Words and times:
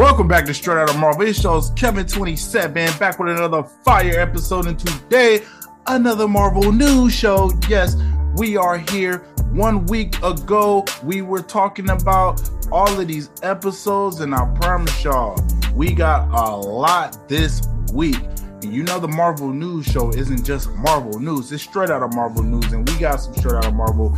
Welcome 0.00 0.28
back 0.28 0.46
to 0.46 0.54
Straight 0.54 0.78
Out 0.78 0.88
of 0.88 0.96
Marvel. 0.96 1.26
It 1.26 1.36
shows 1.36 1.72
Kevin27 1.72 2.98
back 2.98 3.18
with 3.18 3.36
another 3.36 3.62
fire 3.62 4.18
episode. 4.18 4.64
And 4.64 4.78
today, 4.78 5.42
another 5.88 6.26
Marvel 6.26 6.72
news 6.72 7.12
show. 7.12 7.52
Yes, 7.68 7.96
we 8.34 8.56
are 8.56 8.78
here. 8.78 9.18
One 9.52 9.84
week 9.84 10.16
ago, 10.22 10.86
we 11.02 11.20
were 11.20 11.42
talking 11.42 11.90
about 11.90 12.40
all 12.72 12.88
of 12.98 13.08
these 13.08 13.28
episodes, 13.42 14.20
and 14.20 14.34
I 14.34 14.46
promise 14.54 15.04
y'all, 15.04 15.38
we 15.74 15.92
got 15.92 16.30
a 16.30 16.56
lot 16.56 17.28
this 17.28 17.68
week. 17.92 18.20
And 18.62 18.72
you 18.72 18.84
know, 18.84 19.00
the 19.00 19.08
Marvel 19.08 19.50
news 19.50 19.84
show 19.84 20.08
isn't 20.14 20.46
just 20.46 20.70
Marvel 20.76 21.20
news, 21.20 21.52
it's 21.52 21.62
straight 21.62 21.90
out 21.90 22.02
of 22.02 22.14
Marvel 22.14 22.42
news, 22.42 22.72
and 22.72 22.88
we 22.88 22.98
got 22.98 23.16
some 23.16 23.34
straight 23.34 23.56
out 23.56 23.66
of 23.66 23.74
Marvel 23.74 24.16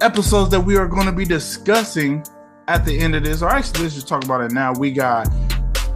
episodes 0.00 0.50
that 0.50 0.60
we 0.60 0.78
are 0.78 0.88
going 0.88 1.04
to 1.04 1.12
be 1.12 1.26
discussing 1.26 2.24
at 2.68 2.84
the 2.84 2.96
end 2.96 3.16
of 3.16 3.24
this, 3.24 3.42
or 3.42 3.48
actually, 3.48 3.82
let's 3.82 3.94
just 3.94 4.06
talk 4.06 4.24
about 4.24 4.42
it 4.42 4.52
now. 4.52 4.72
We 4.74 4.92
got, 4.92 5.26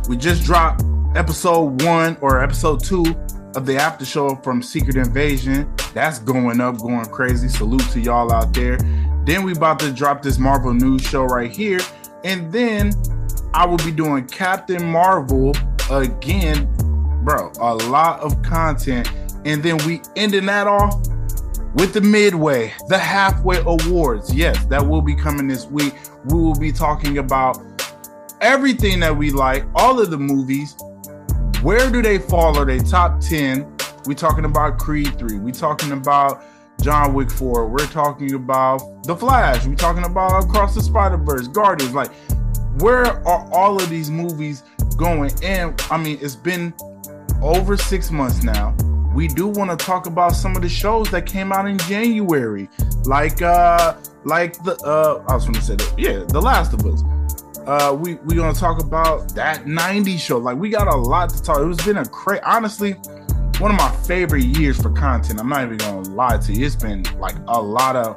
we 0.09 0.17
just 0.17 0.43
dropped 0.43 0.83
episode 1.15 1.83
one 1.83 2.17
or 2.23 2.43
episode 2.43 2.83
two 2.83 3.05
of 3.55 3.67
the 3.67 3.77
after 3.77 4.07
show 4.07 4.35
from 4.37 4.63
Secret 4.63 4.97
Invasion. 4.97 5.71
That's 5.93 6.19
going 6.19 6.63
up, 6.63 6.79
going 6.79 7.05
crazy. 7.07 7.49
Salute 7.49 7.89
to 7.91 8.01
y'all 8.01 8.33
out 8.33 8.55
there. 8.55 8.79
Then 9.27 9.45
we 9.45 9.53
about 9.53 9.79
to 9.81 9.93
drop 9.93 10.23
this 10.23 10.39
Marvel 10.39 10.73
news 10.73 11.03
show 11.03 11.25
right 11.25 11.51
here, 11.51 11.81
and 12.25 12.51
then 12.51 12.93
I 13.53 13.67
will 13.67 13.77
be 13.77 13.93
doing 13.93 14.27
Captain 14.27 14.85
Marvel 14.91 15.53
again, 15.91 16.73
bro. 17.23 17.53
A 17.61 17.75
lot 17.75 18.21
of 18.21 18.43
content, 18.43 19.13
and 19.45 19.63
then 19.63 19.77
we 19.87 20.01
ending 20.17 20.47
that 20.47 20.67
off 20.67 21.07
with 21.75 21.95
the 21.95 22.01
midway, 22.01 22.73
the 22.89 22.99
halfway 22.99 23.63
awards. 23.65 24.35
Yes, 24.35 24.65
that 24.67 24.87
will 24.87 25.03
be 25.03 25.15
coming 25.15 25.49
this 25.49 25.67
week. 25.67 25.95
We 26.27 26.39
will 26.39 26.59
be 26.59 26.73
talking 26.73 27.19
about 27.19 27.59
everything 28.41 29.01
that 29.01 29.17
we 29.17 29.31
like, 29.31 29.65
all 29.75 30.01
of 30.01 30.11
the 30.11 30.19
movies. 30.19 30.77
Where 31.63 31.91
do 31.91 32.03
they 32.03 32.19
fall? 32.19 32.59
Are 32.59 32.65
they 32.65 32.79
top 32.79 33.21
10? 33.21 33.77
We 34.07 34.15
talking 34.15 34.45
about 34.45 34.79
Creed 34.79 35.19
3. 35.19 35.39
We 35.39 35.53
talking 35.53 35.93
about 35.93 36.43
John 36.83 37.15
Wick 37.15 37.31
4. 37.31 37.69
We're 37.69 37.87
talking 37.87 38.35
about 38.35 39.05
The 39.05 39.17
Flash. 39.17 39.65
We 39.65 39.77
talking 39.77 40.05
about 40.05 40.45
Across 40.45 40.75
the 40.75 40.83
Spider-Verse, 40.83 41.49
Guardians. 41.49 41.95
Like, 41.95 42.13
where 42.81 43.07
are 43.07 43.49
all 43.53 43.77
of 43.77 43.89
these 43.89 44.11
movies 44.11 44.65
going? 44.97 45.31
And 45.43 45.81
I 45.91 45.97
mean, 45.97 46.19
it's 46.21 46.35
been 46.35 46.75
over 47.41 47.77
six 47.77 48.11
months 48.11 48.43
now 48.43 48.75
we 49.15 49.29
do 49.29 49.47
want 49.47 49.71
to 49.71 49.77
talk 49.77 50.07
about 50.07 50.31
some 50.31 50.57
of 50.57 50.63
the 50.63 50.69
shows 50.69 51.11
that 51.11 51.27
came 51.27 51.53
out 51.53 51.69
in 51.69 51.79
January, 51.79 52.69
like 53.05 53.43
uh 53.43 53.97
like 54.25 54.63
the 54.65 54.77
uh 54.85 55.25
I 55.29 55.35
was 55.35 55.45
going 55.45 55.55
to 55.55 55.63
say 55.63 55.77
that 55.77 55.95
yeah, 55.99 56.25
The 56.27 56.41
Last 56.41 56.73
of 56.73 56.85
Us. 56.87 57.03
Uh, 57.67 57.95
we 57.95 58.15
we 58.15 58.35
gonna 58.35 58.53
talk 58.53 58.81
about 58.81 59.35
that 59.35 59.67
'90s 59.67 60.19
show. 60.19 60.39
Like 60.39 60.57
we 60.57 60.69
got 60.69 60.89
a 60.89 60.97
lot 60.97 61.31
to 61.31 61.43
talk. 61.43 61.61
It 61.61 61.65
was 61.65 61.85
been 61.85 61.99
a 61.99 62.05
crazy, 62.07 62.43
honestly, 62.43 62.93
one 63.59 63.71
of 63.71 63.77
my 63.77 63.95
favorite 64.05 64.45
years 64.45 64.81
for 64.81 64.91
content. 64.91 65.39
I'm 65.39 65.49
not 65.49 65.63
even 65.65 65.77
gonna 65.77 66.09
lie 66.09 66.39
to 66.39 66.53
you. 66.53 66.67
It's 66.67 66.75
been 66.75 67.05
like 67.21 67.37
a 67.47 67.63
lot 67.63 67.95
of 67.95 68.17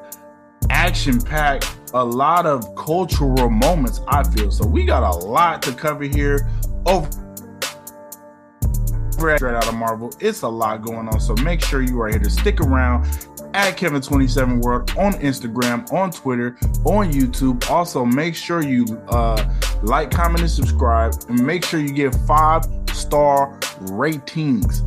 action 0.71 1.21
packed, 1.21 1.77
a 1.93 2.03
lot 2.03 2.47
of 2.47 2.73
cultural 2.75 3.49
moments. 3.49 4.01
I 4.07 4.23
feel 4.23 4.49
so. 4.49 4.65
We 4.65 4.83
got 4.83 5.03
a 5.03 5.15
lot 5.15 5.61
to 5.63 5.73
cover 5.73 6.05
here. 6.05 6.49
Over 6.87 7.07
straight 9.15 9.55
out 9.55 9.67
of 9.67 9.75
Marvel. 9.75 10.13
It's 10.19 10.41
a 10.41 10.47
lot 10.47 10.81
going 10.81 11.07
on. 11.07 11.19
So 11.19 11.35
make 11.35 11.63
sure 11.63 11.81
you 11.81 12.01
are 12.01 12.09
here 12.09 12.19
to 12.19 12.29
stick 12.29 12.61
around 12.61 13.05
at 13.53 13.77
Kevin27 13.77 14.61
World 14.61 14.91
on 14.97 15.13
Instagram, 15.13 15.91
on 15.93 16.11
Twitter, 16.11 16.57
on 16.83 17.11
YouTube. 17.11 17.69
Also, 17.69 18.05
make 18.05 18.35
sure 18.35 18.61
you 18.61 18.85
uh, 19.09 19.53
like, 19.81 20.11
comment, 20.11 20.41
and 20.41 20.49
subscribe. 20.49 21.13
And 21.29 21.45
make 21.45 21.63
sure 21.63 21.79
you 21.79 21.93
give 21.93 22.13
five 22.25 22.65
star 22.91 23.57
ratings. 23.81 24.83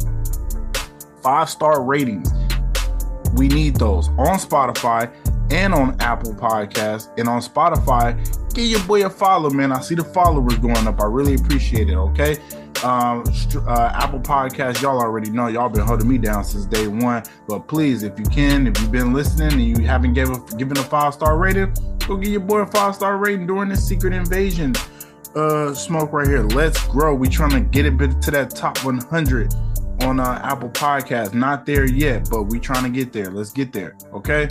Five 1.22 1.48
star 1.48 1.82
ratings. 1.82 2.30
We 3.34 3.48
need 3.48 3.76
those 3.76 4.08
on 4.10 4.38
Spotify 4.38 5.12
and 5.50 5.74
on 5.74 6.00
Apple 6.00 6.34
Podcasts. 6.34 7.08
And 7.18 7.28
on 7.28 7.40
Spotify, 7.40 8.16
give 8.54 8.66
your 8.66 8.82
boy 8.84 9.04
a 9.06 9.10
follow, 9.10 9.50
man. 9.50 9.72
I 9.72 9.80
see 9.80 9.94
the 9.94 10.04
followers 10.04 10.56
going 10.58 10.86
up. 10.86 11.00
I 11.00 11.06
really 11.06 11.34
appreciate 11.34 11.88
it. 11.88 11.96
Okay 11.96 12.38
um, 12.84 13.24
uh, 13.66 13.92
Apple 13.94 14.20
Podcast, 14.20 14.82
y'all 14.82 15.00
already 15.00 15.30
know 15.30 15.48
y'all 15.48 15.68
been 15.68 15.86
holding 15.86 16.08
me 16.08 16.18
down 16.18 16.44
since 16.44 16.66
day 16.66 16.86
one. 16.86 17.22
But 17.46 17.66
please, 17.66 18.02
if 18.02 18.18
you 18.18 18.24
can, 18.26 18.66
if 18.66 18.80
you've 18.80 18.92
been 18.92 19.12
listening 19.12 19.52
and 19.52 19.78
you 19.78 19.84
haven't 19.84 20.14
given 20.14 20.44
given 20.56 20.78
a 20.78 20.82
five 20.82 21.14
star 21.14 21.38
rating, 21.38 21.74
go 22.06 22.16
give 22.16 22.30
your 22.30 22.40
boy 22.40 22.60
a 22.60 22.66
five 22.66 22.94
star 22.94 23.16
rating 23.16 23.46
during 23.46 23.68
this 23.68 23.86
Secret 23.86 24.12
Invasion 24.12 24.74
uh, 25.34 25.74
smoke 25.74 26.12
right 26.12 26.26
here. 26.26 26.42
Let's 26.42 26.86
grow. 26.88 27.14
We 27.14 27.28
trying 27.28 27.50
to 27.50 27.60
get 27.60 27.86
it 27.86 28.22
to 28.22 28.30
that 28.30 28.50
top 28.50 28.84
100 28.84 29.54
on 30.00 30.20
uh, 30.20 30.40
Apple 30.42 30.70
Podcast. 30.70 31.34
Not 31.34 31.66
there 31.66 31.86
yet, 31.86 32.28
but 32.30 32.44
we 32.44 32.58
trying 32.58 32.84
to 32.84 32.90
get 32.90 33.12
there. 33.12 33.30
Let's 33.30 33.52
get 33.52 33.72
there. 33.72 33.96
Okay. 34.12 34.48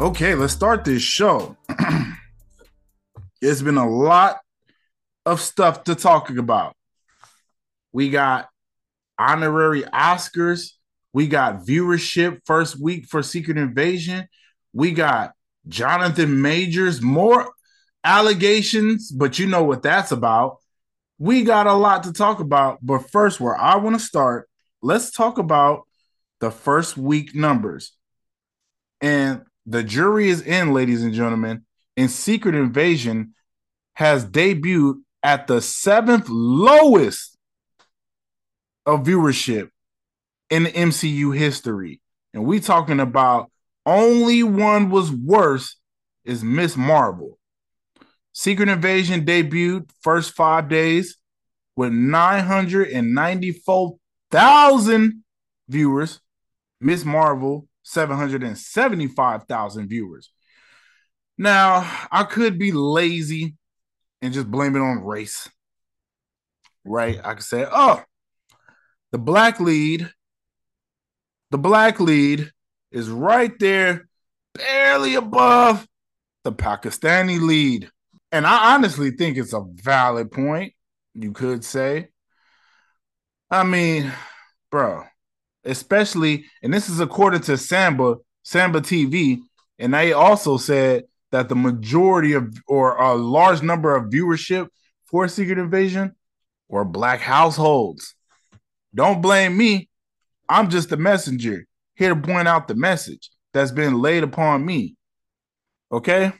Okay, 0.00 0.34
let's 0.34 0.52
start 0.52 0.84
this 0.84 1.02
show. 1.02 1.56
it's 3.42 3.62
been 3.62 3.76
a 3.76 3.88
lot 3.88 4.40
of 5.26 5.40
stuff 5.40 5.84
to 5.84 5.94
talk 5.94 6.30
about. 6.30 6.74
We 7.92 8.10
got 8.10 8.48
honorary 9.18 9.82
Oscars. 9.82 10.72
We 11.12 11.26
got 11.26 11.64
viewership 11.64 12.40
first 12.46 12.80
week 12.80 13.06
for 13.06 13.22
Secret 13.22 13.58
Invasion. 13.58 14.28
We 14.72 14.92
got 14.92 15.32
Jonathan 15.68 16.40
Majors, 16.40 17.02
more 17.02 17.52
allegations, 18.02 19.10
but 19.10 19.38
you 19.38 19.46
know 19.46 19.62
what 19.62 19.82
that's 19.82 20.10
about. 20.10 20.56
We 21.18 21.44
got 21.44 21.66
a 21.66 21.74
lot 21.74 22.04
to 22.04 22.12
talk 22.12 22.40
about, 22.40 22.78
but 22.82 23.10
first, 23.10 23.40
where 23.40 23.56
I 23.56 23.76
want 23.76 23.94
to 23.94 24.04
start, 24.04 24.48
let's 24.82 25.10
talk 25.12 25.38
about 25.38 25.86
the 26.40 26.50
first 26.50 26.96
week 26.96 27.34
numbers. 27.34 27.92
And 29.00 29.42
the 29.64 29.82
jury 29.82 30.28
is 30.28 30.42
in, 30.42 30.72
ladies 30.72 31.02
and 31.02 31.14
gentlemen, 31.14 31.64
and 31.96 32.10
Secret 32.10 32.54
Invasion 32.54 33.34
has 33.94 34.26
debuted 34.26 35.00
at 35.22 35.46
the 35.46 35.60
seventh 35.60 36.28
lowest 36.28 37.36
of 38.84 39.04
viewership 39.04 39.70
in 40.50 40.64
MCU 40.64 41.36
history. 41.36 42.00
And 42.34 42.44
we 42.44 42.58
talking 42.60 42.98
about 42.98 43.50
only 43.86 44.42
one 44.42 44.90
was 44.90 45.12
worse 45.12 45.76
is 46.24 46.42
Miss 46.42 46.76
Marvel. 46.76 47.38
Secret 48.32 48.68
Invasion 48.68 49.24
debuted 49.24 49.90
first 50.00 50.32
five 50.32 50.68
days 50.68 51.16
with 51.76 51.92
994,000 54.32 55.22
viewers. 55.68 56.20
Miss 56.80 57.04
Marvel, 57.04 57.68
775,000 57.84 59.88
viewers. 59.88 60.32
Now, 61.38 61.88
I 62.10 62.24
could 62.24 62.58
be 62.58 62.72
lazy 62.72 63.54
and 64.20 64.34
just 64.34 64.50
blame 64.50 64.76
it 64.76 64.80
on 64.80 65.04
race. 65.04 65.48
Right? 66.84 67.20
I 67.22 67.34
could 67.34 67.44
say, 67.44 67.64
oh, 67.70 68.02
the 69.12 69.18
black 69.18 69.60
lead, 69.60 70.10
the 71.50 71.58
black 71.58 72.00
lead 72.00 72.50
is 72.90 73.08
right 73.08 73.56
there, 73.60 74.08
barely 74.54 75.14
above 75.14 75.86
the 76.44 76.52
Pakistani 76.52 77.40
lead. 77.40 77.88
And 78.32 78.44
I 78.46 78.74
honestly 78.74 79.12
think 79.12 79.36
it's 79.36 79.52
a 79.52 79.64
valid 79.66 80.32
point, 80.32 80.72
you 81.14 81.32
could 81.32 81.64
say. 81.64 82.08
I 83.52 83.64
mean, 83.64 84.10
bro, 84.70 85.04
especially, 85.66 86.46
and 86.62 86.72
this 86.72 86.88
is 86.88 87.00
according 87.00 87.42
to 87.42 87.58
Samba, 87.58 88.16
Samba 88.42 88.80
TV, 88.80 89.40
and 89.78 89.92
they 89.92 90.14
also 90.14 90.56
said 90.56 91.04
that 91.32 91.50
the 91.50 91.54
majority 91.54 92.32
of 92.32 92.50
or 92.66 92.96
a 92.96 93.12
large 93.14 93.60
number 93.60 93.94
of 93.94 94.10
viewership 94.10 94.68
for 95.04 95.28
Secret 95.28 95.58
Invasion 95.58 96.16
were 96.70 96.86
black 96.86 97.20
households. 97.20 98.14
Don't 98.94 99.20
blame 99.20 99.54
me. 99.54 99.90
I'm 100.48 100.70
just 100.70 100.88
the 100.88 100.96
messenger 100.96 101.66
here 101.94 102.14
to 102.14 102.20
point 102.20 102.48
out 102.48 102.68
the 102.68 102.74
message 102.74 103.30
that's 103.52 103.70
been 103.70 104.00
laid 104.00 104.22
upon 104.22 104.64
me. 104.64 104.96
Okay. 105.92 106.32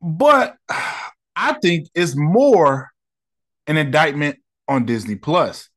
But 0.00 0.56
I 1.36 1.52
think 1.60 1.88
it's 1.94 2.16
more 2.16 2.88
an 3.66 3.76
indictment 3.76 4.38
on 4.68 4.86
Disney 4.86 5.16
Plus. 5.16 5.68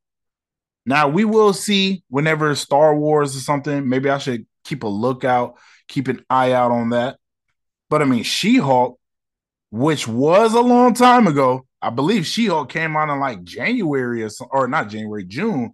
Now 0.86 1.08
we 1.08 1.24
will 1.24 1.52
see 1.52 2.02
whenever 2.08 2.54
Star 2.54 2.96
Wars 2.96 3.36
or 3.36 3.40
something. 3.40 3.88
Maybe 3.88 4.10
I 4.10 4.18
should 4.18 4.46
keep 4.64 4.82
a 4.82 4.88
lookout, 4.88 5.56
keep 5.88 6.08
an 6.08 6.24
eye 6.28 6.52
out 6.52 6.70
on 6.70 6.90
that. 6.90 7.18
But 7.88 8.02
I 8.02 8.04
mean, 8.04 8.22
She 8.22 8.56
Hulk, 8.56 8.98
which 9.70 10.08
was 10.08 10.54
a 10.54 10.60
long 10.60 10.94
time 10.94 11.26
ago, 11.26 11.66
I 11.82 11.90
believe 11.90 12.26
She 12.26 12.46
Hulk 12.46 12.70
came 12.70 12.96
out 12.96 13.12
in 13.12 13.20
like 13.20 13.42
January 13.44 14.22
or, 14.22 14.30
or 14.50 14.68
not 14.68 14.88
January, 14.88 15.24
June. 15.24 15.72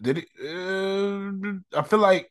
Did 0.00 0.18
it? 0.18 0.28
Uh, 0.42 1.78
I 1.78 1.82
feel 1.82 2.00
like, 2.00 2.30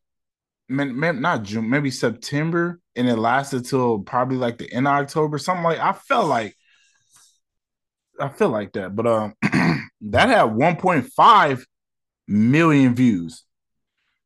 man, 0.67 0.99
man, 0.99 1.21
not 1.21 1.43
June, 1.43 1.69
maybe 1.69 1.91
September, 1.91 2.79
and 2.95 3.07
it 3.07 3.15
lasted 3.15 3.65
till 3.65 3.99
probably 3.99 4.37
like 4.37 4.57
the 4.57 4.71
end 4.71 4.87
of 4.87 4.93
October, 4.93 5.37
something 5.37 5.63
like. 5.63 5.79
I 5.79 5.93
felt 5.93 6.27
like 6.27 6.55
I 8.19 8.29
feel 8.29 8.49
like 8.49 8.73
that, 8.73 8.95
but 8.95 9.07
um, 9.07 9.33
that 10.03 10.29
had 10.29 10.51
1.5 10.51 11.63
million 12.27 12.95
views. 12.95 13.43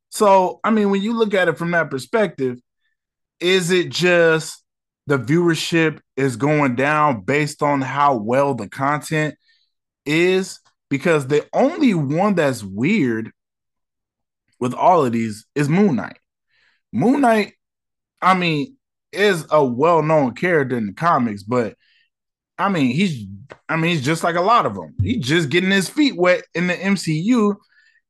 So, 0.10 0.60
I 0.64 0.72
mean, 0.72 0.90
when 0.90 1.02
you 1.02 1.14
look 1.14 1.34
at 1.34 1.48
it 1.48 1.58
from 1.58 1.72
that 1.72 1.90
perspective, 1.92 2.60
is 3.40 3.70
it 3.72 3.90
just 3.90 4.64
the 5.06 5.20
viewership 5.20 6.00
is 6.16 6.36
going 6.36 6.76
down 6.76 7.22
based 7.22 7.62
on 7.62 7.82
how 7.82 8.16
well 8.16 8.56
the 8.56 8.68
content 8.68 9.36
is? 10.06 10.60
Because 10.90 11.28
the 11.28 11.46
only 11.54 11.94
one 11.94 12.36
that's 12.36 12.64
weird 12.64 13.32
with 14.60 14.74
all 14.74 15.06
of 15.06 15.12
these 15.12 15.46
is 15.54 15.70
Moon 15.70 15.98
Knight. 15.98 16.18
Moon 16.92 17.22
Knight, 17.22 17.54
I 18.22 18.34
mean, 18.34 18.78
is 19.12 19.46
a 19.52 19.64
well-known 19.64 20.34
character 20.34 20.78
in 20.78 20.88
the 20.88 20.94
comics, 20.94 21.44
but 21.44 21.76
I 22.57 22.69
mean, 22.69 22.92
he's 22.92 23.25
I 23.69 23.75
mean, 23.75 23.92
he's 23.92 24.06
just 24.06 24.24
like 24.24 24.36
a 24.36 24.42
lot 24.42 24.65
of 24.65 24.75
them. 24.75 24.95
He's 25.01 25.25
just 25.25 25.50
getting 25.50 25.71
his 25.71 25.89
feet 25.89 26.15
wet 26.15 26.44
in 26.56 26.68
the 26.68 26.74
MCU, 26.74 27.56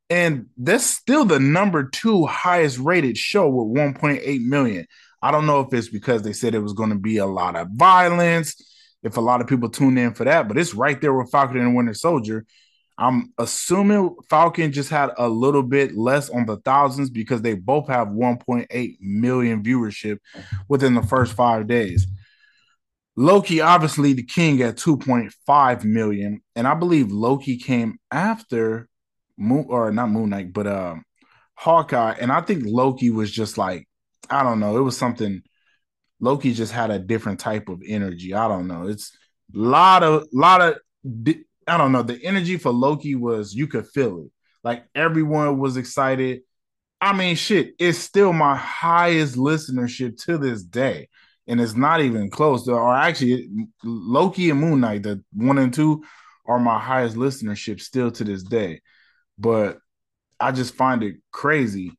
and 0.09 0.47
that's 0.57 0.85
still 0.85 1.25
the 1.25 1.39
number 1.39 1.89
two 1.89 2.25
highest 2.25 2.77
rated 2.79 3.17
show 3.17 3.49
with 3.49 3.77
1.8 3.77 4.45
million. 4.45 4.85
I 5.21 5.31
don't 5.31 5.47
know 5.47 5.61
if 5.61 5.73
it's 5.73 5.89
because 5.89 6.21
they 6.21 6.33
said 6.33 6.53
it 6.53 6.59
was 6.59 6.73
going 6.73 6.91
to 6.91 6.95
be 6.95 7.17
a 7.17 7.25
lot 7.25 7.55
of 7.55 7.69
violence, 7.71 8.55
if 9.03 9.17
a 9.17 9.21
lot 9.21 9.41
of 9.41 9.47
people 9.47 9.69
tuned 9.69 9.97
in 9.97 10.13
for 10.13 10.25
that, 10.25 10.47
but 10.47 10.57
it's 10.57 10.75
right 10.75 10.99
there 11.01 11.13
with 11.13 11.31
Falcon 11.31 11.57
and 11.57 11.75
Winter 11.75 11.93
Soldier. 11.93 12.45
I'm 12.99 13.31
assuming 13.37 14.15
Falcon 14.27 14.71
just 14.71 14.89
had 14.89 15.11
a 15.17 15.29
little 15.29 15.61
bit 15.61 15.95
less 15.95 16.29
on 16.29 16.47
the 16.47 16.57
thousands 16.57 17.11
because 17.11 17.43
they 17.43 17.53
both 17.53 17.87
have 17.89 18.07
1.8 18.07 18.97
million 18.99 19.63
viewership 19.63 20.17
within 20.67 20.95
the 20.95 21.03
first 21.03 21.33
five 21.33 21.67
days. 21.67 22.07
Loki, 23.19 23.61
obviously, 23.61 24.13
the 24.13 24.23
king 24.23 24.61
at 24.61 24.77
2.5 24.77 25.83
million. 25.83 26.41
And 26.55 26.67
I 26.67 26.75
believe 26.75 27.11
Loki 27.11 27.57
came 27.57 27.97
after 28.11 28.87
Moon 29.37 29.65
or 29.69 29.91
not 29.91 30.11
Moon 30.11 30.29
Knight, 30.29 30.53
but 30.53 30.67
um 30.67 31.03
Hawkeye. 31.55 32.15
And 32.21 32.31
I 32.31 32.41
think 32.41 32.63
Loki 32.65 33.09
was 33.09 33.31
just 33.31 33.57
like, 33.57 33.87
I 34.29 34.43
don't 34.43 34.59
know, 34.59 34.77
it 34.77 34.81
was 34.81 34.95
something 34.95 35.41
Loki 36.19 36.53
just 36.53 36.71
had 36.71 36.91
a 36.91 36.99
different 36.99 37.39
type 37.39 37.69
of 37.69 37.81
energy. 37.85 38.33
I 38.35 38.47
don't 38.47 38.67
know. 38.67 38.87
It's 38.87 39.11
a 39.53 39.57
lot 39.57 40.03
of 40.03 40.27
lot 40.31 40.61
of 40.61 40.77
I 41.67 41.77
don't 41.77 41.91
know. 41.91 42.03
The 42.03 42.23
energy 42.23 42.57
for 42.57 42.71
Loki 42.71 43.15
was 43.15 43.53
you 43.53 43.65
could 43.67 43.87
feel 43.87 44.25
it. 44.25 44.31
Like 44.63 44.85
everyone 44.93 45.57
was 45.57 45.75
excited. 45.75 46.41
I 47.01 47.13
mean, 47.13 47.35
shit, 47.35 47.73
it's 47.79 47.97
still 47.97 48.33
my 48.33 48.55
highest 48.55 49.35
listenership 49.35 50.23
to 50.25 50.37
this 50.37 50.63
day. 50.63 51.09
And 51.47 51.61
it's 51.61 51.75
not 51.75 52.01
even 52.01 52.29
close. 52.29 52.67
Or 52.67 52.93
actually, 52.93 53.49
Loki 53.83 54.49
and 54.49 54.59
Moon 54.59 54.81
Knight, 54.81 55.03
the 55.03 55.23
one 55.33 55.57
and 55.57 55.73
two, 55.73 56.03
are 56.45 56.59
my 56.59 56.79
highest 56.79 57.15
listenership 57.15 57.79
still 57.81 58.11
to 58.11 58.23
this 58.23 58.43
day. 58.43 58.81
But 59.37 59.77
I 60.39 60.51
just 60.51 60.75
find 60.75 61.03
it 61.03 61.15
crazy 61.31 61.97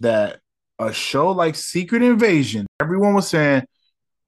that 0.00 0.40
a 0.78 0.92
show 0.92 1.30
like 1.30 1.54
Secret 1.54 2.02
Invasion, 2.02 2.66
everyone 2.80 3.14
was 3.14 3.28
saying, 3.28 3.64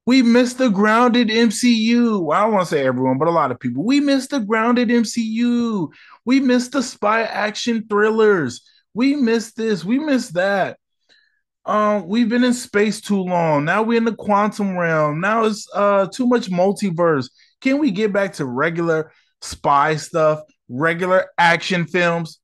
we 0.04 0.22
missed 0.22 0.58
the 0.58 0.68
grounded 0.68 1.28
MCU. 1.28 2.34
I 2.34 2.42
don't 2.42 2.52
want 2.52 2.68
to 2.68 2.74
say 2.74 2.84
everyone, 2.84 3.18
but 3.18 3.28
a 3.28 3.32
lot 3.32 3.52
of 3.52 3.60
people. 3.60 3.84
We 3.84 4.00
missed 4.00 4.30
the 4.30 4.40
grounded 4.40 4.88
MCU. 4.88 5.88
We 6.24 6.40
missed 6.40 6.72
the 6.72 6.82
spy 6.82 7.22
action 7.22 7.86
thrillers. 7.88 8.62
We 8.94 9.14
missed 9.14 9.56
this. 9.56 9.84
We 9.84 9.98
missed 9.98 10.34
that. 10.34 10.78
Um, 11.64 12.08
we've 12.08 12.28
been 12.28 12.44
in 12.44 12.54
space 12.54 13.00
too 13.00 13.22
long. 13.22 13.64
Now 13.64 13.82
we're 13.82 13.98
in 13.98 14.04
the 14.04 14.14
quantum 14.14 14.76
realm. 14.76 15.20
Now 15.20 15.44
it's 15.44 15.68
uh 15.74 16.06
too 16.06 16.26
much 16.26 16.50
multiverse. 16.50 17.28
Can 17.60 17.78
we 17.78 17.90
get 17.92 18.12
back 18.12 18.34
to 18.34 18.44
regular 18.44 19.12
spy 19.40 19.96
stuff, 19.96 20.40
regular 20.68 21.26
action 21.38 21.86
films? 21.86 22.40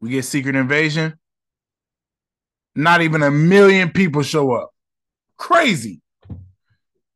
We 0.00 0.10
get 0.10 0.24
Secret 0.24 0.54
Invasion. 0.54 1.14
Not 2.76 3.02
even 3.02 3.24
a 3.24 3.30
million 3.30 3.90
people 3.90 4.22
show 4.22 4.52
up. 4.52 4.70
Crazy. 5.36 6.00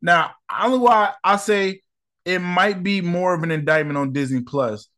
Now, 0.00 0.32
only 0.60 0.78
why 0.78 1.12
I 1.22 1.36
say 1.36 1.82
it 2.24 2.40
might 2.40 2.82
be 2.82 3.00
more 3.00 3.34
of 3.34 3.44
an 3.44 3.52
indictment 3.52 3.96
on 3.96 4.12
Disney 4.12 4.42
Plus. 4.42 4.88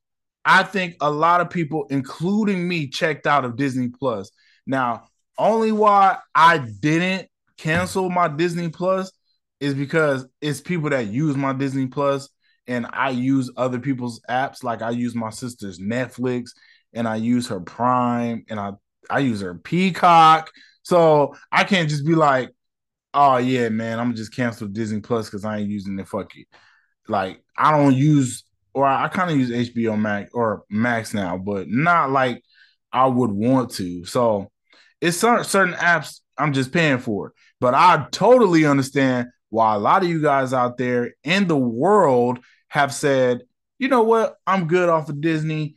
I 0.46 0.62
think 0.62 0.96
a 1.02 1.11
lot 1.11 1.43
of 1.43 1.50
people, 1.50 1.87
including 1.91 2.67
me, 2.67 2.88
checked 2.88 3.26
out 3.26 3.44
of 3.44 3.56
Disney 3.56 3.88
Plus. 3.88 4.31
Now, 4.67 5.08
only 5.39 5.73
why 5.73 6.19
I 6.35 6.59
didn't 6.59 7.29
cancel 7.57 8.11
my 8.11 8.29
Disney 8.29 8.69
Plus 8.69 9.13
is 9.61 9.75
because 9.75 10.27
it's 10.41 10.61
people 10.61 10.91
that 10.91 11.07
use 11.07 11.37
my 11.37 11.53
Disney 11.53 11.87
Plus 11.87 12.29
and 12.67 12.87
I 12.93 13.11
use 13.11 13.51
other 13.57 13.79
people's 13.79 14.21
apps. 14.29 14.63
Like 14.63 14.83
I 14.83 14.91
use 14.91 15.15
my 15.15 15.31
sister's 15.31 15.79
Netflix 15.79 16.51
and 16.93 17.07
I 17.07 17.17
use 17.17 17.49
her 17.49 17.61
Prime 17.61 18.45
and 18.49 18.59
I 18.59 18.73
I 19.11 19.21
use 19.21 19.41
her 19.41 19.55
Peacock. 19.55 20.51
So 20.83 21.35
I 21.53 21.65
can't 21.65 21.89
just 21.89 22.07
be 22.07 22.15
like, 22.15 22.51
oh 23.13 23.37
yeah, 23.39 23.69
man, 23.69 23.99
I'm 23.99 24.15
just 24.15 24.35
cancel 24.35 24.69
Disney 24.69 25.01
Plus 25.01 25.27
because 25.27 25.45
I 25.45 25.59
ain't 25.59 25.71
using 25.71 25.99
it. 25.99 26.09
Fuck 26.09 26.37
it. 26.37 26.47
Like 27.09 27.43
I 27.57 27.71
don't 27.71 27.95
use 27.95 28.45
or 28.73 28.87
I, 28.87 29.05
I 29.05 29.09
kind 29.09 29.31
of 29.31 29.39
use 29.39 29.71
HBO 29.71 29.99
Max 29.99 30.31
or 30.35 30.65
Max 30.71 31.15
now, 31.15 31.39
but 31.39 31.69
not 31.69 32.11
like 32.11 32.43
I 32.93 33.07
would 33.07 33.31
want 33.31 33.71
to. 33.73 34.05
So 34.05 34.51
it's 35.05 35.19
certain 35.19 35.75
apps 35.75 36.21
I'm 36.39 36.53
just 36.53 36.73
paying 36.73 36.99
for. 36.99 37.35
But 37.61 37.75
I 37.75 38.06
totally 38.11 38.65
understand 38.65 39.29
why 39.51 39.75
a 39.75 39.79
lot 39.79 40.03
of 40.03 40.09
you 40.09 40.21
guys 40.21 40.53
out 40.53 40.79
there 40.79 41.15
in 41.23 41.47
the 41.47 41.56
world 41.56 42.41
have 42.69 42.93
said, 42.93 43.43
you 43.79 43.89
know 43.89 44.03
what, 44.03 44.37
I'm 44.47 44.67
good 44.67 44.89
off 44.89 45.09
of 45.09 45.21
Disney. 45.21 45.77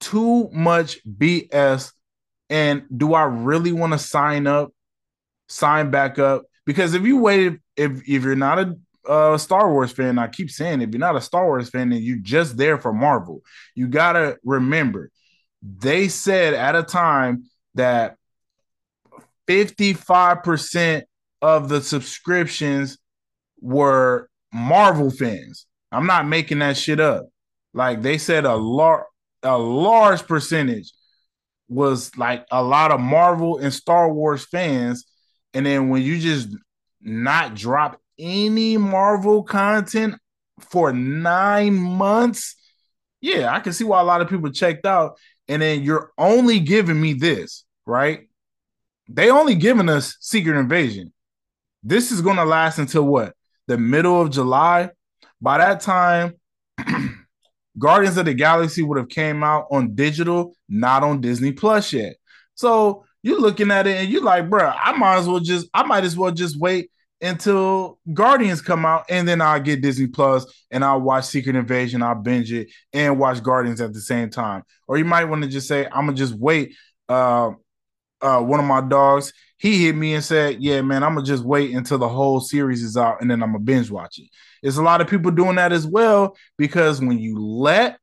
Too 0.00 0.48
much 0.52 0.98
BS. 1.06 1.92
And 2.50 2.84
do 2.94 3.14
I 3.14 3.22
really 3.22 3.72
want 3.72 3.94
to 3.94 3.98
sign 3.98 4.46
up, 4.46 4.72
sign 5.48 5.90
back 5.90 6.18
up? 6.18 6.44
Because 6.66 6.94
if 6.94 7.02
you 7.02 7.18
waited, 7.18 7.60
if 7.76 8.02
if 8.08 8.22
you're 8.22 8.36
not 8.36 8.68
a 9.08 9.38
Star 9.38 9.72
Wars 9.72 9.92
fan, 9.92 10.18
I 10.18 10.28
keep 10.28 10.50
saying 10.50 10.82
if 10.82 10.90
you're 10.90 10.98
not 10.98 11.16
a 11.16 11.20
Star 11.20 11.46
Wars 11.46 11.70
fan, 11.70 11.92
and 11.92 12.02
you're 12.02 12.18
just 12.18 12.56
there 12.56 12.78
for 12.78 12.92
Marvel. 12.92 13.42
You 13.74 13.88
gotta 13.88 14.38
remember, 14.44 15.10
they 15.62 16.08
said 16.08 16.54
at 16.54 16.76
a 16.76 16.82
time 16.82 17.44
that 17.74 18.16
55% 19.48 21.02
of 21.42 21.68
the 21.68 21.80
subscriptions 21.80 22.98
were 23.60 24.28
Marvel 24.52 25.10
fans. 25.10 25.66
I'm 25.92 26.06
not 26.06 26.26
making 26.26 26.60
that 26.60 26.76
shit 26.76 27.00
up. 27.00 27.26
Like 27.72 28.02
they 28.02 28.18
said 28.18 28.44
a 28.44 28.56
large 28.56 29.04
a 29.42 29.56
large 29.56 30.26
percentage 30.26 30.92
was 31.68 32.16
like 32.16 32.46
a 32.50 32.62
lot 32.62 32.90
of 32.90 33.00
Marvel 33.00 33.58
and 33.58 33.72
Star 33.72 34.12
Wars 34.12 34.44
fans. 34.46 35.04
And 35.54 35.66
then 35.66 35.88
when 35.88 36.02
you 36.02 36.18
just 36.18 36.48
not 37.00 37.54
drop 37.54 38.00
any 38.18 38.76
Marvel 38.76 39.42
content 39.42 40.16
for 40.60 40.92
nine 40.92 41.74
months, 41.74 42.56
yeah, 43.20 43.54
I 43.54 43.60
can 43.60 43.72
see 43.72 43.84
why 43.84 44.00
a 44.00 44.04
lot 44.04 44.20
of 44.20 44.28
people 44.28 44.50
checked 44.50 44.86
out. 44.86 45.18
And 45.48 45.62
then 45.62 45.82
you're 45.82 46.12
only 46.18 46.60
giving 46.60 47.00
me 47.00 47.12
this, 47.12 47.64
right? 47.84 48.25
They 49.08 49.30
only 49.30 49.54
given 49.54 49.88
us 49.88 50.16
Secret 50.20 50.58
Invasion. 50.58 51.12
This 51.82 52.10
is 52.10 52.20
going 52.20 52.36
to 52.36 52.44
last 52.44 52.78
until 52.78 53.04
what? 53.04 53.34
The 53.68 53.78
middle 53.78 54.20
of 54.20 54.30
July. 54.30 54.90
By 55.40 55.58
that 55.58 55.80
time, 55.80 56.34
Guardians 57.78 58.16
of 58.16 58.24
the 58.24 58.34
Galaxy 58.34 58.82
would 58.82 58.98
have 58.98 59.08
came 59.08 59.44
out 59.44 59.66
on 59.70 59.94
digital, 59.94 60.56
not 60.68 61.02
on 61.02 61.20
Disney 61.20 61.52
Plus 61.52 61.92
yet. 61.92 62.16
So 62.54 63.04
you're 63.22 63.40
looking 63.40 63.70
at 63.70 63.86
it 63.86 63.98
and 63.98 64.08
you're 64.08 64.22
like, 64.22 64.48
bro, 64.48 64.68
I 64.68 64.96
might 64.96 65.18
as 65.18 65.28
well 65.28 65.40
just, 65.40 65.68
I 65.74 65.82
might 65.82 66.04
as 66.04 66.16
well 66.16 66.30
just 66.30 66.58
wait 66.58 66.90
until 67.20 67.98
Guardians 68.12 68.60
come 68.60 68.84
out 68.84 69.04
and 69.08 69.26
then 69.26 69.40
I'll 69.40 69.60
get 69.60 69.82
Disney 69.82 70.06
Plus 70.06 70.46
and 70.70 70.84
I'll 70.84 71.00
watch 71.00 71.24
Secret 71.26 71.56
Invasion, 71.56 72.02
I'll 72.02 72.14
binge 72.14 72.52
it 72.52 72.68
and 72.92 73.18
watch 73.18 73.42
Guardians 73.42 73.80
at 73.80 73.92
the 73.92 74.00
same 74.00 74.30
time. 74.30 74.62
Or 74.86 74.98
you 74.98 75.04
might 75.04 75.24
want 75.24 75.42
to 75.42 75.48
just 75.48 75.68
say, 75.68 75.86
I'm 75.86 76.06
gonna 76.06 76.14
just 76.14 76.34
wait 76.34 76.74
uh, 77.08 77.52
uh, 78.20 78.40
one 78.40 78.60
of 78.60 78.66
my 78.66 78.80
dogs, 78.80 79.32
he 79.58 79.86
hit 79.86 79.96
me 79.96 80.14
and 80.14 80.24
said, 80.24 80.62
"Yeah, 80.62 80.82
man, 80.82 81.02
I'm 81.02 81.14
gonna 81.14 81.26
just 81.26 81.44
wait 81.44 81.74
until 81.74 81.98
the 81.98 82.08
whole 82.08 82.40
series 82.40 82.82
is 82.82 82.96
out 82.96 83.20
and 83.20 83.30
then 83.30 83.42
I'm 83.42 83.52
gonna 83.52 83.64
binge 83.64 83.90
watch 83.90 84.18
it." 84.18 84.28
There's 84.62 84.78
a 84.78 84.82
lot 84.82 85.00
of 85.00 85.08
people 85.08 85.30
doing 85.30 85.56
that 85.56 85.72
as 85.72 85.86
well 85.86 86.36
because 86.58 87.00
when 87.00 87.18
you 87.18 87.38
let 87.38 87.98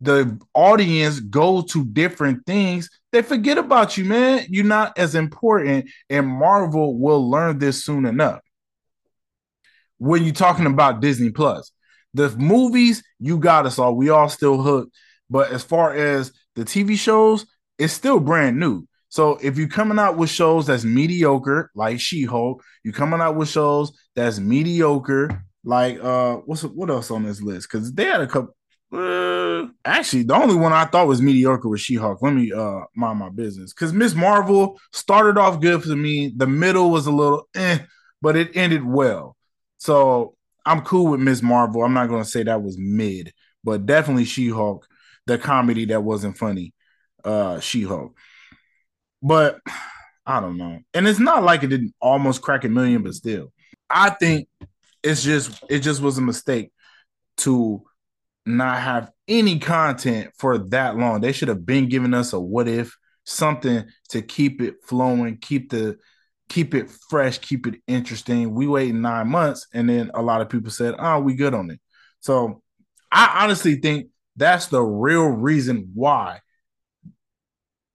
the 0.00 0.38
audience 0.52 1.20
go 1.20 1.62
to 1.62 1.84
different 1.84 2.44
things, 2.44 2.90
they 3.12 3.22
forget 3.22 3.56
about 3.56 3.96
you, 3.96 4.04
man. 4.04 4.46
You're 4.48 4.64
not 4.64 4.98
as 4.98 5.14
important, 5.14 5.88
and 6.10 6.26
Marvel 6.26 6.98
will 6.98 7.30
learn 7.30 7.58
this 7.58 7.84
soon 7.84 8.04
enough. 8.04 8.40
When 9.98 10.24
you're 10.24 10.34
talking 10.34 10.66
about 10.66 11.00
Disney 11.00 11.30
Plus, 11.30 11.70
the 12.14 12.30
movies 12.30 13.02
you 13.20 13.38
got 13.38 13.66
us 13.66 13.78
all, 13.78 13.94
we 13.94 14.10
all 14.10 14.28
still 14.28 14.60
hooked. 14.60 14.94
But 15.30 15.50
as 15.52 15.62
far 15.62 15.94
as 15.94 16.32
the 16.56 16.64
TV 16.64 16.98
shows, 16.98 17.46
it's 17.78 17.92
still 17.92 18.20
brand 18.20 18.58
new. 18.58 18.86
So 19.12 19.36
if 19.42 19.58
you're 19.58 19.68
coming 19.68 19.98
out 19.98 20.16
with 20.16 20.30
shows 20.30 20.68
that's 20.68 20.84
mediocre, 20.84 21.70
like 21.74 22.00
She-Hulk, 22.00 22.64
you're 22.82 22.94
coming 22.94 23.20
out 23.20 23.36
with 23.36 23.50
shows 23.50 23.92
that's 24.16 24.38
mediocre, 24.40 25.28
Like 25.64 26.02
uh, 26.02 26.36
what's 26.46 26.62
what 26.62 26.88
else 26.88 27.10
on 27.10 27.24
this 27.24 27.42
list? 27.42 27.68
Because 27.70 27.92
they 27.92 28.06
had 28.06 28.22
a 28.22 28.26
couple. 28.26 28.56
Uh, 28.90 29.68
actually, 29.84 30.22
the 30.22 30.34
only 30.34 30.54
one 30.54 30.72
I 30.72 30.86
thought 30.86 31.08
was 31.08 31.20
mediocre 31.20 31.68
was 31.68 31.82
She-Hulk. 31.82 32.22
Let 32.22 32.32
me 32.32 32.52
uh 32.52 32.80
mind 32.96 33.18
my 33.18 33.28
business. 33.28 33.74
Because 33.74 33.92
Miss 33.92 34.14
Marvel 34.14 34.78
started 34.92 35.36
off 35.36 35.60
good 35.60 35.82
for 35.82 35.94
me. 35.94 36.32
The 36.34 36.46
middle 36.46 36.90
was 36.90 37.06
a 37.06 37.12
little 37.12 37.46
eh, 37.54 37.80
but 38.22 38.34
it 38.34 38.56
ended 38.56 38.82
well. 38.82 39.36
So 39.76 40.36
I'm 40.64 40.80
cool 40.82 41.08
with 41.10 41.20
Miss 41.20 41.42
Marvel. 41.42 41.82
I'm 41.84 41.92
not 41.92 42.08
gonna 42.08 42.24
say 42.24 42.44
that 42.44 42.62
was 42.62 42.78
mid, 42.78 43.34
but 43.62 43.84
definitely 43.84 44.24
She-Hulk, 44.24 44.86
the 45.26 45.36
comedy 45.36 45.84
that 45.86 46.02
wasn't 46.02 46.38
funny. 46.38 46.72
Uh 47.24 47.60
She-Hulk. 47.60 48.16
But 49.22 49.60
I 50.26 50.40
don't 50.40 50.56
know. 50.58 50.80
And 50.94 51.06
it's 51.06 51.18
not 51.18 51.42
like 51.42 51.62
it 51.62 51.68
didn't 51.68 51.94
almost 52.00 52.42
crack 52.42 52.64
a 52.64 52.68
million, 52.68 53.02
but 53.02 53.14
still. 53.14 53.52
I 53.90 54.10
think 54.10 54.48
it's 55.02 55.22
just 55.22 55.62
it 55.68 55.80
just 55.80 56.00
was 56.02 56.18
a 56.18 56.22
mistake 56.22 56.72
to 57.38 57.82
not 58.46 58.80
have 58.80 59.10
any 59.28 59.58
content 59.58 60.30
for 60.38 60.58
that 60.58 60.96
long. 60.96 61.20
They 61.20 61.32
should 61.32 61.48
have 61.48 61.64
been 61.66 61.88
giving 61.88 62.14
us 62.14 62.32
a 62.32 62.40
what 62.40 62.68
if 62.68 62.96
something 63.24 63.84
to 64.10 64.22
keep 64.22 64.60
it 64.60 64.76
flowing, 64.84 65.38
keep 65.38 65.70
the 65.70 65.98
keep 66.48 66.74
it 66.74 66.90
fresh, 67.08 67.38
keep 67.38 67.66
it 67.66 67.80
interesting. 67.86 68.54
We 68.54 68.66
wait 68.66 68.94
nine 68.94 69.28
months, 69.28 69.66
and 69.72 69.88
then 69.88 70.10
a 70.14 70.22
lot 70.22 70.40
of 70.40 70.48
people 70.48 70.70
said, 70.70 70.94
"Oh, 70.98 71.20
we 71.20 71.34
good 71.34 71.54
on 71.54 71.70
it." 71.70 71.80
So 72.20 72.62
I 73.10 73.42
honestly 73.44 73.76
think 73.76 74.08
that's 74.36 74.66
the 74.66 74.82
real 74.82 75.26
reason 75.26 75.90
why. 75.94 76.40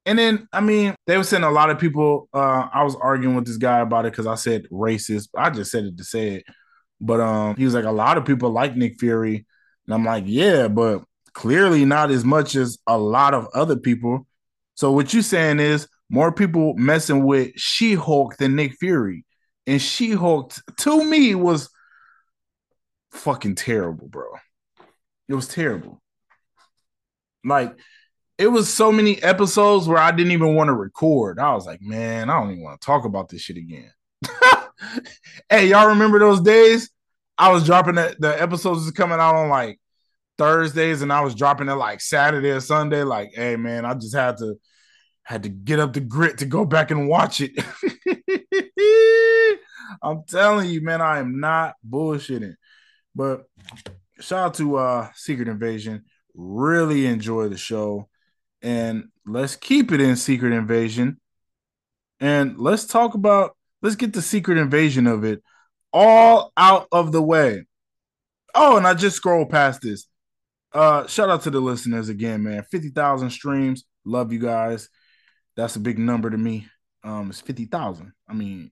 And 0.07 0.17
then, 0.17 0.47
I 0.53 0.61
mean, 0.61 0.95
they 1.05 1.17
were 1.17 1.23
saying 1.25 1.43
a 1.43 1.51
lot 1.51 1.69
of 1.69 1.79
people. 1.79 2.29
Uh, 2.33 2.69
I 2.73 2.83
was 2.83 2.95
arguing 2.95 3.35
with 3.35 3.45
this 3.45 3.57
guy 3.57 3.81
about 3.81 4.05
it 4.05 4.13
because 4.13 4.25
I 4.25 4.35
said 4.35 4.65
racist. 4.71 5.27
I 5.35 5.49
just 5.49 5.69
said 5.69 5.83
it 5.83 5.97
to 5.97 6.03
say 6.05 6.35
it. 6.35 6.45
But 7.01 7.19
um, 7.19 7.57
he 7.57 7.65
was 7.65 7.73
like, 7.73 7.83
a 7.83 7.91
lot 7.91 8.17
of 8.17 8.25
people 8.25 8.49
like 8.49 8.75
Nick 8.75 8.99
Fury, 8.99 9.45
and 9.85 9.93
I'm 9.93 10.05
like, 10.05 10.23
yeah, 10.25 10.69
but 10.69 11.03
clearly 11.33 11.83
not 11.83 12.09
as 12.09 12.23
much 12.23 12.55
as 12.55 12.79
a 12.87 12.97
lot 12.97 13.33
of 13.33 13.47
other 13.53 13.75
people. 13.75 14.25
So 14.75 14.93
what 14.93 15.13
you 15.13 15.21
saying 15.21 15.59
is 15.59 15.87
more 16.09 16.31
people 16.31 16.73
messing 16.75 17.25
with 17.25 17.51
She-Hulk 17.57 18.37
than 18.37 18.55
Nick 18.55 18.75
Fury, 18.79 19.25
and 19.67 19.81
She-Hulk 19.81 20.53
to 20.79 21.03
me 21.03 21.35
was 21.35 21.69
fucking 23.11 23.55
terrible, 23.55 24.07
bro. 24.07 24.27
It 25.27 25.33
was 25.33 25.49
terrible. 25.49 26.01
Like 27.43 27.77
it 28.37 28.47
was 28.47 28.71
so 28.71 28.91
many 28.91 29.21
episodes 29.23 29.87
where 29.87 29.97
I 29.97 30.11
didn't 30.11 30.31
even 30.31 30.55
want 30.55 30.67
to 30.67 30.73
record. 30.73 31.39
I 31.39 31.53
was 31.53 31.65
like, 31.65 31.81
man, 31.81 32.29
I 32.29 32.39
don't 32.39 32.51
even 32.51 32.63
want 32.63 32.79
to 32.79 32.85
talk 32.85 33.05
about 33.05 33.29
this 33.29 33.41
shit 33.41 33.57
again. 33.57 33.91
hey, 35.49 35.67
y'all 35.67 35.87
remember 35.87 36.19
those 36.19 36.41
days? 36.41 36.89
I 37.37 37.51
was 37.51 37.65
dropping 37.65 37.95
the, 37.95 38.15
the 38.19 38.41
episodes 38.41 38.85
was 38.85 38.91
coming 38.91 39.19
out 39.19 39.35
on 39.35 39.49
like 39.49 39.79
Thursdays, 40.37 41.01
and 41.01 41.11
I 41.11 41.21
was 41.21 41.35
dropping 41.35 41.69
it 41.69 41.73
like 41.73 42.01
Saturday 42.01 42.51
or 42.51 42.59
Sunday. 42.59 43.03
Like, 43.03 43.31
hey 43.33 43.55
man, 43.55 43.85
I 43.85 43.95
just 43.95 44.15
had 44.15 44.37
to 44.37 44.55
had 45.23 45.43
to 45.43 45.49
get 45.49 45.79
up 45.79 45.93
the 45.93 45.99
grit 45.99 46.39
to 46.39 46.45
go 46.45 46.65
back 46.65 46.91
and 46.91 47.09
watch 47.09 47.41
it. 47.41 47.51
I'm 50.01 50.23
telling 50.27 50.69
you, 50.69 50.81
man, 50.81 51.01
I 51.01 51.19
am 51.19 51.39
not 51.39 51.75
bullshitting. 51.87 52.55
But 53.15 53.43
shout 54.19 54.45
out 54.45 54.53
to 54.55 54.77
uh 54.77 55.09
Secret 55.15 55.47
Invasion. 55.47 56.05
Really 56.35 57.07
enjoy 57.07 57.49
the 57.49 57.57
show. 57.57 58.09
And 58.61 59.09
let's 59.25 59.55
keep 59.55 59.91
it 59.91 60.01
in 60.01 60.15
Secret 60.15 60.53
Invasion. 60.53 61.19
And 62.19 62.57
let's 62.57 62.85
talk 62.85 63.13
about 63.13 63.55
let's 63.81 63.95
get 63.95 64.13
the 64.13 64.21
secret 64.21 64.57
invasion 64.57 65.07
of 65.07 65.23
it 65.23 65.43
all 65.93 66.51
out 66.57 66.87
of 66.91 67.11
the 67.11 67.21
way. 67.21 67.65
Oh, 68.55 68.77
and 68.77 68.87
I 68.87 68.93
just 68.93 69.17
scrolled 69.17 69.49
past 69.49 69.81
this. 69.81 70.07
Uh, 70.73 71.07
shout 71.07 71.29
out 71.29 71.43
to 71.43 71.49
the 71.49 71.59
listeners 71.59 72.09
again, 72.09 72.43
man. 72.43 72.63
50,000 72.63 73.29
streams. 73.29 73.85
Love 74.03 74.33
you 74.33 74.39
guys. 74.39 74.89
That's 75.55 75.75
a 75.75 75.79
big 75.79 75.99
number 75.99 76.29
to 76.29 76.37
me. 76.37 76.67
Um, 77.03 77.29
it's 77.29 77.41
50,000. 77.41 78.11
I 78.27 78.33
mean, 78.33 78.71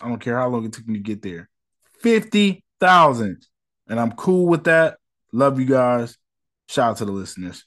I 0.00 0.08
don't 0.08 0.20
care 0.20 0.38
how 0.38 0.48
long 0.48 0.64
it 0.64 0.72
took 0.72 0.86
me 0.86 0.94
to 0.94 1.00
get 1.00 1.22
there. 1.22 1.48
50,000. 2.00 3.46
And 3.88 4.00
I'm 4.00 4.12
cool 4.12 4.46
with 4.46 4.64
that. 4.64 4.98
Love 5.32 5.60
you 5.60 5.66
guys. 5.66 6.16
Shout 6.68 6.90
out 6.92 6.96
to 6.98 7.04
the 7.04 7.12
listeners. 7.12 7.64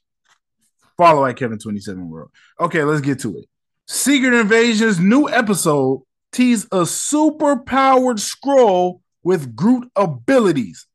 Follow 0.98 1.26
at 1.26 1.36
Kevin27 1.36 2.08
World. 2.08 2.32
Okay, 2.60 2.84
let's 2.84 3.02
get 3.02 3.20
to 3.20 3.38
it. 3.38 3.46
Secret 3.88 4.34
Invasion's 4.34 5.00
new 5.00 5.30
episode 5.30 6.02
tease 6.32 6.68
a 6.72 6.86
super 6.86 7.58
powered 7.58 8.18
Skrull 8.18 9.02
with 9.24 9.56
Groot 9.56 9.90
abilities. 9.96 10.88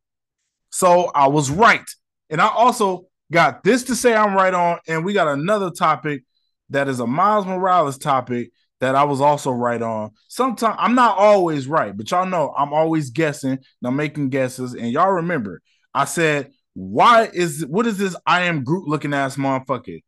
So 0.70 1.10
I 1.14 1.28
was 1.28 1.50
right. 1.50 1.88
And 2.30 2.40
I 2.40 2.48
also 2.48 3.06
got 3.32 3.64
this 3.64 3.84
to 3.84 3.96
say 3.96 4.14
I'm 4.14 4.34
right 4.34 4.54
on. 4.54 4.78
And 4.86 5.04
we 5.04 5.12
got 5.12 5.28
another 5.28 5.70
topic 5.70 6.24
that 6.70 6.88
is 6.88 7.00
a 7.00 7.06
Miles 7.06 7.46
Morales 7.46 7.98
topic 7.98 8.52
that 8.80 8.94
I 8.94 9.04
was 9.04 9.20
also 9.20 9.50
right 9.50 9.80
on. 9.80 10.12
Sometimes 10.28 10.76
I'm 10.78 10.94
not 10.94 11.18
always 11.18 11.66
right, 11.66 11.94
but 11.94 12.10
y'all 12.10 12.26
know 12.26 12.54
I'm 12.56 12.72
always 12.72 13.10
guessing 13.10 13.58
I'm 13.84 13.96
making 13.96 14.30
guesses. 14.30 14.74
And 14.74 14.90
y'all 14.90 15.12
remember, 15.12 15.60
I 15.92 16.06
said, 16.06 16.52
why 16.74 17.28
is 17.32 17.64
what 17.66 17.86
is 17.86 17.98
this 17.98 18.16
I 18.26 18.42
am 18.42 18.64
Groot 18.64 18.88
looking 18.88 19.14
ass 19.14 19.36
motherfucker? 19.36 20.02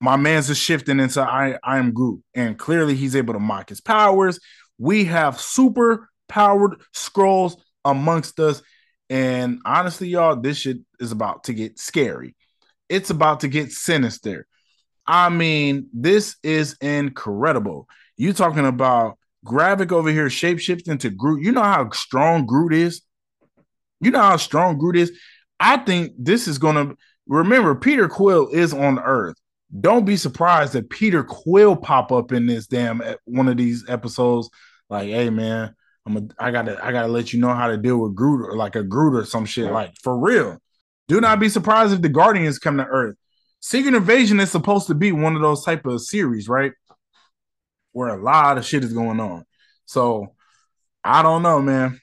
My 0.00 0.16
man's 0.16 0.50
is 0.50 0.58
shifting 0.58 1.00
into 1.00 1.22
I, 1.22 1.58
I 1.62 1.78
am 1.78 1.92
Groot, 1.92 2.22
and 2.34 2.58
clearly 2.58 2.94
he's 2.94 3.16
able 3.16 3.34
to 3.34 3.40
mock 3.40 3.70
his 3.70 3.80
powers. 3.80 4.38
We 4.78 5.04
have 5.04 5.40
super 5.40 6.10
powered 6.28 6.80
Skrulls 6.94 7.56
amongst 7.84 8.40
us. 8.40 8.62
And 9.08 9.60
honestly, 9.64 10.08
y'all, 10.08 10.36
this 10.36 10.58
shit 10.58 10.78
is 10.98 11.12
about 11.12 11.44
to 11.44 11.54
get 11.54 11.78
scary. 11.78 12.34
It's 12.88 13.10
about 13.10 13.40
to 13.40 13.48
get 13.48 13.72
sinister. 13.72 14.46
I 15.06 15.28
mean, 15.28 15.88
this 15.92 16.36
is 16.42 16.76
incredible. 16.80 17.88
You 18.16 18.32
talking 18.32 18.66
about 18.66 19.18
Gravik 19.44 19.92
over 19.92 20.10
here 20.10 20.26
shapeshifting 20.26 21.00
to 21.00 21.10
Groot. 21.10 21.42
You 21.42 21.52
know 21.52 21.62
how 21.62 21.90
strong 21.90 22.46
Groot 22.46 22.72
is? 22.72 23.02
You 24.04 24.10
know 24.10 24.20
how 24.20 24.36
strong 24.36 24.76
Groot 24.76 24.96
is? 24.96 25.18
I 25.58 25.78
think 25.78 26.12
this 26.18 26.46
is 26.46 26.58
going 26.58 26.76
to 26.76 26.96
remember 27.26 27.74
Peter 27.74 28.06
Quill 28.06 28.48
is 28.48 28.74
on 28.74 28.98
Earth. 28.98 29.36
Don't 29.80 30.04
be 30.04 30.18
surprised 30.18 30.74
that 30.74 30.90
Peter 30.90 31.24
Quill 31.24 31.74
pop 31.74 32.12
up 32.12 32.30
in 32.30 32.46
this 32.46 32.66
damn 32.66 33.00
eh, 33.00 33.14
one 33.24 33.48
of 33.48 33.56
these 33.56 33.88
episodes. 33.88 34.50
Like, 34.90 35.08
hey 35.08 35.30
man, 35.30 35.74
I'm 36.06 36.16
a, 36.18 36.22
I 36.38 36.50
gotta 36.50 36.78
I 36.84 36.92
gotta 36.92 37.08
let 37.08 37.32
you 37.32 37.40
know 37.40 37.54
how 37.54 37.68
to 37.68 37.78
deal 37.78 37.96
with 37.98 38.14
Groot 38.14 38.46
or 38.46 38.56
like 38.56 38.76
a 38.76 38.82
Groot 38.82 39.14
or 39.14 39.24
some 39.24 39.46
shit. 39.46 39.72
Like 39.72 39.94
for 40.02 40.16
real. 40.16 40.58
Do 41.08 41.20
not 41.20 41.40
be 41.40 41.48
surprised 41.48 41.94
if 41.94 42.02
the 42.02 42.08
Guardians 42.08 42.58
come 42.58 42.76
to 42.76 42.84
Earth. 42.84 43.16
Secret 43.60 43.94
Invasion 43.94 44.38
is 44.38 44.50
supposed 44.50 44.86
to 44.88 44.94
be 44.94 45.12
one 45.12 45.34
of 45.34 45.42
those 45.42 45.64
type 45.64 45.86
of 45.86 46.02
series, 46.02 46.48
right? 46.48 46.72
Where 47.92 48.08
a 48.08 48.22
lot 48.22 48.58
of 48.58 48.66
shit 48.66 48.84
is 48.84 48.92
going 48.92 49.18
on. 49.18 49.44
So 49.86 50.34
I 51.02 51.22
don't 51.22 51.42
know, 51.42 51.62
man. 51.62 52.00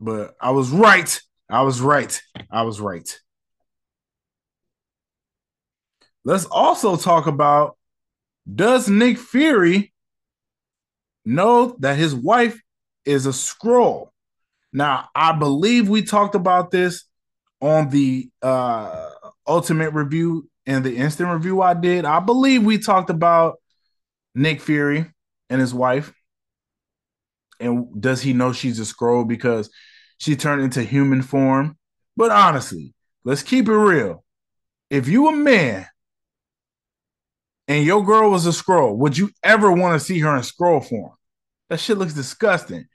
But 0.00 0.34
I 0.40 0.50
was 0.50 0.70
right. 0.70 1.20
I 1.52 1.60
was 1.60 1.82
right. 1.82 2.18
I 2.50 2.62
was 2.62 2.80
right. 2.80 3.20
Let's 6.24 6.46
also 6.46 6.96
talk 6.96 7.26
about 7.26 7.76
does 8.52 8.88
Nick 8.88 9.18
Fury 9.18 9.92
know 11.26 11.76
that 11.80 11.98
his 11.98 12.14
wife 12.14 12.58
is 13.04 13.26
a 13.26 13.30
Skrull? 13.30 14.08
Now, 14.72 15.10
I 15.14 15.32
believe 15.32 15.90
we 15.90 16.02
talked 16.02 16.34
about 16.34 16.70
this 16.70 17.04
on 17.60 17.90
the 17.90 18.30
uh 18.40 19.10
ultimate 19.46 19.92
review 19.92 20.48
and 20.64 20.82
the 20.82 20.96
instant 20.96 21.28
review 21.28 21.60
I 21.60 21.74
did, 21.74 22.06
I 22.06 22.20
believe 22.20 22.64
we 22.64 22.78
talked 22.78 23.10
about 23.10 23.56
Nick 24.34 24.62
Fury 24.62 25.04
and 25.50 25.60
his 25.60 25.74
wife. 25.74 26.14
And 27.60 28.00
does 28.00 28.22
he 28.22 28.32
know 28.32 28.54
she's 28.54 28.80
a 28.80 28.84
Skrull? 28.84 29.28
because 29.28 29.68
she 30.22 30.36
turned 30.36 30.62
into 30.62 30.84
human 30.84 31.20
form? 31.20 31.76
But 32.16 32.30
honestly, 32.30 32.94
let's 33.24 33.42
keep 33.42 33.68
it 33.68 33.76
real. 33.76 34.24
If 34.88 35.08
you 35.08 35.26
a 35.26 35.32
man 35.32 35.86
and 37.66 37.84
your 37.84 38.04
girl 38.04 38.30
was 38.30 38.46
a 38.46 38.50
Skrull, 38.50 38.96
would 38.98 39.18
you 39.18 39.30
ever 39.42 39.72
want 39.72 39.98
to 39.98 40.06
see 40.06 40.20
her 40.20 40.36
in 40.36 40.42
Skrull 40.42 40.88
form? 40.88 41.10
That 41.70 41.80
shit 41.80 41.98
looks 41.98 42.14
disgusting. 42.14 42.86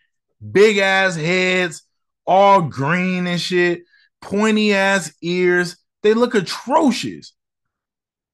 Big 0.52 0.78
ass 0.78 1.18
heads, 1.18 1.84
all 2.26 2.62
green 2.62 3.28
and 3.28 3.42
shit, 3.42 3.82
pointy 4.22 4.74
ass 4.74 5.14
ears. 5.22 5.76
They 6.04 6.14
look 6.14 6.34
atrocious 6.34 7.34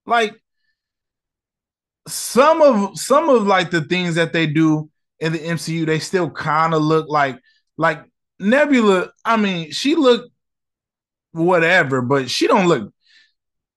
like 0.05 0.39
some 2.07 2.61
of 2.61 2.99
some 2.99 3.27
of 3.29 3.47
like 3.47 3.71
the 3.71 3.81
things 3.81 4.15
that 4.15 4.33
they 4.33 4.45
do 4.45 4.91
in 5.19 5.33
the 5.33 5.39
MCU, 5.39 5.87
they 5.87 5.97
still 5.97 6.29
kind 6.29 6.75
of 6.75 6.83
look 6.83 7.07
like 7.09 7.39
like 7.75 8.03
Nebula. 8.43 9.11
I 9.23 9.37
mean, 9.37 9.71
she 9.71 9.95
looked 9.95 10.29
whatever, 11.31 12.01
but 12.01 12.29
she 12.29 12.47
don't 12.47 12.67
look. 12.67 12.93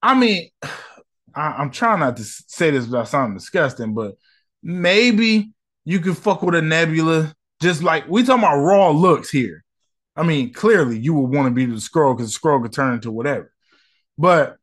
I 0.03 0.15
mean, 0.15 0.51
I, 1.35 1.63
am 1.63 1.71
trying 1.71 2.01
not 2.01 2.17
to 2.17 2.25
say 2.25 2.71
this 2.71 2.87
without 2.87 3.09
sounding 3.09 3.37
disgusting, 3.37 3.93
but 3.93 4.15
maybe 4.63 5.53
you 5.85 6.01
could 6.01 6.17
fuck 6.17 6.43
with 6.43 6.55
a 6.55 6.63
Nebula. 6.63 7.35
Just 7.61 7.83
like 7.83 8.09
we 8.09 8.23
talking 8.23 8.43
about 8.43 8.59
raw 8.59 8.91
looks 8.91 9.31
here. 9.31 9.65
I 10.15 10.23
mean, 10.23 10.53
clearly 10.53 10.99
you 10.99 11.15
would 11.15 11.35
want 11.35 11.47
to 11.47 11.55
be 11.55 11.67
the 11.67 11.75
Skrull 11.75 12.17
because 12.17 12.33
the 12.33 12.39
Skrull 12.39 12.63
could 12.63 12.73
turn 12.73 12.95
into 12.95 13.11
whatever. 13.11 13.53
But 14.17 14.57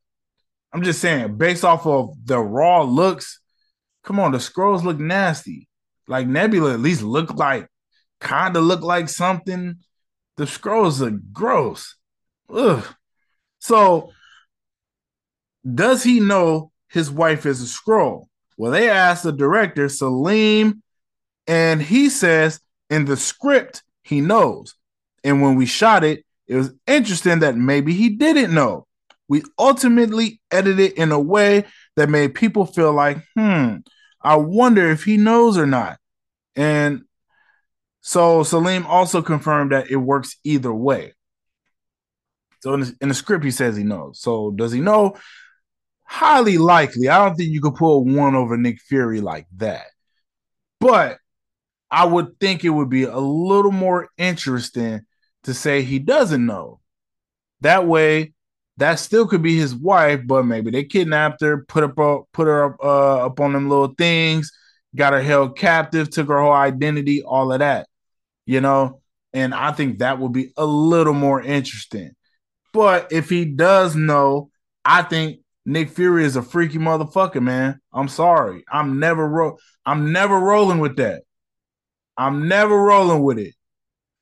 I'm 0.72 0.82
just 0.82 1.00
saying, 1.00 1.38
based 1.38 1.64
off 1.64 1.86
of 1.86 2.16
the 2.26 2.40
raw 2.40 2.82
looks, 2.82 3.40
come 4.04 4.20
on, 4.20 4.32
the 4.32 4.40
Skrulls 4.40 4.84
look 4.84 5.00
nasty. 5.00 5.68
Like 6.08 6.28
Nebula 6.28 6.74
at 6.74 6.80
least 6.80 7.04
look 7.04 7.36
like 7.36 7.68
kind 8.20 8.58
of 8.58 8.64
look 8.64 8.82
like 8.82 9.10
something. 9.10 9.78
The 10.38 10.46
Skrulls 10.46 11.06
are 11.06 11.20
gross. 11.32 11.96
Ugh. 12.50 12.86
So 13.60 14.12
does 15.64 16.04
he 16.04 16.20
know 16.20 16.72
his 16.90 17.10
wife 17.10 17.46
is 17.46 17.62
a 17.62 17.66
Skrull? 17.66 18.26
Well, 18.58 18.72
they 18.72 18.90
asked 18.90 19.24
the 19.24 19.32
director, 19.32 19.90
Selim, 19.90 20.84
and 21.48 21.82
he 21.82 22.10
says 22.10 22.60
in 22.90 23.06
the 23.06 23.18
script 23.18 23.84
he 24.04 24.22
knows. 24.22 24.76
And 25.24 25.42
when 25.42 25.56
we 25.56 25.66
shot 25.66 26.04
it, 26.04 26.26
it 26.48 26.56
was 26.56 26.74
interesting 26.86 27.40
that 27.40 27.56
maybe 27.56 27.94
he 27.94 28.10
didn't 28.10 28.54
know. 28.54 28.88
We 29.28 29.44
ultimately 29.58 30.42
edited 30.52 30.80
it 30.80 30.98
in 30.98 31.12
a 31.12 31.20
way 31.20 31.66
that 31.96 32.10
made 32.10 32.36
people 32.36 32.66
feel 32.66 32.92
like, 32.92 33.18
hmm, 33.36 33.78
I 34.22 34.36
wonder 34.36 34.90
if 34.90 35.04
he 35.04 35.18
knows 35.18 35.58
or 35.58 35.66
not. 35.66 35.98
And 36.56 37.04
so 38.06 38.44
Selim 38.44 38.86
also 38.86 39.22
confirmed 39.22 39.72
that 39.72 39.90
it 39.90 39.96
works 39.96 40.36
either 40.44 40.74
way. 40.74 41.14
So 42.60 42.74
in 42.74 42.82
the, 42.82 42.96
in 43.00 43.08
the 43.08 43.16
script, 43.16 43.46
he 43.46 43.52
says 43.52 43.78
he 43.78 43.84
knows. 43.84 44.20
So 44.20 44.52
does 44.52 44.74
he 44.74 44.82
know? 44.82 45.16
Highly 46.04 46.58
likely. 46.58 47.08
I 47.08 47.24
don't 47.24 47.36
think 47.36 47.52
you 47.52 47.62
could 47.62 47.76
pull 47.76 48.04
one 48.04 48.36
over 48.36 48.58
Nick 48.58 48.82
Fury 48.82 49.22
like 49.22 49.48
that. 49.56 49.86
But 50.82 51.18
I 51.90 52.04
would 52.04 52.40
think 52.42 52.66
it 52.66 52.72
would 52.72 52.90
be 52.90 53.04
a 53.04 53.18
little 53.18 53.72
more 53.72 54.10
interesting 54.18 55.02
to 55.44 55.54
say 55.54 55.82
he 55.82 56.00
doesn't 56.00 56.46
know. 56.46 56.82
That 57.62 57.88
way, 57.88 58.34
that 58.78 59.00
still 59.00 59.28
could 59.28 59.42
be 59.42 59.58
his 59.58 59.74
wife, 59.74 60.22
but 60.26 60.46
maybe 60.46 60.72
they 60.72 60.84
kidnapped 60.84 61.40
her, 61.40 61.64
put 61.66 61.86
up, 61.86 61.96
put 62.34 62.48
her 62.48 62.66
up, 62.66 62.78
uh, 62.84 63.26
up 63.28 63.40
on 63.40 63.54
them 63.54 63.70
little 63.70 63.94
things, 63.98 64.52
got 64.94 65.14
her 65.14 65.22
held 65.22 65.58
captive, 65.58 66.10
took 66.10 66.28
her 66.28 66.42
whole 66.42 66.52
identity, 66.52 67.24
all 67.24 67.54
of 67.54 67.60
that, 67.60 67.88
you 68.46 68.62
know. 68.62 69.02
And 69.34 69.54
I 69.54 69.72
think 69.72 70.00
that 70.00 70.20
would 70.20 70.32
be 70.32 70.54
a 70.58 70.66
little 70.66 71.14
more 71.14 71.42
interesting. 71.42 72.12
But 72.72 73.12
if 73.12 73.30
he 73.30 73.46
does 73.46 73.96
know, 73.96 74.50
I 74.86 75.04
think 75.04 75.40
Nick 75.66 75.90
Fury 75.90 76.26
is 76.26 76.36
a 76.36 76.42
freaky 76.42 76.78
motherfucker, 76.78 77.42
man. 77.42 77.80
I'm 77.94 78.08
sorry. 78.08 78.64
I'm 78.72 79.00
never 79.00 79.28
ro- 79.28 79.58
I'm 79.86 80.12
never 80.12 80.38
rolling 80.38 80.80
with 80.80 80.98
that. 80.98 81.24
I'm 82.18 82.48
never 82.48 82.76
rolling 82.76 83.24
with 83.24 83.40
it. 83.40 83.56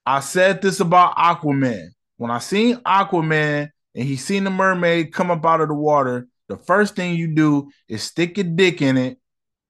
I 0.05 0.19
said 0.19 0.61
this 0.61 0.79
about 0.79 1.15
Aquaman. 1.15 1.89
When 2.17 2.31
I 2.31 2.39
seen 2.39 2.77
Aquaman 2.77 3.69
and 3.95 4.07
he 4.07 4.15
seen 4.15 4.43
the 4.43 4.49
mermaid 4.49 5.13
come 5.13 5.31
up 5.31 5.45
out 5.45 5.61
of 5.61 5.67
the 5.67 5.73
water, 5.73 6.27
the 6.47 6.57
first 6.57 6.95
thing 6.95 7.15
you 7.15 7.33
do 7.33 7.71
is 7.87 8.03
stick 8.03 8.37
your 8.37 8.45
dick 8.45 8.81
in 8.81 8.97
it. 8.97 9.17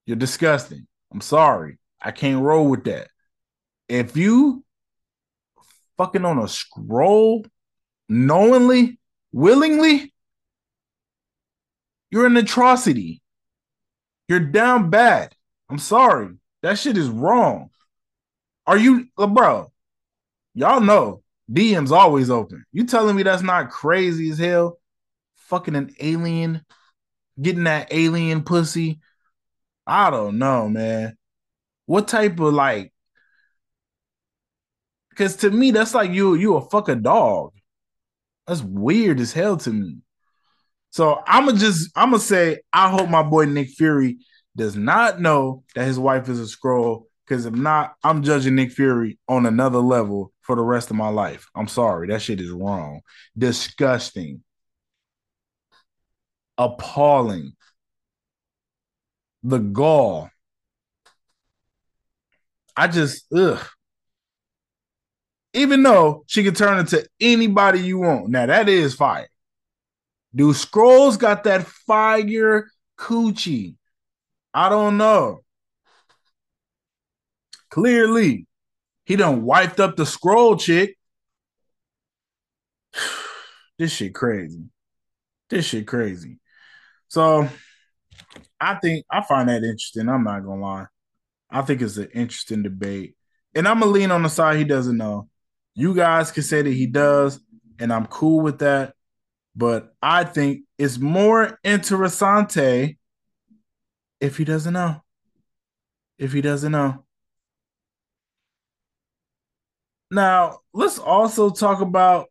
You're 0.06 0.18
disgusting. 0.18 0.88
I'm 1.14 1.22
sorry. 1.22 1.78
I 2.02 2.12
can't 2.12 2.44
roll 2.44 2.68
with 2.68 2.84
that. 2.86 3.08
If 3.92 4.16
you 4.16 4.64
fucking 5.98 6.24
on 6.24 6.38
a 6.38 6.44
Skrull 6.44 7.46
knowingly, 8.08 8.98
willingly, 9.34 10.14
you're 12.10 12.26
an 12.26 12.38
atrocity. 12.38 13.22
You're 14.30 14.40
down 14.40 14.92
bad. 14.92 15.36
I'm 15.70 15.78
sorry. 15.78 16.30
That 16.64 16.80
shit 16.80 16.96
is 16.96 17.10
wrong. 17.10 17.70
Are 18.66 18.78
you, 18.78 19.08
uh, 19.18 19.28
bro? 19.28 19.74
Y'all 20.54 20.80
know 20.80 21.22
DM's 21.52 21.92
always 21.92 22.30
open. 22.30 22.64
You 22.72 22.86
telling 22.86 23.18
me 23.18 23.24
that's 23.24 23.44
not 23.44 23.72
crazy 23.72 24.30
as 24.30 24.38
hell? 24.38 24.80
Fucking 25.36 25.76
an 25.76 25.94
alien, 26.00 26.64
getting 27.42 27.66
that 27.66 27.90
alien 27.92 28.44
pussy. 28.44 29.02
I 29.86 30.10
don't 30.12 30.40
know, 30.40 30.70
man. 30.70 31.18
What 31.88 32.08
type 32.08 32.40
of 32.40 32.54
like? 32.54 32.94
Because 35.12 35.36
to 35.38 35.52
me, 35.52 35.72
that's 35.72 35.94
like 35.94 36.12
you 36.12 36.36
you 36.36 36.56
a 36.56 36.70
fuck 36.70 36.90
a 36.90 36.96
dog. 36.96 37.54
That's 38.48 38.62
weird 38.62 39.20
as 39.20 39.34
hell 39.34 39.58
to 39.58 39.70
me. 39.70 39.98
So 40.90 41.22
I'm 41.26 41.46
gonna 41.46 41.58
just 41.58 41.92
I'm 41.96 42.12
gonna 42.12 42.20
say 42.20 42.60
I 42.74 42.90
hope 42.90 43.10
my 43.10 43.24
boy 43.24 43.46
Nick 43.46 43.70
Fury 43.70 44.20
does 44.56 44.76
not 44.76 45.22
know 45.22 45.64
that 45.76 45.86
his 45.86 46.00
wife 46.00 46.28
is 46.30 46.40
a 46.40 46.44
Skrull. 46.58 47.06
because 47.26 47.46
if 47.46 47.54
not, 47.54 47.96
I'm 48.04 48.24
judging 48.24 48.56
Nick 48.56 48.72
Fury 48.72 49.18
on 49.28 49.46
another 49.46 49.80
level 49.80 50.34
for 50.42 50.56
the 50.56 50.62
rest 50.64 50.90
of 50.90 50.98
my 50.98 51.08
life. 51.08 51.50
I'm 51.56 51.68
sorry. 51.68 52.08
That 52.08 52.22
shit 52.22 52.42
is 52.42 52.50
wrong. 52.50 53.02
Disgusting. 53.38 54.44
Appalling. 56.58 57.54
The 59.44 59.60
gall. 59.60 60.30
I 62.76 62.88
just, 62.88 63.26
ugh. 63.34 63.66
Even 65.54 65.84
though 65.84 66.24
she 66.28 66.44
can 66.44 66.54
turn 66.54 66.80
into 66.80 67.06
anybody 67.20 67.82
you 67.82 68.00
want. 68.00 68.30
Now, 68.30 68.46
that 68.46 68.70
is 68.70 68.96
fire. 68.96 69.28
Do 70.34 70.54
Skrulls 70.54 71.20
got 71.20 71.44
that 71.44 71.68
fire 71.68 72.70
coochie? 72.98 73.76
I 74.54 74.70
don't 74.70 74.98
know. 74.98 75.44
Clearly, 77.70 78.48
he 79.06 79.16
done 79.16 79.44
wiped 79.44 79.80
up 79.80 79.96
the 79.96 80.04
Skrull 80.04 80.60
chick. 80.60 80.98
this 83.78 83.92
shit 83.92 84.14
crazy. 84.14 84.66
This 85.50 85.66
shit 85.66 85.88
crazy. 85.88 86.38
So 87.08 87.48
I 88.60 88.76
think 88.76 89.06
I 89.10 89.22
find 89.22 89.50
that 89.50 89.64
interesting. 89.64 90.08
I'm 90.08 90.24
not 90.24 90.46
gonna 90.46 90.62
lie. 90.62 90.86
I 91.50 91.62
think 91.62 91.82
it's 91.82 91.98
an 91.98 92.10
interesting 92.14 92.64
debate. 92.64 93.16
And 93.54 93.68
I'm 93.68 93.80
gonna 93.80 93.92
lean 93.92 94.12
on 94.12 94.24
the 94.24 94.30
side 94.30 94.58
he 94.58 94.64
doesn't 94.64 94.96
know. 94.98 95.28
You 95.74 95.96
guys 95.96 96.32
can 96.32 96.44
say 96.44 96.62
that 96.62 96.74
he 96.74 96.86
does, 96.86 97.40
and 97.80 97.92
I'm 97.92 98.06
cool 98.08 98.42
with 98.42 98.60
that. 98.60 98.94
But 99.56 99.94
I 100.02 100.24
think 100.24 100.62
it's 100.78 100.98
more 100.98 101.60
interessante 101.64 102.98
if 104.20 104.38
he 104.38 104.46
doesn't 104.46 104.74
know. 104.74 105.02
If 106.18 106.32
he 106.34 106.42
doesn't 106.42 106.72
know. 106.72 107.06
Now, 110.10 110.60
let's 110.74 111.00
also 111.00 111.50
talk 111.50 111.82
about 111.82 112.28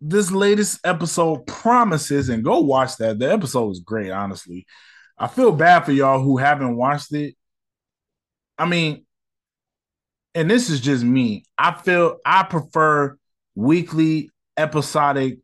this 0.00 0.30
latest 0.30 0.80
episode 0.84 1.46
promises 1.46 2.28
and 2.28 2.44
go 2.44 2.60
watch 2.60 2.96
that. 2.96 3.18
The 3.18 3.32
episode 3.32 3.66
was 3.66 3.80
great, 3.80 4.10
honestly. 4.10 4.66
I 5.16 5.26
feel 5.26 5.52
bad 5.52 5.84
for 5.84 5.92
y'all 5.92 6.22
who 6.22 6.36
haven't 6.36 6.76
watched 6.76 7.12
it. 7.12 7.36
I 8.56 8.66
mean, 8.66 9.06
and 10.38 10.48
this 10.48 10.70
is 10.70 10.78
just 10.78 11.02
me. 11.02 11.42
I 11.58 11.72
feel 11.72 12.18
I 12.24 12.44
prefer 12.44 13.18
weekly 13.56 14.30
episodic, 14.56 15.40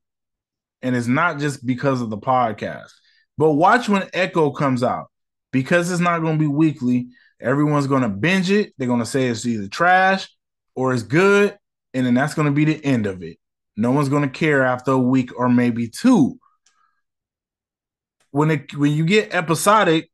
and 0.82 0.94
it's 0.94 1.08
not 1.08 1.40
just 1.40 1.66
because 1.66 2.00
of 2.00 2.10
the 2.10 2.16
podcast. 2.16 2.92
But 3.36 3.54
watch 3.54 3.88
when 3.88 4.08
Echo 4.12 4.52
comes 4.52 4.84
out 4.84 5.10
because 5.50 5.90
it's 5.90 6.00
not 6.00 6.20
going 6.20 6.38
to 6.38 6.38
be 6.38 6.46
weekly. 6.46 7.08
Everyone's 7.40 7.88
going 7.88 8.02
to 8.02 8.08
binge 8.08 8.52
it. 8.52 8.72
They're 8.78 8.86
going 8.86 9.00
to 9.00 9.04
say 9.06 9.26
it's 9.26 9.44
either 9.44 9.66
trash 9.66 10.28
or 10.76 10.94
it's 10.94 11.02
good, 11.02 11.58
and 11.92 12.06
then 12.06 12.14
that's 12.14 12.34
going 12.34 12.46
to 12.46 12.52
be 12.52 12.64
the 12.64 12.84
end 12.84 13.06
of 13.06 13.24
it. 13.24 13.38
No 13.76 13.90
one's 13.90 14.08
going 14.08 14.22
to 14.22 14.28
care 14.28 14.62
after 14.62 14.92
a 14.92 14.98
week 14.98 15.36
or 15.36 15.48
maybe 15.48 15.88
two. 15.88 16.38
When 18.30 18.52
it 18.52 18.76
when 18.76 18.92
you 18.92 19.04
get 19.04 19.34
episodic, 19.34 20.08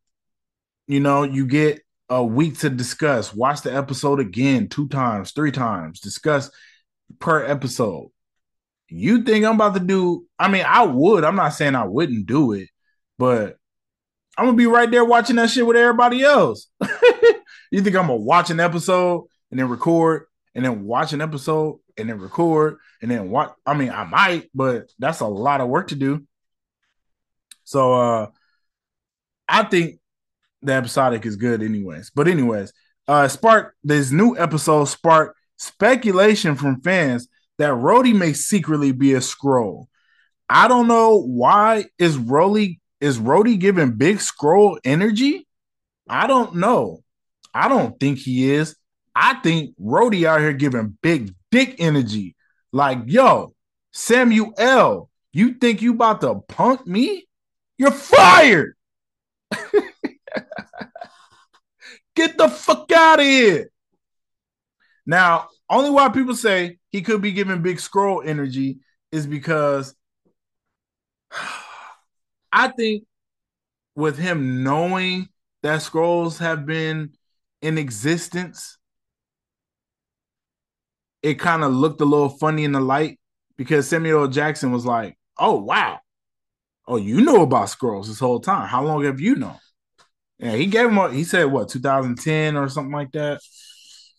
you 0.86 1.00
know, 1.00 1.24
you 1.24 1.46
get 1.46 1.82
a 2.10 2.22
week 2.22 2.58
to 2.58 2.68
discuss. 2.68 3.32
Watch 3.32 3.62
the 3.62 3.74
episode 3.74 4.18
again, 4.18 4.68
two 4.68 4.88
times, 4.88 5.30
three 5.30 5.52
times, 5.52 6.00
discuss 6.00 6.50
per 7.20 7.44
episode. 7.44 8.10
You 8.88 9.22
think 9.22 9.44
I'm 9.44 9.54
about 9.54 9.74
to 9.74 9.80
do? 9.80 10.26
I 10.36 10.48
mean, 10.48 10.64
I 10.66 10.84
would. 10.84 11.24
I'm 11.24 11.36
not 11.36 11.50
saying 11.50 11.76
I 11.76 11.84
wouldn't 11.84 12.26
do 12.26 12.52
it, 12.52 12.68
but 13.16 13.56
I'm 14.36 14.46
gonna 14.46 14.56
be 14.56 14.66
right 14.66 14.90
there 14.90 15.04
watching 15.04 15.36
that 15.36 15.50
shit 15.50 15.64
with 15.64 15.76
everybody 15.76 16.22
else. 16.22 16.66
you 17.70 17.80
think 17.80 17.94
I'm 17.94 18.08
gonna 18.08 18.16
watch 18.16 18.50
an 18.50 18.58
episode 18.58 19.28
and 19.50 19.60
then 19.60 19.68
record 19.68 20.26
and 20.56 20.64
then 20.64 20.84
watch 20.84 21.12
an 21.12 21.20
episode 21.20 21.78
and 21.96 22.08
then 22.08 22.18
record 22.18 22.78
and 23.00 23.10
then 23.10 23.30
watch. 23.30 23.52
I 23.64 23.74
mean, 23.74 23.90
I 23.90 24.04
might, 24.04 24.50
but 24.52 24.90
that's 24.98 25.20
a 25.20 25.26
lot 25.26 25.60
of 25.60 25.68
work 25.68 25.88
to 25.88 25.94
do. 25.94 26.26
So 27.62 27.92
uh 27.94 28.26
I 29.48 29.62
think 29.64 29.99
the 30.62 30.72
episodic 30.72 31.26
is 31.26 31.36
good 31.36 31.62
anyways. 31.62 32.10
But 32.14 32.28
anyways, 32.28 32.72
uh 33.08 33.28
Spark 33.28 33.74
this 33.82 34.10
new 34.10 34.36
episode 34.36 34.84
sparked 34.86 35.38
speculation 35.56 36.56
from 36.56 36.80
fans 36.80 37.28
that 37.58 37.70
Rhodey 37.70 38.14
may 38.14 38.32
secretly 38.32 38.92
be 38.92 39.14
a 39.14 39.18
Skrull. 39.18 39.86
I 40.48 40.66
don't 40.66 40.88
know 40.88 41.20
why 41.20 41.86
is 41.98 42.16
Rhodey 42.16 42.78
is 43.00 43.18
Rhodey 43.18 43.58
giving 43.58 43.92
big 43.92 44.18
Skrull 44.18 44.78
energy? 44.84 45.46
I 46.08 46.26
don't 46.26 46.56
know. 46.56 47.02
I 47.54 47.68
don't 47.68 47.98
think 48.00 48.18
he 48.18 48.50
is. 48.50 48.76
I 49.14 49.34
think 49.34 49.74
Rhodey 49.78 50.24
out 50.24 50.40
here 50.40 50.52
giving 50.52 50.96
big 51.02 51.34
dick 51.50 51.76
energy. 51.78 52.36
Like, 52.72 53.00
yo, 53.06 53.54
Samuel, 53.92 55.10
you 55.32 55.54
think 55.54 55.82
you 55.82 55.92
about 55.92 56.20
to 56.22 56.36
punk 56.48 56.86
me? 56.86 57.26
You're 57.78 57.90
fired. 57.90 58.74
Get 62.14 62.36
the 62.36 62.48
fuck 62.48 62.90
out 62.92 63.20
of 63.20 63.24
here. 63.26 63.70
Now, 65.06 65.48
only 65.68 65.90
why 65.90 66.08
people 66.08 66.34
say 66.34 66.78
he 66.90 67.02
could 67.02 67.22
be 67.22 67.32
giving 67.32 67.62
Big 67.62 67.78
Skrull 67.78 68.26
energy 68.26 68.80
is 69.12 69.26
because 69.26 69.94
I 72.52 72.68
think 72.68 73.04
with 73.94 74.18
him 74.18 74.62
knowing 74.62 75.28
that 75.62 75.80
Skrulls 75.80 76.38
have 76.38 76.66
been 76.66 77.12
in 77.62 77.78
existence, 77.78 78.78
it 81.22 81.34
kind 81.38 81.62
of 81.62 81.72
looked 81.72 82.00
a 82.00 82.04
little 82.04 82.30
funny 82.30 82.64
in 82.64 82.72
the 82.72 82.80
light 82.80 83.18
because 83.56 83.88
Samuel 83.88 84.28
Jackson 84.28 84.72
was 84.72 84.86
like, 84.86 85.18
"Oh 85.38 85.60
wow, 85.60 86.00
oh 86.86 86.96
you 86.96 87.20
know 87.20 87.42
about 87.42 87.68
Skrulls 87.68 88.06
this 88.06 88.18
whole 88.18 88.40
time. 88.40 88.68
How 88.68 88.82
long 88.82 89.04
have 89.04 89.20
you 89.20 89.36
known?" 89.36 89.58
Yeah, 90.40 90.56
he 90.56 90.66
gave 90.66 90.88
him. 90.88 90.98
A, 90.98 91.12
he 91.12 91.24
said 91.24 91.44
what 91.44 91.68
2010 91.68 92.56
or 92.56 92.68
something 92.68 92.92
like 92.92 93.12
that. 93.12 93.40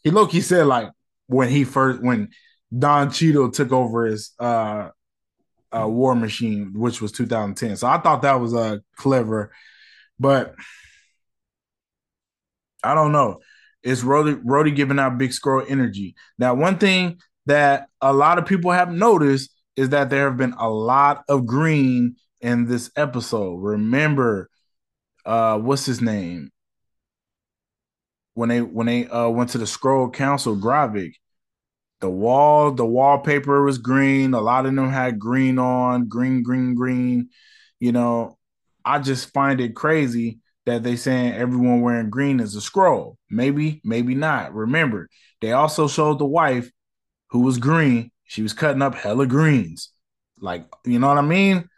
He 0.04 0.12
look. 0.12 0.32
He 0.32 0.42
said 0.42 0.68
like 0.68 0.90
when 1.28 1.50
he 1.50 1.64
first 1.64 2.02
when 2.02 2.30
Don 2.78 3.10
Cheadle 3.12 3.50
took 3.52 3.72
over 3.72 4.06
his 4.06 4.32
uh, 4.40 4.90
uh 5.76 5.88
War 5.88 6.16
Machine, 6.16 6.74
which 6.76 7.02
was 7.02 7.12
2010. 7.12 7.76
So 7.78 7.88
I 7.88 7.98
thought 7.98 8.22
that 8.22 8.40
was 8.40 8.54
uh 8.54 8.78
clever, 8.98 9.52
but 10.20 10.54
I 12.84 12.94
don't 12.94 13.12
know. 13.12 13.40
It's 13.84 14.02
Rhodey, 14.02 14.44
Rhodey 14.44 14.76
giving 14.76 15.00
out 15.00 15.18
big 15.18 15.32
Skrull 15.32 15.66
energy. 15.68 16.16
Now, 16.38 16.54
one 16.54 16.78
thing 16.78 17.20
that 17.48 17.88
a 18.00 18.14
lot 18.14 18.38
of 18.38 18.46
people 18.46 18.72
have 18.72 18.92
noticed 18.92 19.52
is 19.76 19.90
that 19.90 20.12
there 20.12 20.26
have 20.26 20.38
been 20.38 20.54
a 20.54 20.70
lot 20.70 21.24
of 21.28 21.48
green 21.48 22.16
in 22.42 22.68
this 22.68 22.92
episode. 22.96 23.56
Remember, 23.58 24.51
uh, 25.26 25.58
what's 25.60 25.86
his 25.86 26.02
name? 26.02 26.52
When 28.34 28.50
they 28.50 28.62
when 28.62 28.88
they 28.88 29.08
uh 29.08 29.30
went 29.30 29.52
to 29.52 29.58
the 29.58 29.66
Skrull 29.66 30.12
Council, 30.14 30.56
Gravik, 30.56 31.14
the 32.00 32.10
wall, 32.10 32.72
the 32.72 32.86
wallpaper 32.86 33.64
was 33.64 33.78
green. 33.78 34.34
A 34.34 34.42
lot 34.42 34.66
of 34.66 34.76
them 34.76 34.90
had 34.90 35.20
green 35.20 35.60
on, 35.60 36.08
green, 36.08 36.44
green, 36.44 36.76
green. 36.76 37.30
You 37.80 37.92
know, 37.92 38.38
I 38.84 39.00
just 39.00 39.32
find 39.34 39.62
it 39.62 39.76
crazy 39.76 40.40
that 40.66 40.84
they 40.84 40.96
saying 40.96 41.34
everyone 41.34 41.82
wearing 41.82 42.10
green 42.10 42.40
is 42.40 42.56
a 42.56 42.60
Skrull. 42.60 43.18
Maybe, 43.30 43.82
maybe 43.84 44.16
not. 44.16 44.54
Remember, 44.54 45.10
they 45.42 45.52
also 45.52 45.88
showed 45.88 46.20
the 46.20 46.26
wife 46.26 46.72
who 47.30 47.42
was 47.42 47.58
green. 47.58 48.12
She 48.26 48.42
was 48.42 48.54
cutting 48.54 48.82
up 48.82 48.96
hella 48.96 49.28
greens. 49.28 49.92
Like, 50.40 50.66
you 50.86 51.00
know 51.00 51.08
what 51.08 51.18
I 51.18 51.22
mean? 51.22 51.70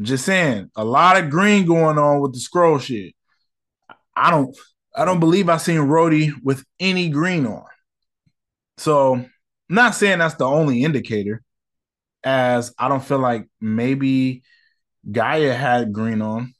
Just 0.00 0.24
saying, 0.24 0.70
a 0.76 0.84
lot 0.84 1.22
of 1.22 1.30
green 1.30 1.66
going 1.66 1.98
on 1.98 2.20
with 2.20 2.32
the 2.32 2.38
Skrull 2.38 2.80
shit. 2.80 3.14
I 4.16 4.30
don't 4.30 4.56
I 4.94 5.04
don't 5.04 5.20
believe 5.20 5.48
I 5.48 5.58
seen 5.58 5.78
Rhodey 5.78 6.32
with 6.42 6.64
any 6.78 7.08
green 7.08 7.46
on. 7.46 7.64
So 8.78 9.14
I'm 9.14 9.30
not 9.68 9.94
saying 9.94 10.18
that's 10.18 10.34
the 10.34 10.46
only 10.46 10.84
indicator, 10.84 11.42
as 12.24 12.74
I 12.78 12.88
don't 12.88 13.04
feel 13.04 13.18
like 13.18 13.48
maybe 13.60 14.42
G'iah 15.08 15.56
had 15.56 15.92
green 15.92 16.22
on. 16.22 16.54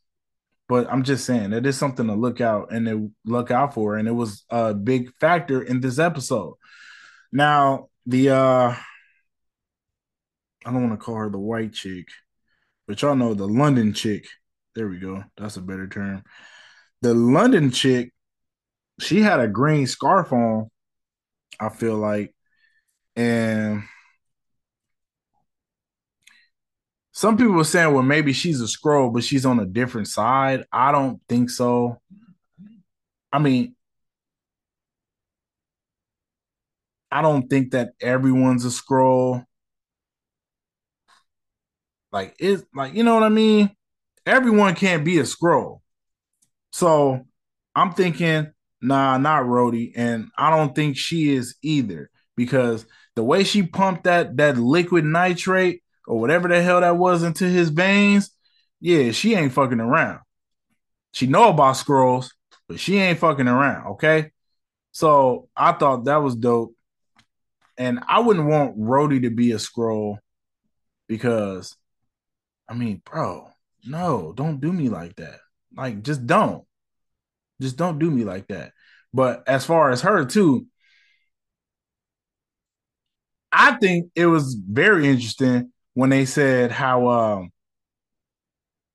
But 0.69 0.87
I'm 0.89 1.03
just 1.03 1.25
saying 1.25 1.53
it 1.53 1.67
is 1.67 1.77
something 1.77 2.07
to 2.07 2.15
look 2.15 2.41
out 2.41 2.73
and 2.73 2.87
to 2.87 3.11
look 3.25 3.51
out 3.51 3.75
for. 3.75 3.97
And 3.97 4.07
it 4.07 4.13
was 4.13 4.45
a 4.51 4.73
big 4.73 5.13
factor 5.19 5.61
in 5.61 5.81
this 5.81 5.99
episode. 5.99 6.55
Now, 7.33 7.89
the 8.07 8.31
uh 8.31 8.75
I 10.65 10.73
don't 10.73 10.89
want 10.89 10.93
to 11.01 11.05
call 11.05 11.17
her 11.17 11.31
the 11.31 11.39
white 11.39 11.73
chick, 11.73 12.09
but 12.91 13.01
y'all 13.03 13.15
know 13.15 13.35
the 13.35 13.47
London 13.47 13.93
chick. 13.93 14.27
There 14.75 14.89
we 14.89 14.99
go. 14.99 15.23
That's 15.37 15.57
a 15.57 15.61
better 15.61 15.87
term. 15.87 16.25
The 17.03 17.15
London 17.15 17.71
chick, 17.71 18.13
she 18.99 19.21
had 19.23 19.39
a 19.39 19.47
green 19.47 19.87
scarf 19.87 20.33
on, 20.33 20.69
I 21.61 21.69
feel 21.69 21.95
like. 21.95 22.35
And 23.15 23.85
some 27.13 27.37
people 27.37 27.53
were 27.53 27.63
saying, 27.63 27.95
well, 27.95 28.03
maybe 28.03 28.33
she's 28.33 28.61
a 28.61 28.65
Skrull, 28.65 29.15
but 29.15 29.23
she's 29.23 29.47
on 29.47 29.61
a 29.61 29.67
different 29.67 30.09
side. 30.09 30.65
I 30.73 30.91
don't 30.91 31.21
think 31.29 31.51
so. 31.51 32.01
I 33.33 33.39
mean, 33.39 33.77
I 37.09 37.23
don't 37.23 37.49
think 37.49 37.71
that 37.71 37.93
everyone's 38.01 38.65
a 38.65 38.69
Skrull. 38.71 39.45
Like 42.13 42.35
it's 42.39 42.65
like 42.75 42.95
you 42.95 43.03
know 43.05 43.15
what 43.15 43.23
I 43.23 43.29
mean? 43.29 43.71
Everyone 44.27 44.75
can't 44.75 45.05
be 45.05 45.19
a 45.19 45.23
Skrull. 45.23 45.81
So 46.73 47.25
I'm 47.75 47.93
thinking, 47.93 48.53
nah, 48.81 49.19
not 49.19 49.45
Rhodey. 49.45 49.93
And 49.97 50.29
I 50.37 50.55
don't 50.55 50.75
think 50.75 50.97
she 50.97 51.35
is 51.35 51.55
either 51.63 52.11
because 52.37 52.87
the 53.17 53.23
way 53.23 53.45
she 53.45 53.63
pumped 53.63 54.05
that 54.05 54.37
that 54.37 54.57
liquid 54.57 55.05
nitrate 55.05 55.83
or 56.07 56.19
whatever 56.21 56.49
the 56.49 56.63
hell 56.63 56.81
that 56.81 56.97
was 56.97 57.23
into 57.23 57.45
his 57.45 57.69
veins, 57.71 58.31
yeah, 58.81 59.13
she 59.13 59.35
ain't 59.35 59.53
fucking 59.53 59.81
around. 59.81 60.21
She 61.13 61.27
know 61.27 61.51
about 61.51 61.75
Skrulls, 61.75 62.31
but 62.69 62.81
she 62.81 62.99
ain't 62.99 63.19
fucking 63.19 63.49
around, 63.49 63.93
okay? 63.93 64.31
So 64.93 65.49
I 65.57 65.73
thought 65.73 66.05
that 66.05 66.23
was 66.23 66.37
dope. 66.37 66.75
And 67.77 68.01
I 68.07 68.21
wouldn't 68.21 68.47
want 68.47 68.79
Rhodey 68.79 69.23
to 69.23 69.31
be 69.31 69.53
a 69.53 69.57
Skrull 69.57 70.19
because 71.09 71.77
I 72.71 72.75
mean, 72.75 73.03
bro, 73.05 73.51
no, 73.85 74.33
don't 74.35 74.61
do 74.61 74.73
me 74.73 74.89
like 74.89 75.17
that. 75.17 75.41
Like, 75.77 76.03
just 76.03 76.27
don't. 76.27 76.65
Just 77.61 77.77
don't 77.77 77.99
do 77.99 78.11
me 78.11 78.25
like 78.25 78.49
that. 78.49 78.73
But 79.13 79.45
as 79.49 79.67
far 79.67 79.91
as 79.91 80.03
her, 80.03 80.25
too, 80.25 80.67
I 83.53 83.73
think 83.77 84.11
it 84.15 84.27
was 84.27 84.55
very 84.55 85.09
interesting 85.09 85.73
when 85.95 86.11
they 86.11 86.25
said 86.25 86.71
how 86.71 87.09
um 87.09 87.51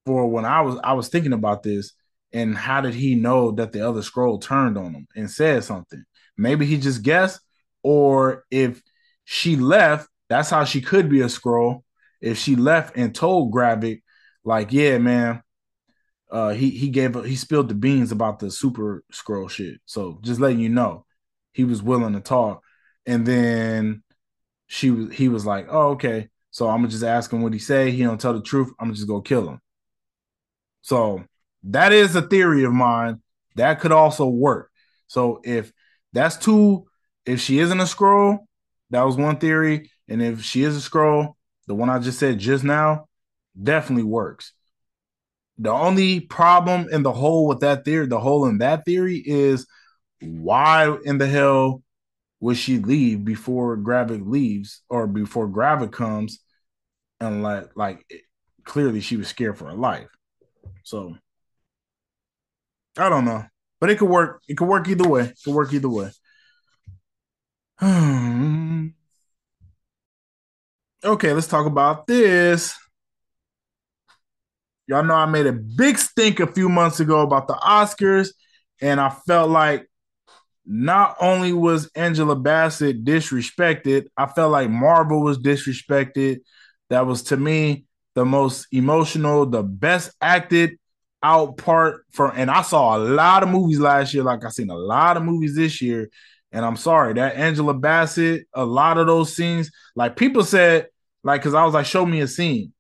for 0.06 0.28
when 0.30 0.46
I 0.46 0.62
was 0.62 0.80
I 0.84 0.94
was 0.94 1.10
thinking 1.10 1.34
about 1.34 1.64
this 1.64 1.94
and 2.34 2.56
how 2.56 2.82
did 2.82 2.94
he 2.94 3.16
know 3.16 3.52
that 3.52 3.72
the 3.72 3.88
other 3.88 4.02
Skrull 4.02 4.42
turned 4.42 4.78
on 4.78 4.94
him 4.94 5.08
and 5.16 5.30
said 5.30 5.64
something? 5.64 6.04
Maybe 6.38 6.66
he 6.66 6.78
just 6.78 7.02
guessed, 7.02 7.40
or 7.84 8.46
if 8.52 8.82
she 9.24 9.56
left, 9.56 10.10
that's 10.30 10.50
how 10.50 10.66
she 10.66 10.82
could 10.82 11.10
be 11.10 11.22
a 11.22 11.26
Skrull. 11.26 11.84
If 12.22 12.38
she 12.38 12.56
left 12.56 12.98
and 12.98 13.14
told 13.14 13.54
Gravik, 13.54 14.02
like, 14.44 14.72
yeah, 14.72 14.98
man, 14.98 15.42
uh, 16.32 16.50
he 16.50 16.70
he 16.70 16.90
gave 16.90 17.24
he 17.26 17.36
spilled 17.36 17.70
the 17.70 17.76
beans 17.76 18.12
about 18.12 18.40
the 18.40 18.52
super 18.52 19.04
Skrull 19.12 19.50
shit. 19.50 19.80
So 19.86 20.20
just 20.22 20.40
letting 20.40 20.60
you 20.60 20.70
know, 20.70 21.06
he 21.54 21.64
was 21.64 21.84
willing 21.84 22.14
to 22.14 22.20
talk. 22.20 22.62
And 23.06 23.26
then 23.26 24.04
she 24.68 24.92
was 24.92 25.14
he 25.14 25.30
was 25.30 25.46
like, 25.46 25.68
oh 25.70 25.92
okay. 25.92 26.30
So 26.52 26.68
I'm 26.68 26.80
gonna 26.80 26.90
just 26.90 27.04
ask 27.04 27.32
him 27.32 27.42
what 27.42 27.54
he 27.54 27.60
say. 27.60 27.92
He 27.92 28.04
don't 28.04 28.20
tell 28.20 28.34
the 28.34 28.42
truth. 28.42 28.72
I'm 28.80 28.94
just 28.94 29.08
gonna 29.08 29.22
kill 29.22 29.50
him. 29.50 29.60
So 30.82 31.24
that 31.64 31.94
is 31.94 32.16
a 32.16 32.22
theory 32.22 32.64
of 32.64 32.74
mine. 32.74 33.22
That 33.56 33.80
could 33.80 33.92
also 33.92 34.28
work. 34.28 34.72
So 35.08 35.42
if 35.44 35.72
that's 36.14 36.38
two, 36.38 36.86
if 37.26 37.40
she 37.42 37.60
isn't 37.60 37.80
a 37.80 37.84
Skrull, 37.84 38.40
that 38.90 39.04
was 39.04 39.16
one 39.16 39.38
theory. 39.38 39.92
And 40.08 40.22
if 40.22 40.44
she 40.44 40.64
is 40.64 40.78
a 40.78 40.90
Skrull, 40.90 41.36
the 41.68 41.76
one 41.76 41.90
I 41.90 42.00
just 42.00 42.20
said 42.20 42.40
just 42.40 42.64
now, 42.64 43.08
definitely 43.62 44.04
works. 44.04 44.54
The 45.58 45.72
only 45.72 46.20
problem 46.20 46.90
in 46.92 47.04
the 47.04 47.14
hole 47.14 47.48
with 47.48 47.62
that 47.62 47.86
theory, 47.86 48.08
the 48.08 48.20
hole 48.20 48.46
in 48.46 48.58
that 48.58 48.86
theory 48.86 49.24
is 49.26 49.66
why 50.22 50.98
in 51.06 51.18
the 51.18 51.28
hell 51.28 51.82
would 52.42 52.58
she 52.58 52.78
leave 52.78 53.24
before 53.24 53.78
Gravik 53.78 54.28
leaves 54.28 54.82
or 54.90 55.08
before 55.08 55.48
Gravik 55.48 55.94
comes? 55.94 56.40
And 57.22 57.42
like, 57.42 57.70
like 57.76 58.06
clearly 58.66 59.00
she 59.00 59.16
was 59.18 59.30
scared 59.30 59.58
for 59.58 59.66
her 59.66 59.74
life. 59.74 60.10
So 60.84 61.16
I 62.98 63.10
don't 63.10 63.26
know, 63.26 63.46
but 63.80 63.90
it 63.90 63.98
could 63.98 64.10
work. 64.10 64.42
It 64.48 64.58
could 64.58 64.68
work 64.68 64.88
either 64.88 65.08
way. 65.08 65.24
It 65.24 65.38
could 65.44 65.54
work 65.54 65.74
either 65.74 65.90
way. 65.90 66.12
Hmm. 67.78 68.95
Okay, 71.06 71.34
let's 71.34 71.48
talk 71.48 71.66
about 71.66 72.08
this. 72.08 72.76
Y'all 74.88 75.04
know 75.04 75.16
I 75.16 75.26
made 75.26 75.48
a 75.48 75.54
big 75.54 75.98
stink 75.98 76.40
a 76.40 76.48
few 76.48 76.70
months 76.70 77.00
ago 77.00 77.22
about 77.22 77.48
the 77.48 77.56
Oscars, 77.56 78.30
and 78.82 79.00
I 79.00 79.10
felt 79.10 79.50
like 79.50 79.88
not 80.66 81.16
only 81.20 81.54
was 81.54 81.90
Angela 81.96 82.36
Bassett 82.36 83.04
disrespected, 83.06 84.08
I 84.18 84.26
felt 84.28 84.52
like 84.52 84.70
Marvel 84.70 85.22
was 85.22 85.38
disrespected. 85.40 86.40
That 86.90 87.06
was 87.08 87.24
to 87.24 87.38
me 87.38 87.86
the 88.16 88.26
most 88.26 88.68
emotional, 88.72 89.46
the 89.46 89.64
best 89.64 90.12
acted 90.22 90.78
out 91.24 91.58
part 91.58 92.06
for 92.12 92.32
and 92.36 92.52
I 92.52 92.62
saw 92.62 92.98
a 92.98 93.00
lot 93.00 93.42
of 93.44 93.50
movies 93.50 93.80
last 93.80 94.14
year, 94.14 94.24
like 94.24 94.46
I 94.46 94.50
seen 94.50 94.70
a 94.70 94.78
lot 94.78 95.18
of 95.18 95.24
movies 95.24 95.56
this 95.56 95.82
year, 95.82 96.10
And 96.52 96.64
I'm 96.64 96.78
sorry 96.78 97.14
that 97.16 97.36
Angela 97.36 97.74
Bassett, 97.74 98.48
a 98.54 98.66
lot 98.66 98.98
of 98.98 99.08
those 99.08 99.36
scenes, 99.36 99.72
like 99.96 100.16
people 100.16 100.44
said, 100.44 100.88
like, 101.26 101.42
cause 101.42 101.56
I 101.56 101.66
was 101.66 101.74
like, 101.74 101.88
show 101.88 102.06
me 102.06 102.22
a 102.22 102.28
scene. 102.28 102.72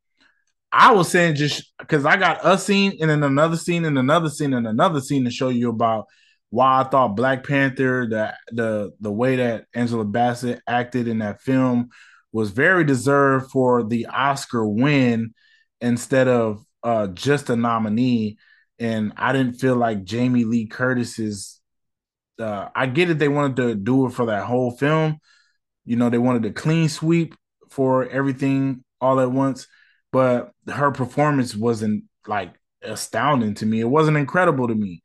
I 0.71 0.91
was 0.91 1.09
saying 1.09 1.35
just 1.35 1.73
because 1.79 2.05
I 2.05 2.17
got 2.17 2.39
a 2.43 2.57
scene 2.57 2.97
and 3.01 3.09
then 3.09 3.23
another 3.23 3.57
scene 3.57 3.85
and 3.85 3.97
another 3.97 4.29
scene 4.29 4.53
and 4.53 4.67
another 4.67 5.01
scene 5.01 5.25
to 5.25 5.31
show 5.31 5.49
you 5.49 5.69
about 5.69 6.05
why 6.49 6.81
I 6.81 6.83
thought 6.83 7.15
Black 7.15 7.45
Panther, 7.45 8.07
the 8.07 8.33
the 8.51 8.91
the 8.99 9.11
way 9.11 9.37
that 9.37 9.65
Angela 9.73 10.05
Bassett 10.05 10.61
acted 10.67 11.07
in 11.07 11.19
that 11.19 11.41
film 11.41 11.89
was 12.31 12.51
very 12.51 12.83
deserved 12.83 13.49
for 13.51 13.83
the 13.83 14.05
Oscar 14.07 14.67
win 14.67 15.33
instead 15.81 16.27
of 16.27 16.63
uh, 16.83 17.07
just 17.07 17.49
a 17.49 17.55
nominee. 17.55 18.37
And 18.77 19.13
I 19.17 19.33
didn't 19.33 19.55
feel 19.55 19.75
like 19.75 20.03
Jamie 20.03 20.43
Lee 20.43 20.67
Curtis's. 20.67 21.61
Uh, 22.37 22.67
I 22.75 22.85
get 22.85 23.09
it; 23.09 23.17
they 23.17 23.29
wanted 23.29 23.55
to 23.57 23.75
do 23.75 24.05
it 24.05 24.11
for 24.11 24.27
that 24.27 24.45
whole 24.45 24.71
film. 24.71 25.17
You 25.85 25.95
know, 25.95 26.09
they 26.09 26.17
wanted 26.17 26.45
a 26.45 26.51
clean 26.51 26.89
sweep 26.89 27.33
for 27.75 28.07
everything 28.07 28.83
all 29.01 29.19
at 29.19 29.31
once 29.31 29.67
but 30.15 30.53
her 30.69 30.91
performance 30.91 31.53
wasn't 31.53 32.05
like 32.25 32.53
astounding 32.81 33.53
to 33.55 33.65
me. 33.65 33.81
It 33.81 33.89
wasn't 33.89 34.15
incredible 34.15 34.69
to 34.69 34.73
me. 34.73 35.03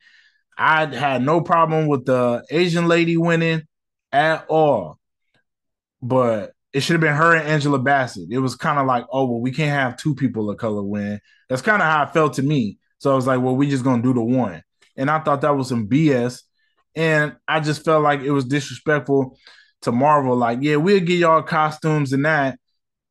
I 0.57 0.87
had 0.87 1.21
no 1.21 1.41
problem 1.41 1.89
with 1.89 2.05
the 2.05 2.45
Asian 2.49 2.87
lady 2.87 3.17
winning 3.17 3.63
at 4.13 4.47
all, 4.49 5.01
but 6.01 6.53
it 6.73 6.81
should 6.81 6.95
have 6.95 7.01
been 7.01 7.17
her 7.17 7.35
and 7.35 7.49
Angela 7.49 7.81
Bassett. 7.81 8.31
It 8.31 8.39
was 8.39 8.55
kind 8.55 8.79
of 8.79 8.87
like, 8.87 9.05
oh 9.11 9.25
well, 9.25 9.41
we 9.41 9.51
can't 9.51 9.73
have 9.73 9.97
two 9.97 10.15
people 10.15 10.49
of 10.49 10.59
color 10.59 10.85
win. 10.85 11.21
That's 11.49 11.61
kind 11.61 11.83
of 11.83 11.89
how 11.89 12.05
it 12.05 12.13
felt 12.13 12.35
to 12.35 12.45
me. 12.45 12.79
So 12.99 13.11
I 13.11 13.17
was 13.17 13.27
like, 13.27 13.41
well, 13.41 13.57
we 13.57 13.69
just 13.69 13.83
gonna 13.83 14.03
do 14.03 14.15
the 14.15 14.23
one, 14.23 14.63
and 14.97 15.11
I 15.11 15.19
thought 15.19 15.41
that 15.41 15.57
was 15.57 15.71
some 15.71 15.89
BS, 15.89 16.43
and 16.95 17.35
I 17.49 17.59
just 17.59 17.85
felt 17.85 18.05
like 18.05 18.21
it 18.21 18.31
was 18.31 18.45
disrespectful 18.45 19.37
to 19.83 19.93
Marvel. 19.93 20.37
Like, 20.37 20.59
yeah, 20.63 20.77
we'll 20.77 21.01
get 21.01 21.19
y'all 21.19 21.43
costumes 21.43 22.13
and 22.13 22.25
that, 22.25 22.59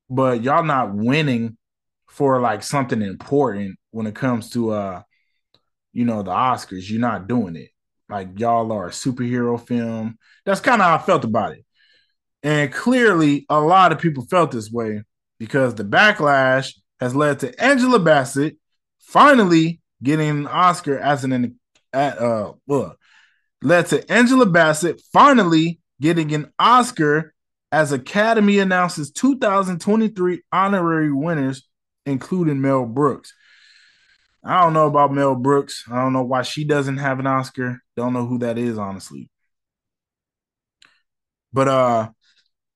but 0.10 0.44
y'all 0.44 0.64
not 0.64 0.94
winning 0.94 1.58
for 2.08 2.42
like 2.42 2.64
something 2.64 3.02
important 3.02 3.78
when 3.92 4.08
it 4.08 4.16
comes 4.16 4.50
to 4.50 4.72
uh 4.72 5.02
you 5.94 6.06
know 6.06 6.24
the 6.24 6.32
Oscars. 6.32 6.90
You're 6.90 7.00
not 7.00 7.28
doing 7.28 7.56
it. 7.56 7.70
Like 8.10 8.40
y'all 8.40 8.72
are 8.72 8.88
a 8.88 8.92
superhero 8.92 9.60
film. 9.66 10.18
That's 10.46 10.62
kind 10.62 10.82
of 10.82 10.88
how 10.88 10.96
I 10.96 10.98
felt 11.00 11.24
about 11.24 11.54
it. 11.54 11.66
And 12.42 12.72
clearly 12.72 13.46
a 13.50 13.60
lot 13.60 13.92
of 13.92 14.00
people 14.00 14.26
felt 14.26 14.52
this 14.52 14.72
way 14.72 15.04
because 15.40 15.76
the 15.76 15.84
backlash 15.84 16.74
has 17.00 17.16
led 17.16 17.40
to 17.40 17.64
Angela 17.64 18.00
Bassett 18.00 18.58
finally 19.00 19.80
getting 20.02 20.30
an 20.30 20.48
Oscar 20.48 20.98
as 20.98 21.24
an 21.24 21.60
at 21.94 22.20
uh 22.20 22.54
well, 22.68 22.96
led 23.62 23.88
to 23.88 24.12
Angela 24.12 24.46
Bassett 24.46 25.02
finally 25.14 25.80
getting 26.02 26.34
an 26.34 26.52
Oscar 26.60 27.34
as 27.72 27.92
Academy 27.92 28.60
announces 28.60 29.12
2023 29.12 30.42
honorary 30.52 31.12
winners 31.12 31.70
including 32.06 32.62
Mel 32.62 32.86
Brooks. 32.86 33.34
I 34.44 34.62
don't 34.64 34.74
know 34.74 34.88
about 34.88 35.14
Mel 35.14 35.36
Brooks. 35.36 35.84
I 35.92 36.02
don't 36.02 36.14
know 36.14 36.24
why 36.24 36.44
she 36.44 36.64
doesn't 36.64 36.98
have 36.98 37.20
an 37.20 37.28
Oscar. 37.28 37.82
Don't 37.96 38.14
know 38.14 38.26
who 38.26 38.40
that 38.40 38.58
is, 38.58 38.78
honestly. 38.78 39.30
But 41.52 41.68
uh 41.68 42.10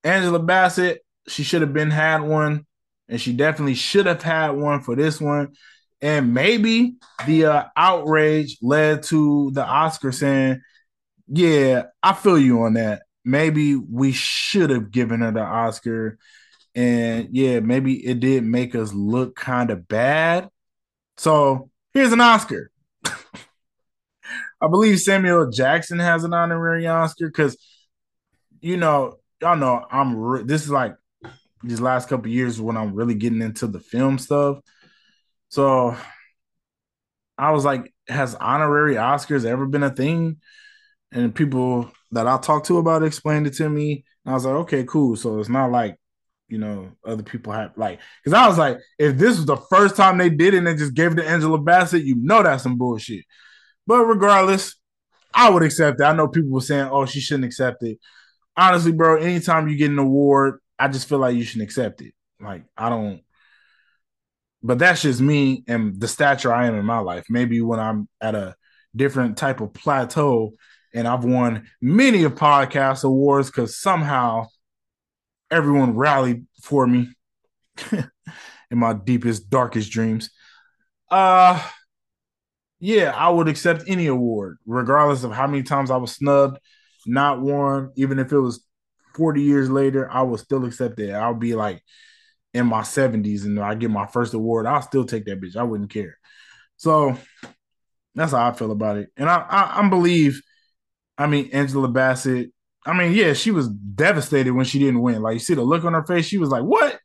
Angela 0.04 0.40
Bassett, 0.40 1.06
she 1.28 1.44
should 1.44 1.62
have 1.62 1.74
been 1.74 1.92
had 1.92 2.22
one, 2.22 2.66
and 3.08 3.22
she 3.22 3.34
definitely 3.34 3.76
should 3.76 4.06
have 4.06 4.22
had 4.22 4.52
one 4.52 4.82
for 4.82 4.96
this 4.96 5.22
one. 5.22 5.54
And 6.02 6.34
maybe 6.34 6.96
the 7.26 7.46
uh, 7.46 7.64
outrage 7.78 8.58
led 8.62 9.04
to 9.04 9.52
the 9.52 9.64
Oscar 9.66 10.12
saying, 10.12 10.62
"Yeah, 11.28 11.84
I 12.02 12.14
feel 12.14 12.38
you 12.38 12.64
on 12.64 12.74
that. 12.74 13.03
Maybe 13.26 13.76
we 13.76 14.12
should 14.12 14.70
have 14.70 14.92
given 14.92 15.22
her 15.22 15.32
the 15.32 15.42
Oscar 15.42 16.18
and 16.76 17.30
yeah, 17.32 17.60
maybe 17.60 18.06
it 18.06 18.20
did 18.20 18.44
make 18.44 18.76
us 18.76 18.94
look 18.94 19.36
kind 19.36 19.70
of 19.70 19.88
bad. 19.88 20.50
So 21.18 21.70
here's 21.94 22.12
an 22.12 22.22
Oscar. 22.22 22.72
I 23.06 24.68
believe 24.70 25.00
Samuel 25.00 25.52
Jackson 25.52 26.00
has 26.00 26.24
an 26.24 26.34
honorary 26.34 26.88
Oscar 26.88 27.28
because, 27.28 27.58
you 28.62 28.78
know, 28.78 29.18
y'all 29.42 29.58
know 29.58 29.86
I'm. 29.92 30.16
Re- 30.16 30.44
this 30.44 30.64
is 30.64 30.72
like 30.72 30.96
these 31.64 31.82
last 31.82 32.10
couple 32.10 32.30
years 32.30 32.60
when 32.60 32.78
I'm 32.78 32.96
really 32.96 33.14
getting 33.14 33.42
into 33.42 33.68
the 33.68 33.80
film 33.80 34.18
stuff. 34.18 34.60
So 35.50 35.96
I 37.38 37.52
was 37.52 37.66
like, 37.66 37.94
has 38.08 38.36
honorary 38.36 38.96
Oscars 38.96 39.46
ever 39.46 39.68
been 39.68 39.84
a 39.84 39.92
thing? 39.92 40.38
And 41.12 41.36
people 41.36 41.92
that 42.14 42.28
I 42.28 42.38
talked 42.38 42.68
to 42.68 42.78
about 42.78 43.04
it 43.04 43.08
explained 43.08 43.48
it 43.48 43.54
to 43.56 43.70
me. 43.70 44.04
And 44.26 44.32
I 44.32 44.34
was 44.36 44.46
like, 44.46 44.56
okay, 44.56 44.84
cool. 44.86 45.16
So 45.16 45.40
it's 45.40 45.50
not 45.50 45.72
like 45.72 45.98
you 46.50 46.60
know, 46.60 46.92
other 47.04 47.24
people 47.24 47.52
have 47.54 47.72
like 47.78 48.00
because 48.24 48.38
I 48.38 48.48
was 48.48 48.58
like, 48.58 48.78
if 49.00 49.18
this 49.18 49.38
was 49.38 49.46
the 49.46 49.58
first 49.58 49.96
time 49.96 50.18
they 50.18 50.30
did 50.30 50.54
it 50.54 50.60
and 50.60 50.68
they 50.68 50.76
just 50.76 50.94
gave 50.94 51.14
it 51.14 51.16
to 51.16 51.28
Angela 51.28 51.58
Bassett, 51.58 52.04
you 52.04 52.16
know 52.16 52.44
that's 52.44 52.64
some 52.64 52.78
bullshit. 52.78 53.26
But 53.88 54.04
regardless, 54.06 54.76
I 55.34 55.50
would 55.50 55.64
accept 55.64 56.00
it. 56.00 56.04
I 56.04 56.14
know 56.14 56.28
people 56.28 56.52
were 56.52 56.62
saying, 56.62 56.90
oh, 56.92 57.06
she 57.06 57.22
shouldn't 57.22 57.46
accept 57.46 57.82
it. 57.84 57.98
Honestly, 58.56 58.92
bro, 58.92 59.18
anytime 59.18 59.68
you 59.68 59.76
get 59.76 59.90
an 59.90 59.98
award, 59.98 60.60
I 60.78 60.90
just 60.90 61.10
feel 61.10 61.18
like 61.18 61.36
you 61.36 61.44
should 61.44 61.62
accept 61.62 62.02
it. 62.02 62.14
Like, 62.40 62.66
I 62.78 62.90
don't 62.90 63.22
but 64.64 64.80
that's 64.80 65.02
just 65.02 65.20
me 65.20 65.64
and 65.68 66.00
the 66.00 66.08
stature 66.08 66.54
I 66.54 66.68
am 66.68 66.76
in 66.76 66.86
my 66.86 67.00
life. 67.00 67.26
Maybe 67.30 67.62
when 67.62 67.80
I'm 67.80 68.08
at 68.22 68.34
a 68.34 68.56
different 68.96 69.38
type 69.38 69.60
of 69.60 69.74
plateau 69.74 70.54
and 70.94 71.08
I've 71.08 71.24
won 71.24 71.68
many 71.82 72.24
of 72.24 72.36
podcast 72.36 73.04
awards 73.04 73.50
because 73.50 73.78
somehow 73.78 74.48
everyone 75.52 75.96
rallied 75.96 76.46
for 76.62 76.88
me 76.88 77.10
in 77.92 78.78
my 78.78 78.94
deepest, 78.94 79.50
darkest 79.50 79.92
dreams. 79.92 80.30
Uh 81.10 81.62
yeah, 82.80 83.14
I 83.16 83.30
would 83.30 83.48
accept 83.48 83.84
any 83.88 84.08
award, 84.08 84.58
regardless 84.66 85.24
of 85.24 85.32
how 85.32 85.48
many 85.48 85.64
times 85.64 85.90
I 85.90 85.98
was 85.98 86.12
snubbed, 86.14 86.60
not 87.06 87.40
won, 87.42 87.92
even 87.96 88.20
if 88.20 88.32
it 88.32 88.40
was 88.40 88.66
40 89.16 89.42
years 89.42 89.70
later, 89.70 90.10
I 90.12 90.22
would 90.22 90.40
still 90.40 90.66
accept 90.66 91.00
it. 91.00 91.12
I'll 91.12 91.34
be 91.34 91.56
like 91.56 91.82
in 92.54 92.68
my 92.68 92.84
70s 92.84 93.46
and 93.46 93.60
I 93.60 93.76
get 93.76 93.92
my 93.92 94.06
first 94.08 94.34
award, 94.34 94.66
I'll 94.66 94.82
still 94.82 95.06
take 95.06 95.26
that 95.26 95.42
bitch. 95.42 95.56
I 95.56 95.64
wouldn't 95.64 95.92
care. 95.92 96.18
So 96.78 97.18
that's 98.16 98.32
how 98.32 98.48
I 98.48 98.54
feel 98.54 98.72
about 98.72 98.98
it. 98.98 99.10
And 99.18 99.30
I 99.30 99.38
I, 99.38 99.80
I 99.80 99.90
believe, 99.90 100.42
I 101.18 101.28
mean, 101.28 101.50
Angela 101.54 101.88
Bassett 101.88 102.52
I 102.86 102.94
mean, 102.94 103.14
yeah, 103.14 103.34
she 103.34 103.52
was 103.52 103.70
devastated 103.70 104.52
when 104.52 104.66
she 104.66 104.80
didn't 104.80 105.02
win. 105.02 105.22
Like 105.22 105.36
you 105.36 105.40
see 105.40 105.54
the 105.54 105.64
look 105.64 105.86
on 105.86 105.94
her 105.94 106.04
face, 106.04 106.26
she 106.26 106.38
was 106.38 106.50
like, 106.50 106.64
"What? 106.64 107.00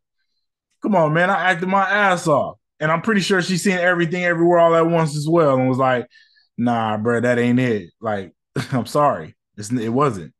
Come 0.82 0.94
on, 0.96 1.12
man! 1.12 1.30
I 1.30 1.50
acted 1.50 1.68
my 1.68 1.88
ass 1.88 2.26
off." 2.26 2.58
And 2.80 2.90
I'm 2.90 3.02
pretty 3.02 3.20
sure 3.20 3.42
she's 3.42 3.62
seen 3.62 3.78
everything 3.78 4.24
everywhere 4.24 4.58
all 4.58 4.74
at 4.74 4.86
once 4.86 5.16
as 5.16 5.28
well, 5.28 5.56
and 5.56 5.68
was 5.68 5.78
like, 5.78 6.08
"Nah, 6.56 6.96
bro, 6.96 7.20
that 7.20 7.38
ain't 7.38 7.60
it." 7.60 7.90
Like, 8.00 8.32
I'm 8.72 8.86
sorry, 8.86 9.36
it's, 9.56 9.70
it 9.70 9.88
wasn't. 9.88 10.34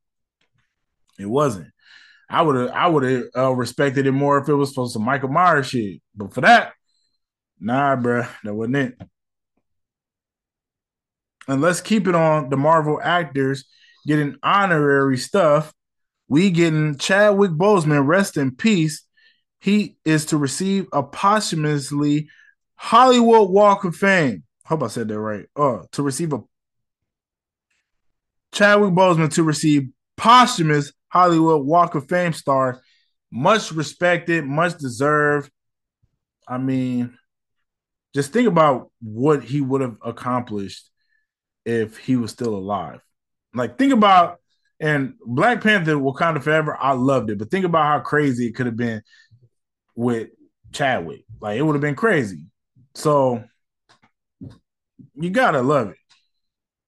It 1.19 1.27
wasn't. 1.27 1.69
I 2.31 2.43
would 2.43 2.57
have, 2.57 2.71
I 2.71 2.87
would 2.89 3.03
have 3.05 3.25
uh, 3.37 3.53
respected 3.53 4.07
it 4.07 4.13
more 4.13 4.39
if 4.39 4.49
it 4.49 4.55
was 4.55 4.73
for 4.73 4.89
some 4.89 5.03
Michael 5.05 5.31
Myers 5.31 5.69
shit. 5.69 6.03
But 6.15 6.35
for 6.35 6.43
that, 6.43 6.73
nah, 7.59 7.97
bro, 7.97 8.25
that 8.45 8.55
wasn't 8.55 8.77
it. 8.77 9.03
And 11.49 11.63
let's 11.63 11.81
keep 11.81 12.07
it 12.07 12.15
on 12.15 12.51
the 12.51 12.57
Marvel 12.57 13.01
actors 13.03 13.65
getting 14.07 14.37
honorary 14.43 15.17
stuff. 15.17 15.73
We 16.29 16.51
getting 16.51 16.99
Chadwick 16.99 17.53
Boseman, 17.53 18.07
rest 18.07 18.37
in 18.37 18.55
peace. 18.55 19.05
He 19.61 19.97
is 20.05 20.27
to 20.27 20.37
receive 20.37 20.87
a 20.93 21.03
posthumously 21.03 22.29
Hollywood 22.77 23.51
Walk 23.51 23.85
of 23.85 23.97
Fame. 23.97 24.45
Hope 24.65 24.83
I 24.83 24.89
said 24.89 25.09
that 25.09 25.19
right. 25.19 25.47
Uh, 25.57 25.85
to 25.93 26.03
receive 26.03 26.33
a 26.35 26.43
Chadwick 28.53 28.93
Boseman 28.93 29.33
to 29.35 29.43
receive 29.43 29.89
posthumous 30.17 30.93
Hollywood 31.09 31.65
Walk 31.65 31.95
of 31.95 32.09
Fame 32.09 32.35
star. 32.35 32.81
Much 33.31 33.73
respected, 33.73 34.45
much 34.45 34.77
deserved. 34.79 35.51
I 36.47 36.59
mean, 36.59 37.17
just 38.15 38.33
think 38.33 38.49
about 38.49 38.91
what 39.01 39.45
he 39.45 39.61
would 39.61 39.81
have 39.81 39.97
accomplished 40.05 40.91
if 41.69 41.99
he 41.99 42.17
was 42.17 42.31
still 42.31 42.55
alive. 42.55 43.01
Like, 43.55 43.77
think 43.77 43.93
about 43.93 44.41
and 44.81 45.15
Black 45.25 45.63
Panther 45.63 45.97
Wakanda 45.97 46.43
Forever. 46.43 46.77
I 46.81 46.93
loved 46.93 47.31
it, 47.31 47.39
but 47.39 47.51
think 47.51 47.67
about 47.67 47.85
how 47.85 48.01
crazy 48.01 48.47
it 48.47 48.55
could 48.55 48.67
have 48.67 48.77
been 48.77 49.03
with 49.95 50.31
Chadwick. 50.73 51.25
Like, 51.41 51.59
it 51.59 51.63
would 51.63 51.75
have 51.75 51.83
been 51.83 51.95
crazy. 51.95 52.47
So 52.95 53.45
you 55.15 55.31
gotta 55.31 55.61
love 55.61 55.91
it. 55.91 55.97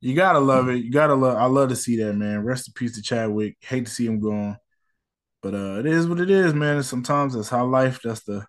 You 0.01 0.14
gotta 0.14 0.38
love 0.38 0.71
it. 0.71 0.77
You 0.77 0.90
gotta 0.90 1.14
love. 1.14 1.37
I 1.37 1.45
love 1.45 1.69
to 1.69 1.77
see 1.77 1.97
that 1.97 2.14
man. 2.14 2.43
Rest 2.43 2.69
in 2.69 2.73
peace 2.73 2.95
to 2.95 3.03
Chadwick. 3.03 3.57
Hate 3.61 3.85
to 3.85 3.90
see 3.90 4.07
him 4.07 4.19
gone, 4.19 4.57
but 5.43 5.55
uh, 5.55 5.79
it 5.81 5.87
is 5.87 6.09
what 6.09 6.21
it 6.21 6.31
is, 6.31 6.55
man. 6.55 6.77
And 6.77 6.87
sometimes 6.87 7.35
that's 7.35 7.51
how 7.51 7.66
life. 7.66 8.01
That's 8.03 8.23
the 8.23 8.47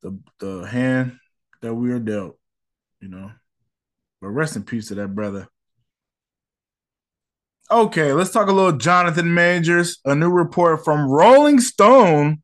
the 0.00 0.18
the 0.38 0.62
hand 0.62 1.18
that 1.60 1.74
we 1.74 1.92
are 1.92 1.98
dealt, 1.98 2.38
you 3.00 3.08
know. 3.08 3.30
But 4.20 4.28
rest 4.28 4.56
in 4.56 4.64
peace 4.64 4.88
to 4.88 4.94
that 4.96 5.14
brother. 5.14 5.48
Okay, 7.70 8.12
let's 8.12 8.30
talk 8.30 8.48
a 8.48 8.52
little 8.52 8.78
Jonathan 8.78 9.34
Majors. 9.34 9.98
A 10.04 10.14
new 10.14 10.30
report 10.30 10.84
from 10.84 11.08
Rolling 11.08 11.60
Stone 11.60 12.42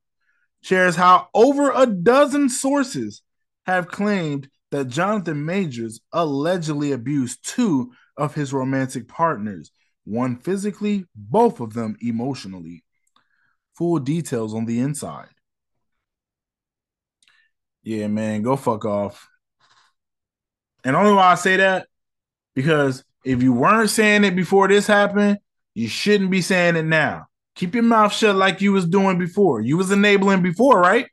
shares 0.62 0.96
how 0.96 1.28
over 1.34 1.72
a 1.74 1.86
dozen 1.86 2.48
sources 2.48 3.22
have 3.66 3.88
claimed 3.88 4.48
that 4.70 4.88
Jonathan 4.88 5.44
Majors 5.44 6.00
allegedly 6.12 6.92
abused 6.92 7.48
two 7.48 7.92
of 8.16 8.34
his 8.34 8.52
romantic 8.52 9.08
partners, 9.08 9.70
one 10.04 10.36
physically, 10.36 11.06
both 11.14 11.60
of 11.60 11.72
them 11.72 11.96
emotionally. 12.00 12.84
Full 13.76 14.00
details 14.00 14.54
on 14.54 14.66
the 14.66 14.80
inside. 14.80 15.28
Yeah, 17.82 18.08
man, 18.08 18.42
go 18.42 18.56
fuck 18.56 18.84
off. 18.84 19.28
And 20.84 20.94
only 20.96 21.12
why 21.12 21.32
I 21.32 21.34
say 21.34 21.56
that 21.56 21.88
because 22.54 23.04
if 23.24 23.42
you 23.42 23.52
weren't 23.52 23.90
saying 23.90 24.24
it 24.24 24.36
before 24.36 24.68
this 24.68 24.86
happened, 24.86 25.38
you 25.74 25.88
shouldn't 25.88 26.30
be 26.30 26.42
saying 26.42 26.76
it 26.76 26.84
now. 26.84 27.26
Keep 27.56 27.74
your 27.74 27.84
mouth 27.84 28.12
shut 28.12 28.36
like 28.36 28.60
you 28.60 28.72
was 28.72 28.86
doing 28.86 29.18
before. 29.18 29.60
You 29.60 29.76
was 29.76 29.90
enabling 29.90 30.42
before, 30.42 30.80
right? 30.80 31.06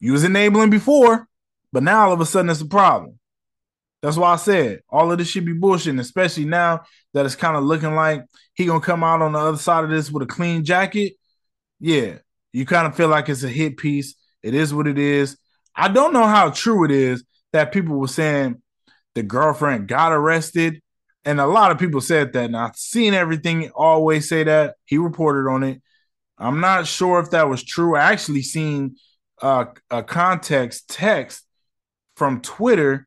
You 0.00 0.12
was 0.12 0.24
enabling 0.24 0.70
before, 0.70 1.28
but 1.72 1.82
now 1.82 2.06
all 2.06 2.12
of 2.12 2.20
a 2.20 2.26
sudden 2.26 2.50
it's 2.50 2.60
a 2.60 2.66
problem. 2.66 3.18
That's 4.02 4.16
why 4.16 4.32
I 4.32 4.36
said 4.36 4.80
all 4.88 5.12
of 5.12 5.18
this 5.18 5.28
should 5.28 5.46
be 5.46 5.52
bullshit, 5.52 5.96
especially 5.98 6.44
now 6.44 6.82
that 7.14 7.24
it's 7.24 7.36
kind 7.36 7.56
of 7.56 7.62
looking 7.62 7.94
like 7.94 8.24
he 8.54 8.66
gonna 8.66 8.80
come 8.80 9.04
out 9.04 9.22
on 9.22 9.32
the 9.32 9.38
other 9.38 9.58
side 9.58 9.84
of 9.84 9.90
this 9.90 10.10
with 10.10 10.24
a 10.24 10.26
clean 10.26 10.64
jacket. 10.64 11.14
Yeah, 11.78 12.18
you 12.52 12.66
kind 12.66 12.88
of 12.88 12.96
feel 12.96 13.08
like 13.08 13.28
it's 13.28 13.44
a 13.44 13.48
hit 13.48 13.76
piece. 13.76 14.16
It 14.42 14.54
is 14.54 14.74
what 14.74 14.88
it 14.88 14.98
is. 14.98 15.38
I 15.74 15.88
don't 15.88 16.12
know 16.12 16.26
how 16.26 16.50
true 16.50 16.84
it 16.84 16.90
is 16.90 17.24
that 17.52 17.72
people 17.72 17.96
were 17.96 18.08
saying 18.08 18.60
the 19.14 19.22
girlfriend 19.22 19.88
got 19.88 20.12
arrested. 20.12 20.80
And 21.24 21.40
a 21.40 21.46
lot 21.46 21.70
of 21.70 21.78
people 21.78 22.00
said 22.00 22.32
that. 22.32 22.46
And 22.46 22.56
I've 22.56 22.76
seen 22.76 23.14
everything 23.14 23.70
always 23.70 24.28
say 24.28 24.44
that. 24.44 24.74
He 24.84 24.98
reported 24.98 25.48
on 25.48 25.62
it. 25.62 25.82
I'm 26.38 26.60
not 26.60 26.86
sure 26.86 27.20
if 27.20 27.30
that 27.30 27.48
was 27.48 27.62
true. 27.62 27.94
I 27.94 28.10
actually 28.12 28.42
seen 28.42 28.96
uh, 29.40 29.66
a 29.90 30.02
context 30.02 30.88
text 30.88 31.44
from 32.16 32.40
Twitter, 32.40 33.06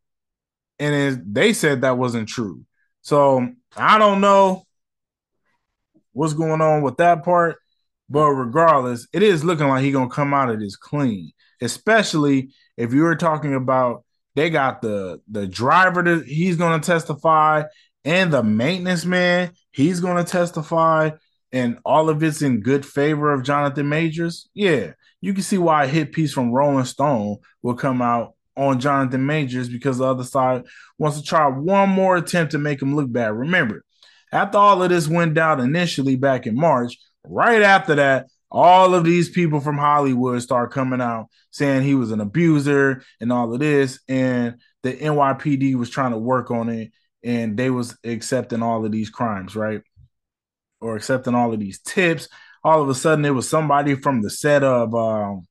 and 0.80 0.96
it, 0.96 1.34
they 1.34 1.54
said 1.54 1.82
that 1.82 1.98
wasn't 1.98 2.30
true. 2.30 2.66
So 3.02 3.50
I 3.76 3.98
don't 3.98 4.22
know 4.22 4.64
what's 6.14 6.34
going 6.34 6.62
on 6.62 6.82
with 6.82 6.98
that 6.98 7.24
part. 7.24 7.58
But 8.10 8.30
regardless, 8.32 9.08
it 9.14 9.24
is 9.24 9.44
looking 9.44 9.68
like 9.68 9.84
he's 9.84 9.94
gonna 9.94 10.10
come 10.10 10.34
out 10.34 10.50
of 10.50 10.60
this 10.60 10.76
clean, 10.76 11.32
especially 11.62 12.52
if 12.78 12.94
you 12.94 13.02
were 13.02 13.16
talking 13.16 13.56
about 13.56 14.04
they 14.36 14.50
got 14.50 14.82
the 14.82 15.22
the 15.30 15.48
driver 15.48 16.04
that 16.04 16.26
he's 16.26 16.58
gonna 16.58 16.80
testify 16.80 17.64
and 18.04 18.32
the 18.32 18.44
maintenance 18.44 19.06
man, 19.06 19.52
he's 19.72 20.00
gonna 20.00 20.24
testify, 20.24 21.12
and 21.52 21.80
all 21.84 22.10
of 22.10 22.22
it's 22.22 22.42
in 22.42 22.62
good 22.62 22.86
favor 22.86 23.34
of 23.34 23.44
Jonathan 23.44 23.90
Majors. 23.90 24.50
Yeah, 24.54 24.92
you 25.22 25.34
can 25.34 25.44
see 25.44 25.58
why 25.58 25.86
a 25.86 25.88
hit 25.88 26.12
piece 26.12 26.32
from 26.32 26.52
Rolling 26.52 26.86
Stone 26.86 27.38
will 27.64 27.74
come 27.74 28.02
out 28.02 28.36
on 28.56 28.80
Jonathan 28.80 29.26
Majors 29.26 29.70
because 29.70 29.98
the 29.98 30.06
other 30.06 30.24
side 30.24 30.64
wants 30.98 31.20
to 31.20 31.24
try 31.24 31.48
one 31.48 31.90
more 31.90 32.16
attempt 32.18 32.52
to 32.52 32.58
make 32.58 32.82
him 32.82 32.96
look 32.96 33.12
bad. 33.12 33.34
Remember, 33.34 33.84
after 34.32 34.58
all 34.58 34.84
of 34.84 34.90
this 34.90 35.08
went 35.08 35.34
down 35.34 35.60
initially 35.60 36.16
back 36.16 36.46
in 36.46 36.56
March, 36.56 36.98
Right 37.30 37.62
after 37.62 37.96
that, 37.96 38.28
all 38.52 38.94
of 38.94 39.04
these 39.04 39.30
people 39.30 39.60
from 39.60 39.78
Hollywood 39.78 40.42
start 40.42 40.72
coming 40.72 41.02
out 41.02 41.28
saying 41.52 41.84
he 41.84 41.96
was 41.96 42.12
an 42.12 42.22
abuser 42.22 43.04
and 43.20 43.32
all 43.32 43.54
of 43.54 43.60
this, 43.60 44.00
and 44.08 44.60
the 44.84 44.94
NYPD 44.94 45.76
was 45.76 45.90
trying 45.90 46.12
to 46.12 46.18
work 46.18 46.52
on 46.52 46.70
it, 46.70 46.92
and 47.24 47.58
they 47.58 47.70
was 47.70 47.98
accepting 48.04 48.62
all 48.62 48.86
of 48.86 48.92
these 48.92 49.10
crimes, 49.10 49.56
right? 49.56 49.82
Or 50.82 50.96
accepting 50.96 51.34
all 51.34 51.54
of 51.54 51.60
these 51.60 51.80
tips. 51.80 52.28
All 52.64 52.82
of 52.82 52.90
a 52.90 52.96
sudden, 52.96 53.26
it 53.26 53.32
was 53.32 53.50
somebody 53.50 53.96
from 53.96 54.22
the 54.22 54.30
set 54.30 54.64
of 54.64 54.94
um, 54.94 55.48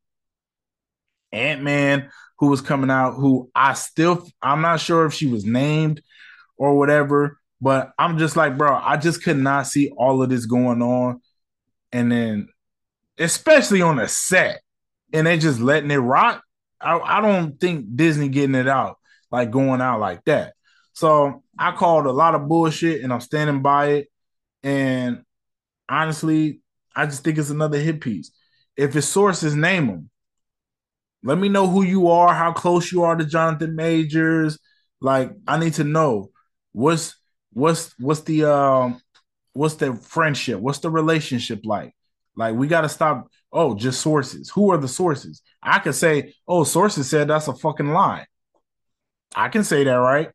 Ant 1.33 1.63
Man 1.63 2.11
who 2.39 2.49
was 2.49 2.61
coming 2.61 2.91
out. 2.91 3.15
Who 3.15 3.51
I 3.55 3.75
still, 3.75 4.27
I'm 4.43 4.63
not 4.63 4.81
sure 4.81 5.07
if 5.07 5.15
she 5.15 5.27
was 5.27 5.45
named 5.45 6.03
or 6.57 6.77
whatever, 6.77 7.39
but 7.61 7.93
I'm 7.99 8.19
just 8.19 8.37
like, 8.37 8.57
bro, 8.57 8.75
I 8.75 8.97
just 8.97 9.23
could 9.23 9.39
not 9.39 9.67
see 9.67 9.91
all 9.97 10.23
of 10.23 10.29
this 10.29 10.47
going 10.47 10.83
on 10.83 11.21
and 11.95 12.13
then 12.13 12.49
especially 13.19 13.81
on 13.81 13.99
a 13.99 14.09
set, 14.09 14.61
and 15.15 15.27
they 15.27 15.39
just 15.39 15.61
letting 15.61 15.91
it 15.91 15.97
rock. 15.97 16.43
I, 16.81 16.99
I 16.99 17.21
don't 17.23 17.59
think 17.59 17.97
Disney 17.97 18.29
getting 18.29 18.57
it 18.57 18.69
out 18.69 18.99
like 19.31 19.51
going 19.51 19.81
out 19.81 20.01
like 20.01 20.25
that. 20.25 20.55
So 20.93 21.43
I 21.59 21.73
called 21.73 22.07
a 22.07 22.13
lot 22.13 22.35
of 22.35 22.49
bullshit, 22.49 23.03
and 23.03 23.13
I'm 23.13 23.21
standing 23.21 23.63
by 23.63 23.87
it. 23.87 24.09
And 24.63 25.23
honestly, 25.89 26.61
I 26.95 27.07
just 27.07 27.25
think 27.25 27.39
it's 27.39 27.51
another 27.51 27.79
hit 27.79 28.01
piece. 28.01 28.31
If 28.77 28.95
it's 28.95 29.09
sources, 29.09 29.55
name 29.55 29.87
them. 29.87 30.11
Let 31.23 31.39
me 31.39 31.49
know 31.49 31.67
who 31.67 31.83
you 31.83 32.09
are, 32.09 32.35
how 32.35 32.53
close 32.53 32.93
you 32.93 33.03
are 33.03 33.17
to 33.17 33.25
Jonathan 33.25 33.75
Majors. 33.75 34.59
Like, 35.01 35.33
I 35.49 35.59
need 35.59 35.75
to 35.75 35.85
know 35.85 36.31
what's 36.73 37.17
what's 37.53 37.95
what's 37.99 38.21
the 38.23 38.45
um 38.45 39.01
what's 39.55 39.75
the 39.77 39.95
friendship? 39.97 40.61
What's 40.61 40.81
the 40.81 40.91
relationship 40.91 41.61
like? 41.65 41.95
Like 42.37 42.55
we 42.55 42.67
got 42.67 42.83
to 42.83 42.89
stop. 42.89 43.29
Oh, 43.53 43.75
just 43.75 44.01
sources. 44.01 44.51
Who 44.51 44.71
are 44.73 44.79
the 44.79 44.89
sources? 44.89 45.41
I 45.63 45.79
could 45.79 45.95
say, 45.95 46.35
oh, 46.47 46.65
sources 46.65 47.09
said 47.09 47.29
that's 47.29 47.49
a 47.49 47.55
fucking 47.55 47.89
lie. 47.89 48.27
I 49.35 49.49
can 49.49 49.65
say 49.65 49.85
that, 49.85 49.95
right? 49.95 50.31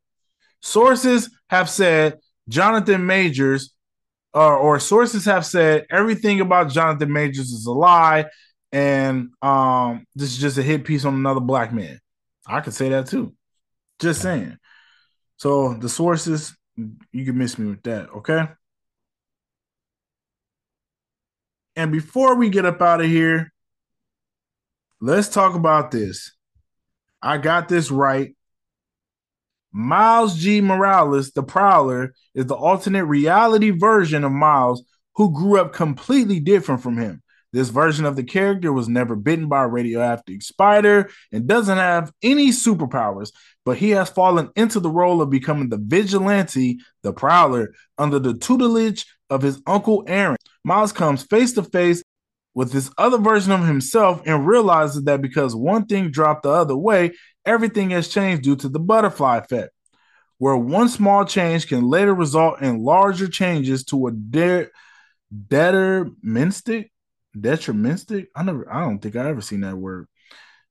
Sources 0.61 1.29
have 1.49 1.69
said 1.69 2.19
Jonathan 2.47 3.05
Majors, 3.05 3.73
or, 4.33 4.57
or 4.57 4.79
sources 4.79 5.25
have 5.25 5.45
said 5.45 5.85
everything 5.89 6.41
about 6.41 6.71
Jonathan 6.71 7.11
Majors 7.11 7.51
is 7.51 7.65
a 7.65 7.71
lie, 7.71 8.25
and 8.71 9.29
um, 9.41 10.05
this 10.15 10.31
is 10.31 10.37
just 10.37 10.57
a 10.57 10.63
hit 10.63 10.85
piece 10.85 11.05
on 11.05 11.13
another 11.13 11.39
black 11.39 11.73
man. 11.73 11.99
I 12.45 12.61
could 12.61 12.73
say 12.73 12.89
that 12.89 13.07
too. 13.07 13.33
Just 13.99 14.21
saying. 14.21 14.57
So 15.37 15.73
the 15.73 15.89
sources, 15.89 16.55
you 16.75 17.25
can 17.25 17.37
miss 17.37 17.57
me 17.57 17.67
with 17.69 17.83
that, 17.83 18.09
okay? 18.09 18.47
And 21.79 21.93
before 21.93 22.35
we 22.35 22.49
get 22.49 22.65
up 22.65 22.81
out 22.81 22.99
of 22.99 23.07
here, 23.07 23.53
let's 24.99 25.29
talk 25.29 25.55
about 25.55 25.91
this. 25.91 26.33
I 27.21 27.37
got 27.37 27.69
this 27.69 27.89
right. 27.89 28.35
Miles 29.71 30.37
G. 30.37 30.59
Morales, 30.59 31.31
the 31.31 31.41
Prowler, 31.41 32.13
is 32.35 32.47
the 32.47 32.55
alternate 32.55 33.05
reality 33.05 33.69
version 33.69 34.25
of 34.25 34.33
Miles 34.33 34.83
who 35.15 35.31
grew 35.33 35.57
up 35.57 35.71
completely 35.71 36.41
different 36.41 36.83
from 36.83 36.97
him. 36.97 37.23
This 37.53 37.69
version 37.69 38.03
of 38.03 38.17
the 38.17 38.25
character 38.25 38.73
was 38.73 38.89
never 38.89 39.15
bitten 39.15 39.47
by 39.47 39.63
a 39.63 39.67
radioactive 39.67 40.43
spider 40.43 41.09
and 41.31 41.47
doesn't 41.47 41.77
have 41.77 42.11
any 42.21 42.49
superpowers, 42.49 43.31
but 43.63 43.77
he 43.77 43.91
has 43.91 44.09
fallen 44.09 44.49
into 44.57 44.81
the 44.81 44.89
role 44.89 45.21
of 45.21 45.29
becoming 45.29 45.69
the 45.69 45.79
vigilante, 45.81 46.79
the 47.03 47.13
Prowler, 47.13 47.73
under 47.97 48.19
the 48.19 48.33
tutelage 48.33 49.05
of 49.29 49.41
his 49.41 49.61
uncle 49.65 50.03
Aaron. 50.07 50.35
Miles 50.69 50.91
comes 50.91 51.23
face 51.23 51.53
to 51.53 51.63
face 51.63 52.03
with 52.53 52.71
this 52.71 52.91
other 52.95 53.17
version 53.17 53.51
of 53.51 53.65
himself 53.65 54.21
and 54.27 54.45
realizes 54.45 55.03
that 55.05 55.19
because 55.19 55.55
one 55.55 55.87
thing 55.87 56.11
dropped 56.11 56.43
the 56.43 56.51
other 56.51 56.77
way, 56.77 57.13
everything 57.43 57.89
has 57.89 58.07
changed 58.07 58.43
due 58.43 58.55
to 58.55 58.69
the 58.69 58.79
butterfly 58.79 59.37
effect, 59.37 59.71
where 60.37 60.55
one 60.55 60.87
small 60.87 61.25
change 61.25 61.67
can 61.67 61.89
later 61.89 62.13
result 62.13 62.61
in 62.61 62.83
larger 62.83 63.27
changes 63.27 63.83
to 63.85 64.05
a 64.05 64.11
de- 64.11 64.67
deterministic, 65.47 66.91
deterministic. 67.35 68.27
I 68.35 68.43
never, 68.43 68.71
I 68.71 68.81
don't 68.81 68.99
think 68.99 69.15
I 69.15 69.27
ever 69.27 69.41
seen 69.41 69.61
that 69.61 69.75
word. 69.75 70.07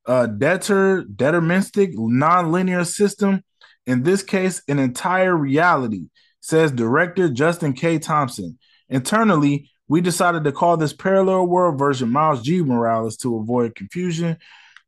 Uh, 0.06 0.26
deter, 0.26 1.02
deterministic, 1.02 1.90
non-linear 1.94 2.84
system. 2.84 3.42
In 3.84 4.04
this 4.04 4.22
case, 4.22 4.62
an 4.68 4.78
entire 4.78 5.36
reality, 5.36 6.06
says 6.40 6.70
director 6.70 7.28
Justin 7.28 7.72
K. 7.72 7.98
Thompson. 7.98 8.60
Internally, 8.88 9.68
we 9.88 10.00
decided 10.00 10.44
to 10.44 10.52
call 10.52 10.76
this 10.76 10.92
parallel 10.92 11.46
world 11.46 11.78
version 11.78 12.10
Miles 12.10 12.42
G. 12.42 12.62
Morales 12.62 13.16
to 13.18 13.36
avoid 13.36 13.74
confusion. 13.74 14.36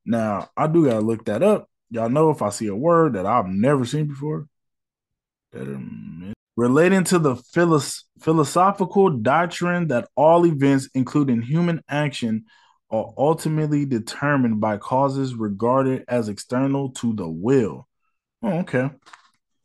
Now, 0.04 0.50
I 0.56 0.66
do 0.66 0.84
gotta 0.84 1.00
look 1.00 1.24
that 1.24 1.42
up. 1.42 1.68
Y'all 1.90 2.08
know 2.08 2.30
if 2.30 2.42
I 2.42 2.50
see 2.50 2.68
a 2.68 2.74
word 2.76 3.14
that 3.14 3.26
I've 3.26 3.48
never 3.48 3.84
seen 3.84 4.06
before, 4.06 4.46
relating 6.56 7.04
to 7.04 7.18
the 7.18 7.36
philosophical 8.20 9.10
doctrine 9.10 9.88
that 9.88 10.08
all 10.14 10.46
events, 10.46 10.88
including 10.94 11.42
human 11.42 11.82
action, 11.88 12.44
are 12.90 13.12
ultimately 13.16 13.86
determined 13.86 14.60
by 14.60 14.76
causes 14.76 15.34
regarded 15.34 16.04
as 16.08 16.28
external 16.28 16.90
to 16.90 17.12
the 17.14 17.28
will. 17.28 17.88
Oh, 18.42 18.58
okay. 18.60 18.82
Let 18.82 18.92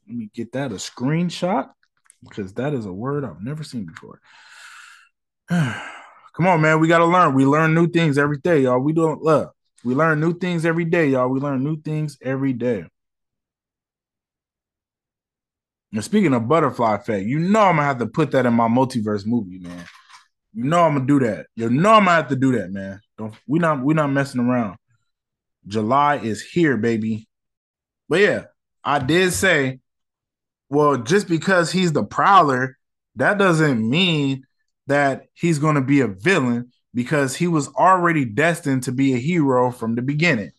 me 0.08 0.30
get 0.34 0.52
that 0.54 0.72
a 0.72 0.76
screenshot 0.76 1.70
because 2.24 2.54
that 2.54 2.74
is 2.74 2.86
a 2.86 2.94
word 2.94 3.26
I've 3.26 3.42
never 3.42 3.64
seen 3.64 3.86
before. 3.86 4.20
Come 5.50 6.48
on, 6.48 6.62
man. 6.62 6.80
We 6.80 6.88
got 6.88 7.00
to 7.00 7.06
learn. 7.06 7.34
We 7.34 7.46
learn 7.46 7.74
new 7.74 7.88
things 7.88 8.18
every 8.18 8.38
day, 8.38 8.62
y'all. 8.62 8.80
We 8.80 8.94
don't 8.94 9.22
look. 9.22 9.54
We 9.84 9.94
learn 9.94 10.20
new 10.20 10.38
things 10.38 10.66
every 10.66 10.86
day, 10.86 11.10
y'all. 11.10 11.30
We 11.30 11.40
learn 11.40 11.64
new 11.64 11.80
things 11.82 12.18
every 12.22 12.54
day. 12.54 12.86
And 15.94 16.04
speaking 16.04 16.34
of 16.34 16.48
butterfly 16.48 16.96
effect, 16.96 17.26
you 17.26 17.40
know 17.40 17.62
I'm 17.62 17.78
gonna 17.78 17.88
have 17.88 18.00
to 18.00 18.08
put 18.08 18.32
that 18.32 18.46
in 18.46 18.54
my 18.54 18.68
multiverse 18.68 19.26
movie, 19.26 19.60
man. 19.60 19.86
You 20.54 20.66
know 20.66 20.82
I'm 20.82 20.96
gonna 20.96 21.06
do 21.06 21.20
that. 21.20 21.46
You 21.56 21.70
know 21.70 21.94
I'm 21.94 22.06
gonna 22.06 22.18
have 22.18 22.28
to 22.30 22.36
do 22.36 22.52
that, 22.58 22.72
man. 22.72 23.00
Don't 23.18 23.34
we 23.48 23.60
not 23.60 23.82
we 23.82 23.94
not 23.94 24.12
messing 24.12 24.42
around. 24.42 24.76
July 25.68 26.18
is 26.18 26.42
here, 26.42 26.76
baby. 26.76 27.30
But 28.10 28.20
yeah, 28.20 28.44
I 28.84 29.00
did 29.00 29.32
say, 29.32 29.80
well, 30.70 30.98
just 30.98 31.30
because 31.30 31.72
he's 31.72 31.94
the 31.94 32.04
prowler, 32.04 32.78
that 33.16 33.38
doesn't 33.38 33.88
mean 33.90 34.46
that 34.88 35.28
he's 35.34 35.60
gonna 35.60 35.82
be 35.82 36.02
a 36.02 36.08
villain 36.08 36.72
because 36.94 37.36
he 37.36 37.48
was 37.48 37.68
already 37.70 38.26
destined 38.26 38.84
to 38.84 38.92
be 38.92 39.14
a 39.14 39.18
hero 39.18 39.72
from 39.72 39.96
the 39.96 40.02
beginning. 40.02 40.52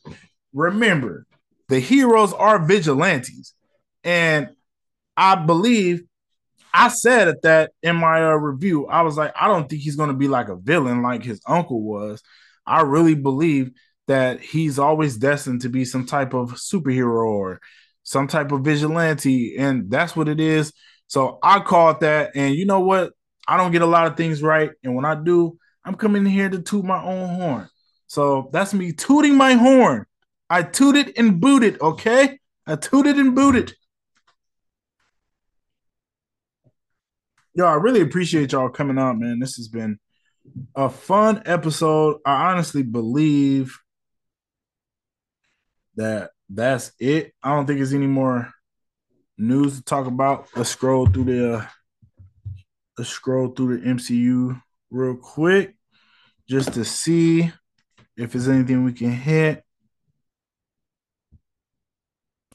Remember, 0.53 1.27
the 1.68 1.81
heroes 1.81 2.33
are 2.33 2.64
vigilantes. 2.64 3.55
And 4.05 4.51
I 5.16 5.35
believe 5.35 6.03
I 6.72 6.89
said 6.89 7.29
at 7.29 7.43
that 7.43 7.72
in 7.83 7.97
my 7.97 8.22
uh, 8.22 8.35
review, 8.35 8.87
I 8.87 9.03
was 9.03 9.16
like, 9.16 9.33
I 9.41 9.49
don't 9.49 9.68
think 9.68 9.83
he's 9.83 9.97
going 9.97 10.11
to 10.11 10.16
be 10.16 10.29
like 10.29 10.49
a 10.49 10.57
villain 10.57 11.03
like 11.03 11.24
his 11.24 11.41
uncle 11.47 11.83
was. 11.83 12.22
I 12.66 12.83
really 12.83 13.14
believe 13.14 13.70
that 14.09 14.41
he's 14.41 14.79
always 14.79 15.16
destined 15.16 15.62
to 15.62 15.68
be 15.68 15.85
some 15.85 16.07
type 16.07 16.35
of 16.35 16.53
superhero 16.53 17.24
or 17.24 17.61
some 18.03 18.29
type 18.29 18.53
of 18.53 18.61
vigilante, 18.61 19.57
and 19.57 19.91
that's 19.91 20.14
what 20.14 20.29
it 20.29 20.39
is. 20.39 20.72
So 21.09 21.39
I 21.43 21.61
called 21.61 22.01
that, 22.01 22.33
and 22.35 22.55
you 22.55 22.66
know 22.66 22.81
what? 22.81 23.14
I 23.47 23.57
don't 23.57 23.72
get 23.72 23.82
a 23.82 23.86
lot 23.86 24.07
of 24.07 24.16
things 24.16 24.42
right, 24.42 24.70
and 24.82 24.94
when 24.94 25.05
I 25.05 25.14
do, 25.14 25.59
I'm 25.84 25.94
coming 25.94 26.26
here 26.26 26.49
to 26.49 26.61
toot 26.61 26.84
my 26.84 27.03
own 27.03 27.36
horn. 27.36 27.68
So 28.09 28.51
that's 28.53 28.74
me 28.74 28.92
tooting 28.92 29.36
my 29.36 29.55
horn. 29.55 30.07
I 30.51 30.62
tooted 30.62 31.12
and 31.16 31.40
booted, 31.40 31.80
okay? 31.80 32.38
I 32.66 32.76
tooted 32.76 33.16
and 33.16 33.34
booted. 33.34 33.74
Yo, 37.55 37.64
I 37.64 37.74
really 37.74 38.01
appreciate 38.01 38.53
y'all 38.53 38.68
coming 38.68 38.99
out, 38.99 39.18
man. 39.18 39.38
This 39.38 39.57
has 39.57 39.68
been 39.68 39.99
a 40.74 40.90
fun 40.90 41.42
episode. 41.47 42.18
I 42.24 42.51
honestly 42.51 42.82
believe 42.82 43.78
that 45.97 46.30
that's 46.49 46.92
it. 47.01 47.32
I 47.42 47.55
don't 47.55 47.66
think 47.66 47.78
there's 47.78 47.94
any 47.94 48.07
more 48.07 48.53
news 49.38 49.78
to 49.78 49.82
talk 49.82 50.07
about. 50.07 50.49
Let's 50.55 50.70
scroll 50.70 51.07
through 51.07 51.24
the 51.24 51.68
let's 52.99 53.11
scroll 53.11 53.49
through 53.49 53.80
the 53.80 53.86
MCU 53.86 54.61
real 54.90 55.16
quick 55.16 55.76
just 56.49 56.74
to 56.74 56.84
see 56.84 57.51
if 58.16 58.32
there's 58.32 58.49
anything 58.49 58.84
we 58.84 58.92
can 58.92 59.11
hit. 59.12 59.62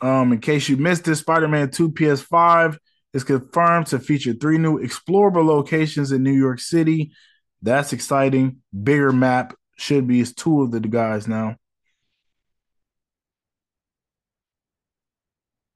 Um, 0.02 0.34
in 0.34 0.40
case 0.40 0.68
you 0.68 0.78
missed 0.78 1.04
this, 1.04 1.20
Spider-Man 1.20 1.70
2 1.70 1.92
PS5 1.92 2.78
is 3.14 3.24
confirmed 3.24 3.88
to 3.88 4.00
feature 4.00 4.34
three 4.34 4.58
new 4.58 4.80
explorable 4.80 5.46
locations 5.46 6.12
in 6.12 6.24
New 6.24 6.32
York 6.32 6.60
City. 6.60 7.12
That's 7.62 7.94
exciting. 7.94 8.62
Bigger 8.84 9.12
map 9.12 9.54
should 9.78 10.08
be 10.08 10.22
it's 10.22 10.34
two 10.34 10.64
of 10.64 10.72
the 10.72 10.80
guys 10.80 11.28
now. 11.28 11.58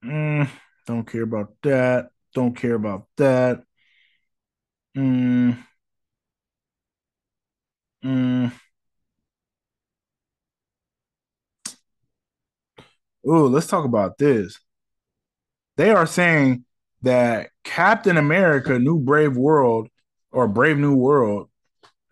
Mm, 0.03 0.49
don't 0.87 1.05
care 1.05 1.23
about 1.23 1.53
that. 1.63 2.09
Don't 2.33 2.55
care 2.55 2.75
about 2.75 3.07
that. 3.17 3.63
Mm. 4.95 5.57
Mm. 8.03 8.51
Oh, 13.25 13.47
let's 13.47 13.67
talk 13.67 13.85
about 13.85 14.17
this. 14.17 14.59
They 15.77 15.91
are 15.91 16.05
saying 16.05 16.65
that 17.01 17.49
Captain 17.63 18.17
America 18.17 18.79
New 18.79 18.99
Brave 18.99 19.35
World 19.35 19.89
or 20.31 20.47
Brave 20.47 20.77
New 20.77 20.95
World, 20.95 21.49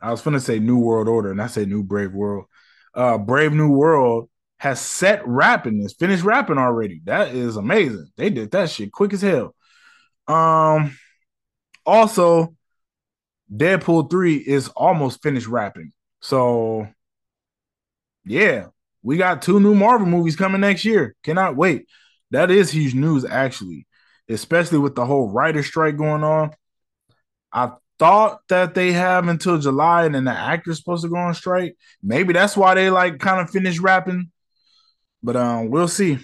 I 0.02 0.12
was 0.12 0.22
going 0.22 0.34
to 0.34 0.40
say 0.40 0.60
New 0.60 0.80
World 0.80 1.08
Order 1.08 1.32
and 1.32 1.42
I 1.42 1.48
say 1.48 1.66
New 1.66 1.84
Brave 1.84 2.14
World. 2.14 2.46
Uh, 2.94 3.18
Brave 3.18 3.54
New 3.54 3.70
World 3.70 4.30
has 4.58 4.80
set 4.80 5.26
wrapping, 5.28 5.82
is 5.82 5.94
finished 5.94 6.24
wrapping 6.24 6.58
already. 6.58 7.02
That 7.06 7.30
is 7.36 7.58
amazing. 7.58 8.08
They 8.18 8.30
did 8.30 8.52
that 8.52 8.70
shit 8.70 8.92
quick 8.92 9.14
as 9.14 9.22
hell. 9.22 9.56
Um, 10.28 10.98
also, 11.86 12.56
Deadpool 13.52 14.10
3 14.10 14.36
is 14.36 14.70
almost 14.70 15.22
finished 15.22 15.48
wrapping. 15.48 15.94
So, 16.22 16.88
yeah, 18.26 18.68
we 19.02 19.18
got 19.18 19.42
two 19.42 19.60
new 19.60 19.76
Marvel 19.76 20.08
movies 20.08 20.36
coming 20.36 20.62
next 20.62 20.86
year. 20.86 21.16
Cannot 21.24 21.56
wait. 21.56 21.88
That 22.32 22.50
is 22.50 22.72
huge 22.72 22.96
news, 22.96 23.26
actually, 23.26 23.86
especially 24.30 24.80
with 24.80 24.96
the 24.96 25.06
whole 25.06 25.30
writer 25.30 25.62
strike 25.62 25.98
going 25.98 26.24
on. 26.24 26.52
I 27.52 27.74
thought 28.00 28.42
that 28.50 28.74
they 28.74 28.92
have 28.94 29.28
until 29.28 29.60
July 29.60 30.06
and 30.06 30.16
then 30.16 30.26
the 30.26 30.32
actor's 30.32 30.80
supposed 30.80 31.04
to 31.04 31.10
go 31.10 31.18
on 31.18 31.34
strike. 31.34 31.76
Maybe 32.02 32.34
that's 32.34 32.58
why 32.58 32.74
they 32.74 32.90
like 32.90 33.20
kind 33.20 33.40
of 33.40 33.50
finished 33.50 33.80
wrapping. 33.80 34.32
But 35.22 35.36
um, 35.36 35.70
we'll 35.70 35.88
see. 35.88 36.20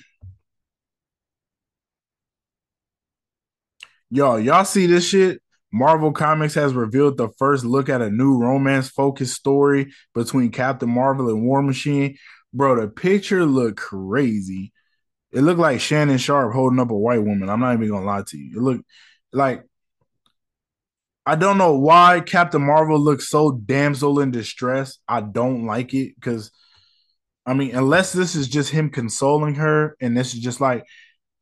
Yo, 4.10 4.38
y'all 4.38 4.66
see 4.66 4.88
this 4.88 5.08
shit? 5.08 5.42
Marvel 5.72 6.12
Comics 6.12 6.56
has 6.56 6.74
revealed 6.74 7.18
the 7.18 7.30
first 7.38 7.64
look 7.64 7.90
at 7.90 8.02
a 8.02 8.10
new 8.10 8.38
romance 8.38 8.90
focused 8.90 9.36
story 9.36 9.94
between 10.16 10.52
Captain 10.52 10.90
Marvel 10.90 11.30
and 11.30 11.44
War 11.44 11.62
Machine. 11.62 12.18
Bro, 12.54 12.82
the 12.82 12.88
picture 12.88 13.46
looked 13.46 13.78
crazy. 13.78 14.74
It 15.32 15.42
looked 15.42 15.60
like 15.60 15.80
Shannon 15.80 16.18
Sharpe 16.18 16.54
holding 16.54 16.80
up 16.80 16.90
a 16.90 16.98
white 16.98 17.24
woman. 17.24 17.50
I'm 17.50 17.60
not 17.60 17.74
even 17.74 17.90
gonna 17.90 18.06
lie 18.06 18.24
to 18.28 18.38
you. 18.38 18.58
It 18.58 18.64
looked 18.64 18.86
like 19.32 19.64
I 21.26 21.36
don't 21.36 21.60
know 21.60 21.78
why 21.78 22.22
Captain 22.22 22.62
Marvel 22.62 23.00
looks 23.00 23.30
so 23.30 23.52
damsel 23.52 24.20
in 24.20 24.32
distress. 24.32 24.98
I 25.08 25.22
don't 25.22 25.68
like 25.68 25.94
it 25.94 26.16
because 26.16 26.52
I 27.46 27.54
mean, 27.54 27.76
unless 27.76 28.14
this 28.14 28.36
is 28.36 28.48
just 28.48 28.72
him 28.72 28.90
consoling 28.90 29.56
her 29.56 29.96
and 30.02 30.18
this 30.18 30.34
is 30.34 30.40
just 30.40 30.62
like 30.62 30.86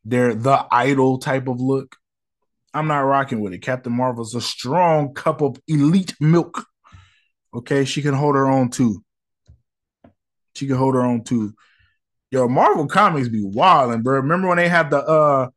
they're 0.05 0.35
the 0.35 0.65
idol 0.71 1.19
type 1.19 1.47
of 1.47 1.59
look, 1.59 1.95
I'm 2.77 2.87
not 2.87 2.99
rocking 2.99 3.39
with 3.39 3.53
it. 3.53 3.63
Captain 3.63 3.91
Marvel's 3.91 4.35
a 4.35 4.41
strong 4.41 5.15
cup 5.15 5.41
of 5.41 5.59
elite 5.67 6.13
milk. 6.19 6.63
Okay, 7.51 7.85
she 7.85 8.03
can 8.03 8.13
hold 8.13 8.35
her 8.35 8.47
own 8.47 8.69
too. 8.69 9.03
She 10.55 10.67
can 10.67 10.75
hold 10.75 10.93
her 10.93 11.01
own 11.01 11.23
too. 11.23 11.55
Yo, 12.29 12.47
Marvel 12.47 12.85
comics 12.85 13.29
be 13.29 13.43
wilding, 13.43 14.03
bro. 14.03 14.17
Remember 14.17 14.47
when 14.47 14.57
they 14.57 14.69
had 14.69 14.91
the 14.91 14.99
uh 14.99 15.49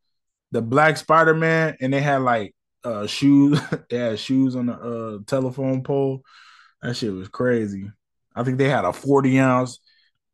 the 0.53 0.63
Black 0.63 0.97
Spider 0.97 1.35
Man 1.35 1.77
and 1.83 1.93
they 1.93 2.01
had 2.01 2.23
like 2.23 2.55
uh 2.85 3.07
shoes? 3.07 3.61
they 3.91 3.99
had 3.99 4.19
shoes 4.19 4.57
on 4.57 4.67
the 4.67 4.73
uh 4.73 5.19
telephone 5.27 5.83
pole. 5.83 6.23
That 6.81 6.97
shit 6.97 7.13
was 7.13 7.29
crazy. 7.29 7.91
I 8.35 8.45
think 8.45 8.57
they 8.57 8.71
had 8.71 8.87
a 8.87 8.95
40 8.95 9.39
ounce. 9.41 9.79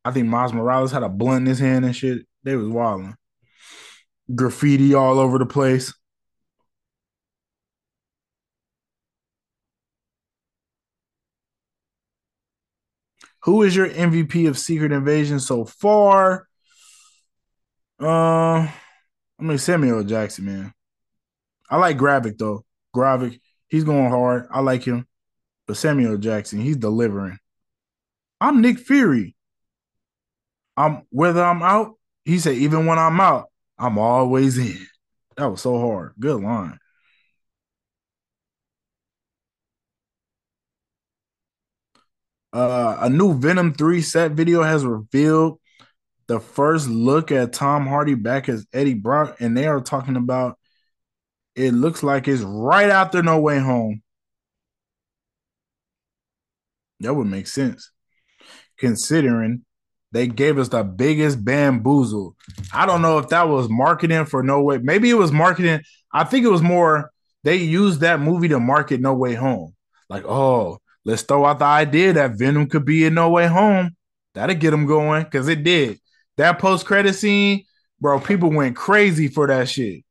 I 0.05 0.12
think 0.12 0.28
Miles 0.28 0.53
Morales 0.53 0.93
had 0.93 1.03
a 1.03 1.09
blunt 1.09 1.41
in 1.41 1.47
his 1.47 1.59
hand 1.59 1.84
and 1.84 1.97
shit. 1.97 2.28
They 2.45 2.55
was 2.55 2.68
wilding. 2.68 3.16
Graffiti 4.32 4.95
all 4.95 5.18
over 5.18 5.39
the 5.39 5.47
place. 5.47 5.93
Who 13.47 13.62
is 13.62 13.76
your 13.76 13.88
MVP 13.88 14.49
of 14.49 14.59
Secret 14.59 14.90
Invasion 14.90 15.38
so 15.38 15.64
far? 15.64 16.49
Uh, 18.03 18.66
I 18.66 18.72
mean 19.38 19.57
Samuel 19.59 20.03
Jackson, 20.03 20.47
man. 20.47 20.74
I 21.70 21.76
like 21.76 21.97
Gravik 21.97 22.38
though. 22.38 22.64
Gravik, 22.94 23.40
he's 23.68 23.84
going 23.84 24.11
hard. 24.11 24.49
I 24.51 24.61
like 24.61 24.82
him. 24.82 25.07
But 25.68 25.76
Samuel 25.76 26.18
Jackson, 26.18 26.61
he's 26.61 26.76
delivering. 26.76 27.38
I'm 28.40 28.61
Nick 28.61 28.80
Fury. 28.80 29.36
I'm 30.76 31.03
whether 31.11 31.42
I'm 31.42 31.62
out, 31.62 31.92
he 32.24 32.40
said, 32.40 32.57
even 32.57 32.84
when 32.84 32.99
I'm 32.99 33.20
out, 33.20 33.47
I'm 33.78 33.97
always 33.97 34.59
in. 34.59 34.86
That 35.36 35.53
was 35.53 35.61
so 35.61 35.78
hard. 35.78 36.14
Good 36.18 36.42
line. 36.42 36.80
Uh, 42.57 42.96
a 43.02 43.11
new 43.11 43.34
Venom 43.34 43.74
3 43.74 44.00
set 44.00 44.30
video 44.30 44.62
has 44.62 44.82
revealed 44.82 45.61
the 46.26 46.40
first 46.40 46.88
look 46.88 47.30
at 47.30 47.52
Tom 47.52 47.86
Hardy 47.86 48.14
back 48.14 48.48
as 48.48 48.66
Eddie 48.72 48.94
Brock, 48.94 49.36
and 49.40 49.54
they 49.54 49.66
are 49.66 49.82
talking 49.82 50.16
about 50.16 50.59
it 51.54 51.74
looks 51.74 52.02
like 52.02 52.26
it's 52.26 52.40
right 52.40 52.88
after 52.88 53.22
No 53.22 53.38
Way 53.40 53.59
Home. 53.59 54.02
That 57.00 57.12
would 57.12 57.26
make 57.26 57.46
sense, 57.46 57.90
considering 58.78 59.66
they 60.12 60.26
gave 60.26 60.59
us 60.59 60.70
the 60.70 60.82
biggest 60.82 61.44
bamboozle. 61.44 62.36
I 62.72 62.86
don't 62.86 63.02
know 63.02 63.18
if 63.18 63.28
that 63.28 63.50
was 63.50 63.68
marketing 63.68 64.24
for 64.24 64.42
No 64.42 64.62
Way. 64.62 64.78
Maybe 64.78 65.11
it 65.11 65.18
was 65.18 65.30
marketing. 65.30 65.82
I 66.11 66.24
think 66.24 66.46
it 66.46 66.50
was 66.50 66.62
more 66.62 67.11
they 67.44 67.57
used 67.57 68.00
that 68.00 68.18
movie 68.18 68.48
to 68.48 68.59
market 68.59 69.02
No 69.02 69.12
Way 69.12 69.34
Home. 69.34 69.74
Like, 70.09 70.24
oh, 70.24 70.78
let's 71.07 71.22
throw 71.22 71.46
out 71.46 71.61
the 71.61 71.64
idea 71.64 72.12
that 72.12 72.36
Venom 72.36 72.68
could 72.68 72.84
be 72.84 73.04
in 73.04 73.14
No 73.14 73.30
Way 73.30 73.46
Home. 73.46 73.96
That'll 74.34 74.57
get 74.57 74.72
them 74.72 74.86
going 74.86 75.22
because 75.22 75.48
it 75.48 75.62
did. 75.62 75.98
That 76.36 76.59
post 76.59 76.84
credit 76.84 77.14
scene, 77.14 77.64
bro, 78.00 78.20
people 78.20 78.50
went 78.50 78.76
crazy 78.76 79.28
for 79.28 79.46
that 79.46 79.68
shit. 79.68 80.04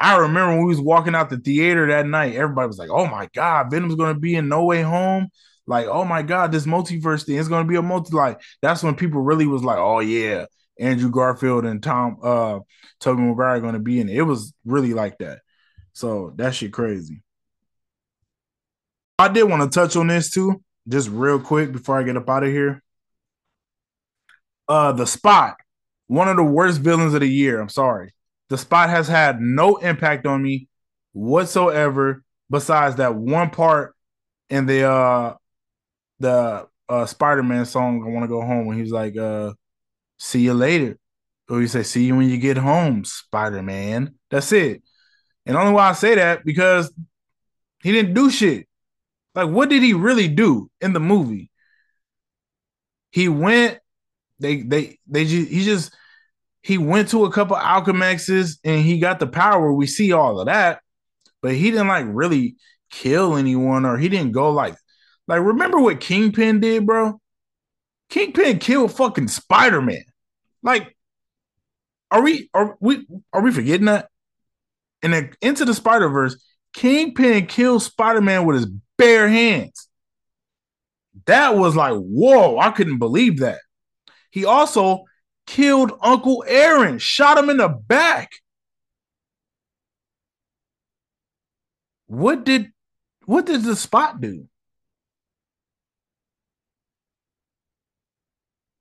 I 0.00 0.16
remember 0.16 0.56
when 0.56 0.64
we 0.64 0.70
was 0.70 0.80
walking 0.80 1.14
out 1.14 1.30
the 1.30 1.36
theater 1.36 1.86
that 1.86 2.06
night, 2.06 2.34
everybody 2.34 2.66
was 2.66 2.78
like, 2.78 2.90
"Oh 2.90 3.06
my 3.06 3.28
god, 3.34 3.70
Venom's 3.70 3.94
gonna 3.94 4.18
be 4.18 4.34
in 4.34 4.48
No 4.48 4.64
Way 4.64 4.82
Home." 4.82 5.28
Like, 5.66 5.86
oh 5.86 6.04
my 6.04 6.22
god, 6.22 6.50
this 6.50 6.66
multiverse 6.66 7.24
thing 7.24 7.36
is 7.36 7.48
gonna 7.48 7.68
be 7.68 7.76
a 7.76 7.82
multi. 7.82 8.16
Like, 8.16 8.40
that's 8.62 8.82
when 8.82 8.96
people 8.96 9.20
really 9.20 9.46
was 9.46 9.62
like, 9.62 9.78
"Oh 9.78 10.00
yeah, 10.00 10.46
Andrew 10.80 11.10
Garfield 11.10 11.66
and 11.66 11.82
Tom 11.82 12.16
uh 12.22 12.60
Tobey 13.00 13.22
Maguire 13.22 13.56
are 13.56 13.60
gonna 13.60 13.78
be 13.78 14.00
in 14.00 14.08
it." 14.08 14.16
It 14.16 14.22
was 14.22 14.52
really 14.64 14.94
like 14.94 15.18
that. 15.18 15.40
So 15.92 16.32
that 16.36 16.54
shit 16.54 16.72
crazy. 16.72 17.22
I 19.22 19.28
did 19.28 19.44
want 19.44 19.62
to 19.62 19.68
touch 19.68 19.96
on 19.96 20.08
this 20.08 20.30
too, 20.30 20.62
just 20.88 21.08
real 21.08 21.38
quick 21.38 21.72
before 21.72 21.98
I 21.98 22.02
get 22.02 22.16
up 22.16 22.28
out 22.28 22.44
of 22.44 22.50
here. 22.50 22.82
Uh, 24.68 24.92
the 24.92 25.06
spot, 25.06 25.56
one 26.06 26.28
of 26.28 26.36
the 26.36 26.42
worst 26.42 26.80
villains 26.80 27.14
of 27.14 27.20
the 27.20 27.26
year. 27.26 27.60
I'm 27.60 27.68
sorry 27.68 28.12
the 28.52 28.58
spot 28.58 28.90
has 28.90 29.08
had 29.08 29.40
no 29.40 29.78
impact 29.78 30.26
on 30.26 30.42
me 30.42 30.68
whatsoever 31.14 32.22
besides 32.50 32.96
that 32.96 33.14
one 33.14 33.48
part 33.48 33.94
in 34.50 34.66
the 34.66 34.84
uh 34.84 35.34
the 36.20 36.68
uh 36.86 37.06
Spider-Man 37.06 37.64
song 37.64 38.04
I 38.06 38.10
want 38.10 38.24
to 38.24 38.28
go 38.28 38.42
home 38.42 38.66
when 38.66 38.76
he's 38.76 38.92
like 38.92 39.16
uh 39.16 39.54
see 40.18 40.40
you 40.42 40.52
later 40.52 40.98
or 41.48 41.62
he 41.62 41.66
say 41.66 41.82
see 41.82 42.04
you 42.04 42.14
when 42.14 42.28
you 42.28 42.36
get 42.36 42.58
home 42.58 43.06
Spider-Man 43.06 44.16
that's 44.30 44.52
it 44.52 44.82
and 45.46 45.56
only 45.56 45.72
why 45.72 45.88
I 45.88 45.92
say 45.92 46.16
that 46.16 46.44
because 46.44 46.92
he 47.82 47.90
didn't 47.90 48.12
do 48.12 48.30
shit 48.30 48.68
like 49.34 49.48
what 49.48 49.68
did 49.68 49.82
he 49.82 49.92
really 49.92 50.28
do 50.28 50.70
in 50.80 50.92
the 50.92 51.00
movie 51.00 51.50
he 53.10 53.28
went 53.28 53.78
they 54.40 54.62
they 54.62 54.98
they 55.06 55.24
just 55.24 55.50
he 55.50 55.64
just 55.64 55.94
he 56.62 56.78
went 56.78 57.08
to 57.08 57.24
a 57.24 57.32
couple 57.32 57.56
Alchemaxes 57.56 58.58
and 58.64 58.82
he 58.82 59.00
got 59.00 59.18
the 59.18 59.26
power. 59.26 59.72
We 59.72 59.86
see 59.86 60.12
all 60.12 60.38
of 60.40 60.46
that, 60.46 60.80
but 61.40 61.54
he 61.54 61.70
didn't 61.70 61.88
like 61.88 62.06
really 62.08 62.56
kill 62.90 63.36
anyone 63.36 63.84
or 63.84 63.98
he 63.98 64.08
didn't 64.08 64.32
go 64.32 64.50
like 64.50 64.76
like 65.26 65.40
remember 65.40 65.80
what 65.80 66.00
Kingpin 66.00 66.60
did, 66.60 66.86
bro? 66.86 67.20
Kingpin 68.10 68.58
killed 68.58 68.92
fucking 68.92 69.28
Spider-Man. 69.28 70.04
Like, 70.62 70.96
are 72.10 72.22
we 72.22 72.50
are 72.52 72.76
we 72.80 73.06
are 73.32 73.42
we 73.42 73.50
forgetting 73.52 73.86
that? 73.86 74.08
And 75.02 75.12
then 75.12 75.30
into 75.40 75.64
the 75.64 75.74
Spider-Verse, 75.74 76.40
Kingpin 76.72 77.46
killed 77.46 77.82
Spider-Man 77.82 78.46
with 78.46 78.56
his 78.56 78.66
bare 78.96 79.28
hands. 79.28 79.88
That 81.26 81.56
was 81.56 81.76
like, 81.76 81.94
whoa, 81.94 82.58
I 82.58 82.70
couldn't 82.70 82.98
believe 82.98 83.40
that. 83.40 83.58
He 84.30 84.44
also 84.44 85.04
killed 85.46 85.92
Uncle 86.00 86.44
Aaron, 86.46 86.98
shot 86.98 87.38
him 87.38 87.50
in 87.50 87.58
the 87.58 87.68
back. 87.68 88.30
What 92.06 92.44
did 92.44 92.72
what 93.24 93.46
did 93.46 93.62
the 93.62 93.76
spot 93.76 94.20
do? 94.20 94.48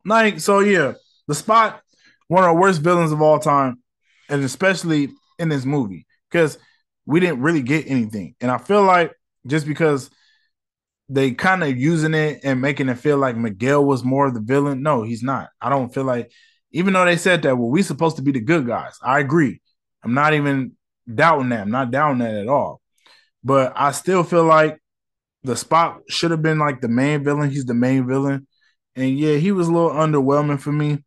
Like, 0.03 0.39
so 0.39 0.59
yeah, 0.59 0.93
the 1.27 1.35
spot, 1.35 1.81
one 2.27 2.43
of 2.43 2.49
the 2.55 2.59
worst 2.59 2.81
villains 2.81 3.11
of 3.11 3.21
all 3.21 3.39
time, 3.39 3.81
and 4.29 4.43
especially 4.43 5.09
in 5.37 5.49
this 5.49 5.63
movie, 5.63 6.07
because 6.29 6.57
we 7.05 7.19
didn't 7.19 7.41
really 7.41 7.61
get 7.61 7.87
anything. 7.87 8.35
And 8.41 8.51
I 8.51 8.57
feel 8.57 8.83
like 8.83 9.13
just 9.45 9.65
because 9.65 10.09
they 11.09 11.31
kind 11.31 11.63
of 11.63 11.77
using 11.77 12.13
it 12.13 12.39
and 12.43 12.61
making 12.61 12.89
it 12.89 12.95
feel 12.95 13.17
like 13.17 13.35
Miguel 13.35 13.83
was 13.83 14.03
more 14.03 14.27
of 14.27 14.33
the 14.33 14.39
villain. 14.39 14.81
No, 14.81 15.03
he's 15.03 15.23
not. 15.23 15.49
I 15.59 15.69
don't 15.69 15.93
feel 15.93 16.05
like 16.05 16.31
even 16.71 16.93
though 16.93 17.05
they 17.05 17.17
said 17.17 17.41
that, 17.41 17.57
well, 17.57 17.69
we 17.69 17.81
supposed 17.81 18.15
to 18.15 18.21
be 18.21 18.31
the 18.31 18.39
good 18.39 18.65
guys. 18.65 18.97
I 19.03 19.19
agree. 19.19 19.61
I'm 20.03 20.13
not 20.13 20.33
even 20.33 20.73
doubting 21.13 21.49
that. 21.49 21.61
I'm 21.61 21.71
not 21.71 21.91
doubting 21.91 22.19
that 22.19 22.35
at 22.35 22.47
all. 22.47 22.81
But 23.43 23.73
I 23.75 23.91
still 23.91 24.23
feel 24.23 24.45
like 24.45 24.77
the 25.43 25.55
spot 25.55 26.01
should 26.07 26.31
have 26.31 26.41
been 26.41 26.59
like 26.59 26.81
the 26.81 26.87
main 26.87 27.23
villain. 27.23 27.49
He's 27.49 27.65
the 27.65 27.73
main 27.73 28.07
villain. 28.07 28.47
And 28.95 29.17
yeah, 29.17 29.35
he 29.35 29.51
was 29.51 29.67
a 29.67 29.71
little 29.71 29.91
underwhelming 29.91 30.59
for 30.59 30.71
me. 30.71 31.03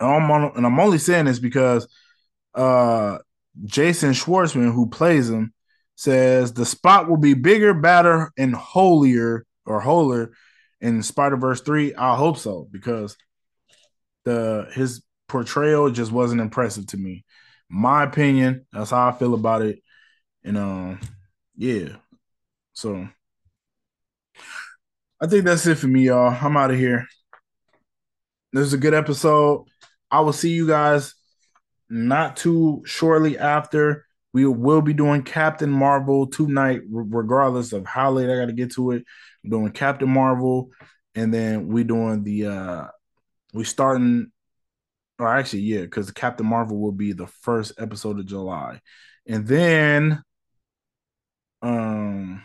And 0.00 0.10
I'm, 0.10 0.30
on, 0.30 0.52
and 0.56 0.66
I'm 0.66 0.80
only 0.80 0.98
saying 0.98 1.26
this 1.26 1.38
because 1.38 1.88
uh, 2.54 3.18
Jason 3.64 4.12
Schwartzman, 4.12 4.72
who 4.72 4.88
plays 4.88 5.30
him, 5.30 5.52
says 5.96 6.52
the 6.52 6.66
spot 6.66 7.08
will 7.08 7.16
be 7.16 7.34
bigger, 7.34 7.74
badder, 7.74 8.32
and 8.36 8.54
holier 8.54 9.46
or 9.66 9.80
holer 9.80 10.32
in 10.80 11.02
Spider 11.02 11.36
Verse 11.36 11.60
3. 11.60 11.94
I 11.94 12.16
hope 12.16 12.36
so 12.38 12.68
because 12.70 13.16
the 14.24 14.68
his 14.72 15.02
portrayal 15.28 15.90
just 15.90 16.12
wasn't 16.12 16.40
impressive 16.40 16.86
to 16.88 16.96
me. 16.96 17.24
My 17.68 18.02
opinion, 18.02 18.66
that's 18.72 18.90
how 18.90 19.08
I 19.08 19.12
feel 19.12 19.34
about 19.34 19.62
it. 19.62 19.80
And 20.42 20.58
um, 20.58 21.00
yeah. 21.56 21.96
So 22.72 23.08
I 25.20 25.26
think 25.26 25.44
that's 25.44 25.66
it 25.66 25.76
for 25.76 25.86
me, 25.86 26.06
y'all. 26.06 26.36
I'm 26.40 26.56
out 26.56 26.70
of 26.70 26.78
here. 26.78 27.06
This 28.52 28.66
is 28.66 28.72
a 28.72 28.78
good 28.78 28.94
episode. 28.94 29.66
I 30.10 30.20
will 30.20 30.32
see 30.32 30.50
you 30.50 30.66
guys 30.66 31.14
not 31.94 32.36
too 32.36 32.82
shortly 32.84 33.38
after. 33.38 34.04
We 34.32 34.46
will 34.46 34.82
be 34.82 34.92
doing 34.92 35.22
Captain 35.22 35.70
Marvel 35.70 36.26
tonight, 36.26 36.80
regardless 36.90 37.72
of 37.72 37.86
how 37.86 38.10
late 38.10 38.28
I 38.28 38.36
got 38.36 38.46
to 38.46 38.52
get 38.52 38.72
to 38.72 38.90
it. 38.90 39.04
I'm 39.44 39.50
doing 39.50 39.70
Captain 39.70 40.08
Marvel, 40.08 40.70
and 41.14 41.32
then 41.32 41.68
we 41.68 41.84
doing 41.84 42.24
the 42.24 42.46
uh 42.46 42.84
we 43.52 43.64
starting 43.64 44.32
or 45.18 45.28
actually 45.28 45.60
yeah 45.60 45.82
because 45.82 46.10
captain 46.10 46.46
marvel 46.46 46.78
will 46.80 46.92
be 46.92 47.12
the 47.12 47.26
first 47.26 47.72
episode 47.78 48.18
of 48.18 48.26
july 48.26 48.80
and 49.26 49.46
then 49.46 50.20
um 51.62 52.42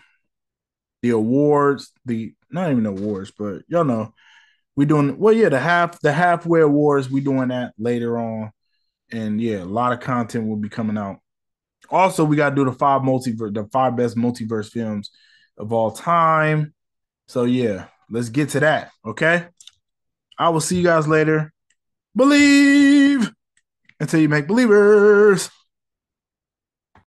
the 1.01 1.09
awards 1.09 1.91
the 2.05 2.33
not 2.51 2.71
even 2.71 2.85
awards 2.85 3.31
but 3.37 3.63
y'all 3.67 3.83
know 3.83 4.13
we 4.75 4.85
doing 4.85 5.17
well 5.17 5.33
yeah 5.33 5.49
the 5.49 5.59
half 5.59 5.99
the 6.01 6.13
halfway 6.13 6.61
awards 6.61 7.09
we 7.09 7.21
doing 7.21 7.47
that 7.49 7.73
later 7.79 8.19
on 8.19 8.51
and 9.11 9.41
yeah 9.41 9.63
a 9.63 9.65
lot 9.65 9.93
of 9.93 9.99
content 9.99 10.47
will 10.47 10.55
be 10.55 10.69
coming 10.69 10.97
out 10.97 11.17
also 11.89 12.23
we 12.23 12.35
got 12.35 12.49
to 12.49 12.55
do 12.55 12.65
the 12.65 12.71
five 12.71 13.01
multiverse 13.01 13.53
the 13.53 13.67
five 13.71 13.95
best 13.95 14.15
multiverse 14.15 14.69
films 14.69 15.09
of 15.57 15.73
all 15.73 15.91
time 15.91 16.73
so 17.27 17.43
yeah 17.43 17.85
let's 18.09 18.29
get 18.29 18.49
to 18.49 18.59
that 18.59 18.91
okay 19.05 19.45
I 20.39 20.49
will 20.49 20.61
see 20.61 20.77
you 20.77 20.83
guys 20.83 21.05
later. 21.05 21.53
Believe 22.15 23.29
until 23.99 24.21
you 24.21 24.29
make 24.29 24.47
believers. 24.47 25.49